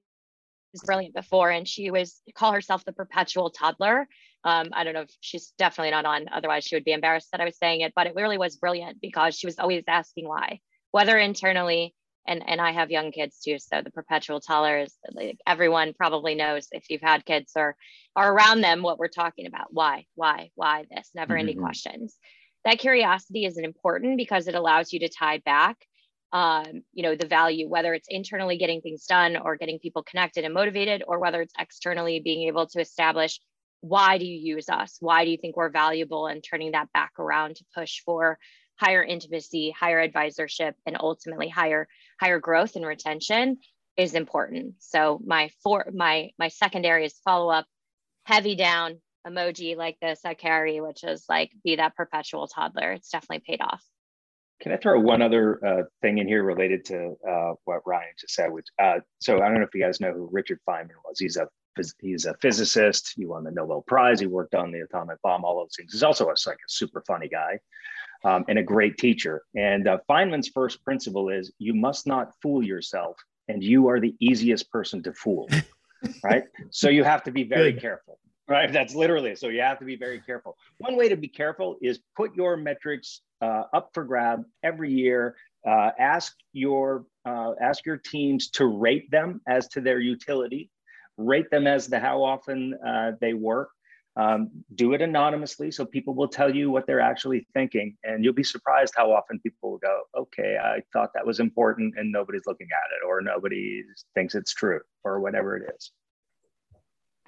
was 0.71 0.83
brilliant 0.85 1.13
before, 1.13 1.49
and 1.49 1.67
she 1.67 1.91
was 1.91 2.21
call 2.33 2.53
herself 2.53 2.85
the 2.85 2.93
perpetual 2.93 3.49
toddler. 3.49 4.07
Um, 4.45 4.69
I 4.71 4.85
don't 4.85 4.93
know 4.93 5.01
if 5.01 5.11
she's 5.19 5.51
definitely 5.57 5.91
not 5.91 6.05
on. 6.05 6.27
Otherwise, 6.31 6.63
she 6.63 6.77
would 6.77 6.85
be 6.85 6.93
embarrassed 6.93 7.27
that 7.33 7.41
I 7.41 7.45
was 7.45 7.57
saying 7.57 7.81
it. 7.81 7.91
But 7.93 8.07
it 8.07 8.15
really 8.15 8.37
was 8.37 8.55
brilliant 8.55 9.01
because 9.01 9.35
she 9.35 9.47
was 9.47 9.59
always 9.59 9.83
asking 9.85 10.29
why, 10.29 10.61
whether 10.91 11.17
internally 11.17 11.93
and 12.27 12.43
and 12.47 12.61
I 12.61 12.71
have 12.71 12.91
young 12.91 13.11
kids 13.11 13.39
too. 13.39 13.57
So 13.59 13.81
the 13.81 13.91
perpetual 13.91 14.39
toddler 14.39 14.79
is 14.79 14.93
like 15.13 15.37
everyone 15.47 15.93
probably 15.93 16.35
knows 16.35 16.67
if 16.71 16.85
you've 16.89 17.01
had 17.01 17.25
kids 17.25 17.53
or 17.55 17.75
are 18.15 18.33
around 18.33 18.61
them 18.61 18.83
what 18.83 18.99
we're 18.99 19.07
talking 19.07 19.47
about. 19.47 19.67
Why, 19.71 20.05
why, 20.15 20.51
why 20.55 20.85
this? 20.91 21.09
Never 21.15 21.37
ending 21.37 21.55
mm-hmm. 21.55 21.65
questions. 21.65 22.17
That 22.65 22.79
curiosity 22.79 23.45
is 23.45 23.57
important 23.57 24.17
because 24.17 24.47
it 24.47 24.55
allows 24.55 24.93
you 24.93 24.99
to 24.99 25.09
tie 25.09 25.39
back, 25.39 25.77
um, 26.31 26.83
you 26.93 27.01
know, 27.01 27.15
the 27.15 27.27
value, 27.27 27.67
whether 27.67 27.93
it's 27.93 28.07
internally 28.09 28.57
getting 28.57 28.81
things 28.81 29.05
done 29.05 29.35
or 29.35 29.55
getting 29.55 29.79
people 29.79 30.03
connected 30.03 30.45
and 30.45 30.53
motivated, 30.53 31.03
or 31.07 31.19
whether 31.19 31.41
it's 31.41 31.53
externally 31.57 32.19
being 32.19 32.47
able 32.47 32.67
to 32.67 32.79
establish 32.79 33.39
why 33.81 34.19
do 34.19 34.25
you 34.25 34.55
use 34.55 34.69
us? 34.69 34.97
Why 34.99 35.25
do 35.25 35.31
you 35.31 35.37
think 35.37 35.57
we're 35.57 35.69
valuable? 35.69 36.27
And 36.27 36.43
turning 36.43 36.73
that 36.73 36.93
back 36.93 37.13
around 37.19 37.55
to 37.55 37.65
push 37.75 38.01
for 38.05 38.37
higher 38.81 39.03
intimacy, 39.03 39.69
higher 39.79 40.05
advisorship, 40.05 40.73
and 40.87 40.97
ultimately 40.99 41.47
higher 41.47 41.87
higher 42.19 42.39
growth 42.39 42.75
and 42.75 42.85
retention 42.85 43.59
is 43.95 44.15
important. 44.15 44.75
So 44.79 45.21
my 45.23 45.51
for 45.63 45.85
my 45.93 46.31
my 46.39 46.47
secondary 46.47 47.05
is 47.05 47.13
follow 47.23 47.51
up, 47.51 47.65
heavy 48.25 48.55
down 48.55 48.99
emoji 49.27 49.77
like 49.77 49.97
this 50.01 50.19
at 50.25 50.39
Kerry, 50.39 50.81
which 50.81 51.03
is 51.03 51.25
like 51.29 51.51
be 51.63 51.75
that 51.75 51.95
perpetual 51.95 52.47
toddler. 52.47 52.93
It's 52.93 53.09
definitely 53.09 53.43
paid 53.47 53.61
off. 53.61 53.83
Can 54.61 54.71
I 54.71 54.77
throw 54.77 54.99
one 54.99 55.21
other 55.21 55.63
uh, 55.65 55.83
thing 56.01 56.17
in 56.17 56.27
here 56.27 56.43
related 56.43 56.85
to 56.85 57.15
uh, 57.27 57.53
what 57.65 57.81
Ryan 57.85 58.13
just 58.19 58.35
said? 58.35 58.51
Which, 58.51 58.67
uh, 58.79 58.99
so 59.19 59.37
I 59.37 59.47
don't 59.47 59.55
know 59.55 59.63
if 59.63 59.73
you 59.73 59.81
guys 59.81 59.99
know 59.99 60.13
who 60.13 60.29
Richard 60.31 60.59
Feynman 60.67 61.01
was. 61.05 61.19
He's 61.19 61.37
a 61.37 61.47
he's 61.99 62.25
a 62.25 62.35
physicist. 62.41 63.13
He 63.15 63.25
won 63.25 63.43
the 63.43 63.51
Nobel 63.51 63.83
Prize. 63.87 64.19
He 64.19 64.27
worked 64.27 64.55
on 64.55 64.71
the 64.71 64.81
atomic 64.81 65.21
bomb. 65.21 65.45
All 65.45 65.57
those 65.57 65.75
things. 65.77 65.93
He's 65.93 66.03
also 66.03 66.25
a, 66.25 66.35
like 66.47 66.57
a 66.57 66.69
super 66.69 67.03
funny 67.07 67.27
guy 67.27 67.59
um, 68.23 68.45
and 68.47 68.59
a 68.59 68.63
great 68.63 68.97
teacher. 68.97 69.43
And 69.55 69.87
uh, 69.87 69.97
Feynman's 70.09 70.49
first 70.49 70.83
principle 70.83 71.29
is 71.29 71.51
you 71.57 71.73
must 71.73 72.07
not 72.07 72.31
fool 72.41 72.63
yourself, 72.63 73.17
and 73.47 73.63
you 73.63 73.87
are 73.87 73.99
the 73.99 74.15
easiest 74.19 74.69
person 74.71 75.01
to 75.03 75.13
fool, 75.13 75.49
right? 76.23 76.43
So 76.69 76.89
you 76.89 77.03
have 77.03 77.23
to 77.23 77.31
be 77.31 77.43
very 77.43 77.71
Good. 77.73 77.81
careful, 77.81 78.19
right? 78.47 78.71
That's 78.71 78.95
literally 78.95 79.35
so 79.35 79.47
you 79.47 79.61
have 79.61 79.79
to 79.79 79.85
be 79.85 79.95
very 79.95 80.19
careful. 80.19 80.57
One 80.77 80.95
way 80.95 81.09
to 81.09 81.17
be 81.17 81.27
careful 81.27 81.77
is 81.81 81.99
put 82.15 82.35
your 82.35 82.57
metrics 82.57 83.21
uh, 83.41 83.63
up 83.73 83.89
for 83.93 84.03
grab 84.03 84.43
every 84.63 84.91
year. 84.91 85.35
Uh, 85.67 85.91
ask 85.99 86.33
your 86.53 87.05
uh, 87.25 87.51
ask 87.61 87.85
your 87.85 87.97
teams 87.97 88.49
to 88.49 88.65
rate 88.65 89.09
them 89.11 89.41
as 89.47 89.67
to 89.69 89.81
their 89.81 89.99
utility, 89.99 90.69
rate 91.17 91.49
them 91.51 91.67
as 91.67 91.87
to 91.87 91.99
how 91.99 92.23
often 92.23 92.75
uh, 92.85 93.11
they 93.21 93.33
work 93.33 93.69
um, 94.17 94.49
do 94.75 94.93
it 94.93 95.01
anonymously 95.01 95.71
so 95.71 95.85
people 95.85 96.13
will 96.13 96.27
tell 96.27 96.53
you 96.53 96.69
what 96.69 96.85
they're 96.85 96.99
actually 96.99 97.47
thinking. 97.53 97.95
And 98.03 98.23
you'll 98.23 98.33
be 98.33 98.43
surprised 98.43 98.93
how 98.95 99.11
often 99.11 99.39
people 99.39 99.71
will 99.71 99.77
go, 99.77 100.01
okay, 100.17 100.57
I 100.61 100.81
thought 100.91 101.11
that 101.13 101.25
was 101.25 101.39
important 101.39 101.95
and 101.97 102.11
nobody's 102.11 102.45
looking 102.45 102.67
at 102.71 102.89
it, 102.97 103.07
or 103.07 103.21
nobody 103.21 103.83
thinks 104.13 104.35
it's 104.35 104.53
true, 104.53 104.81
or 105.03 105.19
whatever 105.19 105.57
it 105.57 105.73
is. 105.75 105.91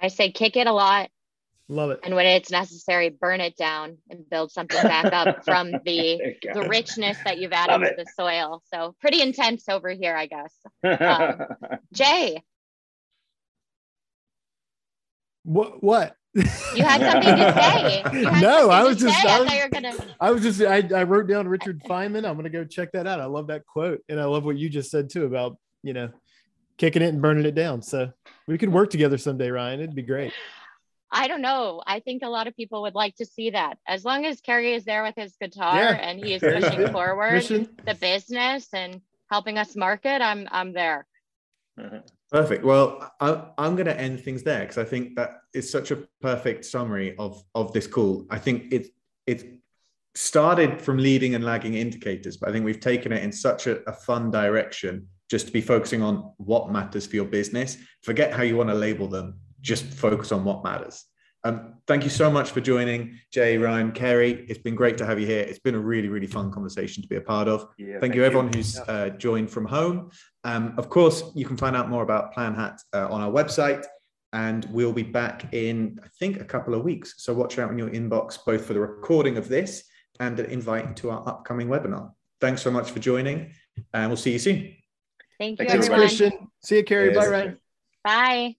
I 0.00 0.08
say 0.08 0.30
kick 0.30 0.56
it 0.56 0.66
a 0.66 0.72
lot. 0.72 1.10
Love 1.68 1.90
it. 1.92 2.00
And 2.02 2.14
when 2.14 2.26
it's 2.26 2.50
necessary, 2.50 3.08
burn 3.08 3.40
it 3.40 3.56
down 3.56 3.96
and 4.10 4.28
build 4.28 4.52
something 4.52 4.82
back 4.82 5.06
up 5.06 5.44
from 5.46 5.70
the 5.70 6.36
the 6.52 6.66
richness 6.68 7.16
that 7.24 7.38
you've 7.38 7.52
added 7.54 7.86
to 7.86 7.94
the 7.96 8.06
soil. 8.14 8.62
So 8.70 8.94
pretty 9.00 9.22
intense 9.22 9.66
over 9.70 9.88
here, 9.90 10.14
I 10.14 10.26
guess. 10.26 10.54
Um, 10.84 11.78
Jay. 11.92 12.42
What 15.44 15.82
what? 15.82 16.16
You 16.34 16.84
had 16.84 17.00
something 17.00 17.36
to 17.36 18.32
say. 18.32 18.40
no, 18.40 18.70
I 18.70 18.82
was 18.82 18.96
just. 18.96 19.24
I, 19.24 19.40
was, 19.40 19.48
I, 19.48 19.68
gonna... 19.68 19.94
I 20.20 20.30
was 20.32 20.42
just. 20.42 20.60
I, 20.60 20.88
I 20.94 21.04
wrote 21.04 21.28
down 21.28 21.46
Richard 21.46 21.82
Feynman. 21.84 22.28
I'm 22.28 22.36
gonna 22.36 22.50
go 22.50 22.64
check 22.64 22.92
that 22.92 23.06
out. 23.06 23.20
I 23.20 23.26
love 23.26 23.46
that 23.48 23.64
quote, 23.66 24.00
and 24.08 24.20
I 24.20 24.24
love 24.24 24.44
what 24.44 24.56
you 24.56 24.68
just 24.68 24.90
said 24.90 25.10
too 25.10 25.26
about 25.26 25.56
you 25.82 25.92
know 25.92 26.10
kicking 26.76 27.02
it 27.02 27.08
and 27.08 27.22
burning 27.22 27.46
it 27.46 27.54
down. 27.54 27.82
So 27.82 28.12
we 28.48 28.58
could 28.58 28.72
work 28.72 28.90
together 28.90 29.18
someday, 29.18 29.50
Ryan. 29.50 29.80
It'd 29.80 29.94
be 29.94 30.02
great. 30.02 30.32
I 31.10 31.28
don't 31.28 31.42
know. 31.42 31.80
I 31.86 32.00
think 32.00 32.24
a 32.24 32.28
lot 32.28 32.48
of 32.48 32.56
people 32.56 32.82
would 32.82 32.96
like 32.96 33.14
to 33.16 33.24
see 33.24 33.50
that. 33.50 33.78
As 33.86 34.04
long 34.04 34.26
as 34.26 34.40
Kerry 34.40 34.74
is 34.74 34.84
there 34.84 35.04
with 35.04 35.14
his 35.14 35.36
guitar 35.40 35.76
yeah. 35.76 35.92
and 35.92 36.18
he 36.18 36.34
is 36.34 36.40
pushing 36.42 36.88
forward 36.88 37.34
Mission. 37.34 37.68
the 37.86 37.94
business 37.94 38.68
and 38.72 39.00
helping 39.30 39.56
us 39.56 39.76
market, 39.76 40.20
I'm 40.20 40.48
I'm 40.50 40.72
there. 40.72 41.06
Mm-hmm. 41.78 41.98
Perfect. 42.34 42.64
Well, 42.64 43.12
I, 43.20 43.44
am 43.58 43.76
going 43.76 43.86
to 43.86 43.96
end 43.96 44.20
things 44.20 44.42
there 44.42 44.62
because 44.62 44.76
I 44.76 44.82
think 44.82 45.14
that 45.14 45.42
is 45.54 45.70
such 45.70 45.92
a 45.92 45.98
perfect 46.20 46.64
summary 46.64 47.14
of 47.16 47.40
of 47.54 47.72
this 47.72 47.86
call. 47.86 48.26
I 48.28 48.40
think 48.40 48.72
it 48.72 48.88
it 49.28 49.60
started 50.16 50.82
from 50.82 50.98
leading 50.98 51.36
and 51.36 51.44
lagging 51.44 51.74
indicators, 51.74 52.36
but 52.36 52.48
I 52.48 52.52
think 52.52 52.64
we've 52.64 52.80
taken 52.80 53.12
it 53.12 53.22
in 53.22 53.30
such 53.30 53.68
a, 53.68 53.88
a 53.88 53.92
fun 53.92 54.32
direction 54.32 55.06
just 55.30 55.46
to 55.46 55.52
be 55.52 55.60
focusing 55.60 56.02
on 56.02 56.32
what 56.38 56.72
matters 56.72 57.06
for 57.06 57.14
your 57.14 57.24
business. 57.24 57.78
Forget 58.02 58.32
how 58.32 58.42
you 58.42 58.56
want 58.56 58.68
to 58.70 58.74
label 58.74 59.06
them. 59.06 59.38
Just 59.60 59.84
focus 59.84 60.32
on 60.32 60.42
what 60.42 60.64
matters. 60.64 61.04
Um, 61.44 61.74
thank 61.86 62.04
you 62.04 62.10
so 62.10 62.30
much 62.30 62.50
for 62.50 62.60
joining, 62.60 63.18
Jay, 63.30 63.58
Ryan, 63.58 63.92
Kerry. 63.92 64.46
It's 64.48 64.58
been 64.58 64.74
great 64.74 64.96
to 64.98 65.06
have 65.06 65.20
you 65.20 65.26
here. 65.26 65.40
It's 65.40 65.58
been 65.58 65.74
a 65.74 65.78
really, 65.78 66.08
really 66.08 66.26
fun 66.26 66.50
conversation 66.50 67.02
to 67.02 67.08
be 67.08 67.16
a 67.16 67.20
part 67.20 67.48
of. 67.48 67.68
Yeah, 67.76 67.86
thank, 67.86 68.00
thank 68.00 68.14
you, 68.14 68.22
you. 68.22 68.26
everyone 68.26 68.52
who's 68.52 68.78
uh, 68.78 69.10
joined 69.18 69.50
from 69.50 69.66
home. 69.66 70.10
Um, 70.44 70.74
of 70.78 70.88
course, 70.88 71.22
you 71.34 71.44
can 71.44 71.56
find 71.58 71.76
out 71.76 71.90
more 71.90 72.02
about 72.02 72.34
Planhat 72.34 72.78
uh, 72.94 73.08
on 73.10 73.20
our 73.20 73.30
website, 73.30 73.84
and 74.32 74.64
we'll 74.70 74.92
be 74.92 75.02
back 75.02 75.52
in, 75.52 76.00
I 76.02 76.08
think, 76.18 76.40
a 76.40 76.44
couple 76.44 76.74
of 76.74 76.82
weeks. 76.82 77.14
So 77.18 77.34
watch 77.34 77.58
out 77.58 77.70
in 77.70 77.78
your 77.78 77.90
inbox, 77.90 78.38
both 78.44 78.64
for 78.64 78.72
the 78.72 78.80
recording 78.80 79.36
of 79.36 79.48
this 79.48 79.84
and 80.20 80.40
an 80.40 80.46
invite 80.46 80.96
to 80.96 81.10
our 81.10 81.28
upcoming 81.28 81.68
webinar. 81.68 82.12
Thanks 82.40 82.62
so 82.62 82.70
much 82.70 82.90
for 82.90 83.00
joining, 83.00 83.52
and 83.92 84.08
we'll 84.08 84.16
see 84.16 84.32
you 84.32 84.38
soon. 84.38 84.74
Thank 85.38 85.58
you, 85.60 85.66
Thanks, 85.66 85.72
Thanks, 85.72 85.86
everyone. 85.86 86.08
Christian. 86.08 86.32
See 86.62 86.76
you, 86.76 86.84
Kerry. 86.84 87.14
Bye, 87.14 87.26
Ryan. 87.26 87.58
Bye. 88.02 88.56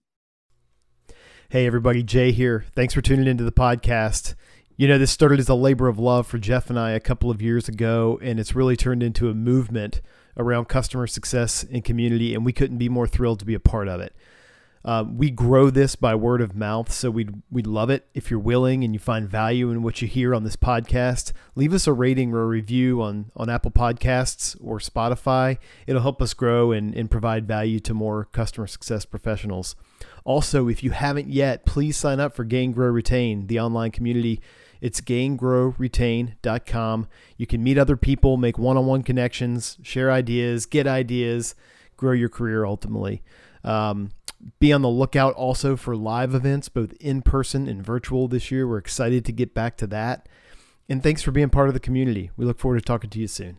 Hey, 1.48 1.64
everybody, 1.64 2.02
Jay 2.02 2.32
here. 2.32 2.64
Thanks 2.74 2.92
for 2.92 3.00
tuning 3.00 3.28
into 3.28 3.44
the 3.44 3.52
podcast. 3.52 4.34
You 4.76 4.88
know, 4.88 4.98
this 4.98 5.12
started 5.12 5.38
as 5.38 5.48
a 5.48 5.54
labor 5.54 5.86
of 5.86 5.96
love 5.96 6.26
for 6.26 6.38
Jeff 6.38 6.70
and 6.70 6.78
I 6.78 6.90
a 6.90 6.98
couple 6.98 7.30
of 7.30 7.40
years 7.40 7.68
ago, 7.68 8.18
and 8.20 8.40
it's 8.40 8.56
really 8.56 8.74
turned 8.76 9.00
into 9.00 9.30
a 9.30 9.34
movement 9.34 10.02
around 10.36 10.64
customer 10.64 11.06
success 11.06 11.64
and 11.70 11.84
community, 11.84 12.34
and 12.34 12.44
we 12.44 12.52
couldn't 12.52 12.78
be 12.78 12.88
more 12.88 13.06
thrilled 13.06 13.38
to 13.38 13.44
be 13.44 13.54
a 13.54 13.60
part 13.60 13.86
of 13.86 14.00
it. 14.00 14.12
Uh, 14.84 15.04
we 15.08 15.30
grow 15.30 15.70
this 15.70 15.94
by 15.94 16.16
word 16.16 16.40
of 16.40 16.56
mouth, 16.56 16.90
so 16.90 17.12
we'd, 17.12 17.40
we'd 17.48 17.68
love 17.68 17.90
it 17.90 18.08
if 18.12 18.28
you're 18.28 18.40
willing 18.40 18.82
and 18.82 18.92
you 18.92 18.98
find 18.98 19.28
value 19.28 19.70
in 19.70 19.84
what 19.84 20.02
you 20.02 20.08
hear 20.08 20.34
on 20.34 20.42
this 20.42 20.56
podcast. 20.56 21.30
Leave 21.54 21.72
us 21.72 21.86
a 21.86 21.92
rating 21.92 22.32
or 22.32 22.42
a 22.42 22.46
review 22.46 23.00
on, 23.02 23.30
on 23.36 23.48
Apple 23.48 23.70
Podcasts 23.70 24.56
or 24.60 24.80
Spotify. 24.80 25.58
It'll 25.86 26.02
help 26.02 26.20
us 26.20 26.34
grow 26.34 26.72
and, 26.72 26.92
and 26.92 27.08
provide 27.08 27.46
value 27.46 27.78
to 27.80 27.94
more 27.94 28.24
customer 28.32 28.66
success 28.66 29.04
professionals. 29.04 29.76
Also, 30.26 30.68
if 30.68 30.82
you 30.82 30.90
haven't 30.90 31.28
yet, 31.28 31.64
please 31.64 31.96
sign 31.96 32.18
up 32.18 32.34
for 32.34 32.42
Gain 32.42 32.72
Grow 32.72 32.88
Retain, 32.88 33.46
the 33.46 33.60
online 33.60 33.92
community. 33.92 34.40
It's 34.80 35.00
gaingrowretain.com. 35.00 37.06
You 37.36 37.46
can 37.46 37.62
meet 37.62 37.78
other 37.78 37.96
people, 37.96 38.36
make 38.36 38.58
one 38.58 38.76
on 38.76 38.86
one 38.86 39.04
connections, 39.04 39.78
share 39.84 40.10
ideas, 40.10 40.66
get 40.66 40.88
ideas, 40.88 41.54
grow 41.96 42.10
your 42.10 42.28
career 42.28 42.64
ultimately. 42.64 43.22
Um, 43.62 44.10
be 44.58 44.72
on 44.72 44.82
the 44.82 44.88
lookout 44.88 45.34
also 45.34 45.76
for 45.76 45.94
live 45.94 46.34
events, 46.34 46.68
both 46.68 46.92
in 46.94 47.22
person 47.22 47.68
and 47.68 47.86
virtual 47.86 48.26
this 48.26 48.50
year. 48.50 48.66
We're 48.66 48.78
excited 48.78 49.24
to 49.26 49.32
get 49.32 49.54
back 49.54 49.76
to 49.76 49.86
that. 49.86 50.28
And 50.88 51.04
thanks 51.04 51.22
for 51.22 51.30
being 51.30 51.50
part 51.50 51.68
of 51.68 51.74
the 51.74 51.80
community. 51.80 52.32
We 52.36 52.44
look 52.44 52.58
forward 52.58 52.80
to 52.80 52.84
talking 52.84 53.10
to 53.10 53.20
you 53.20 53.28
soon. 53.28 53.58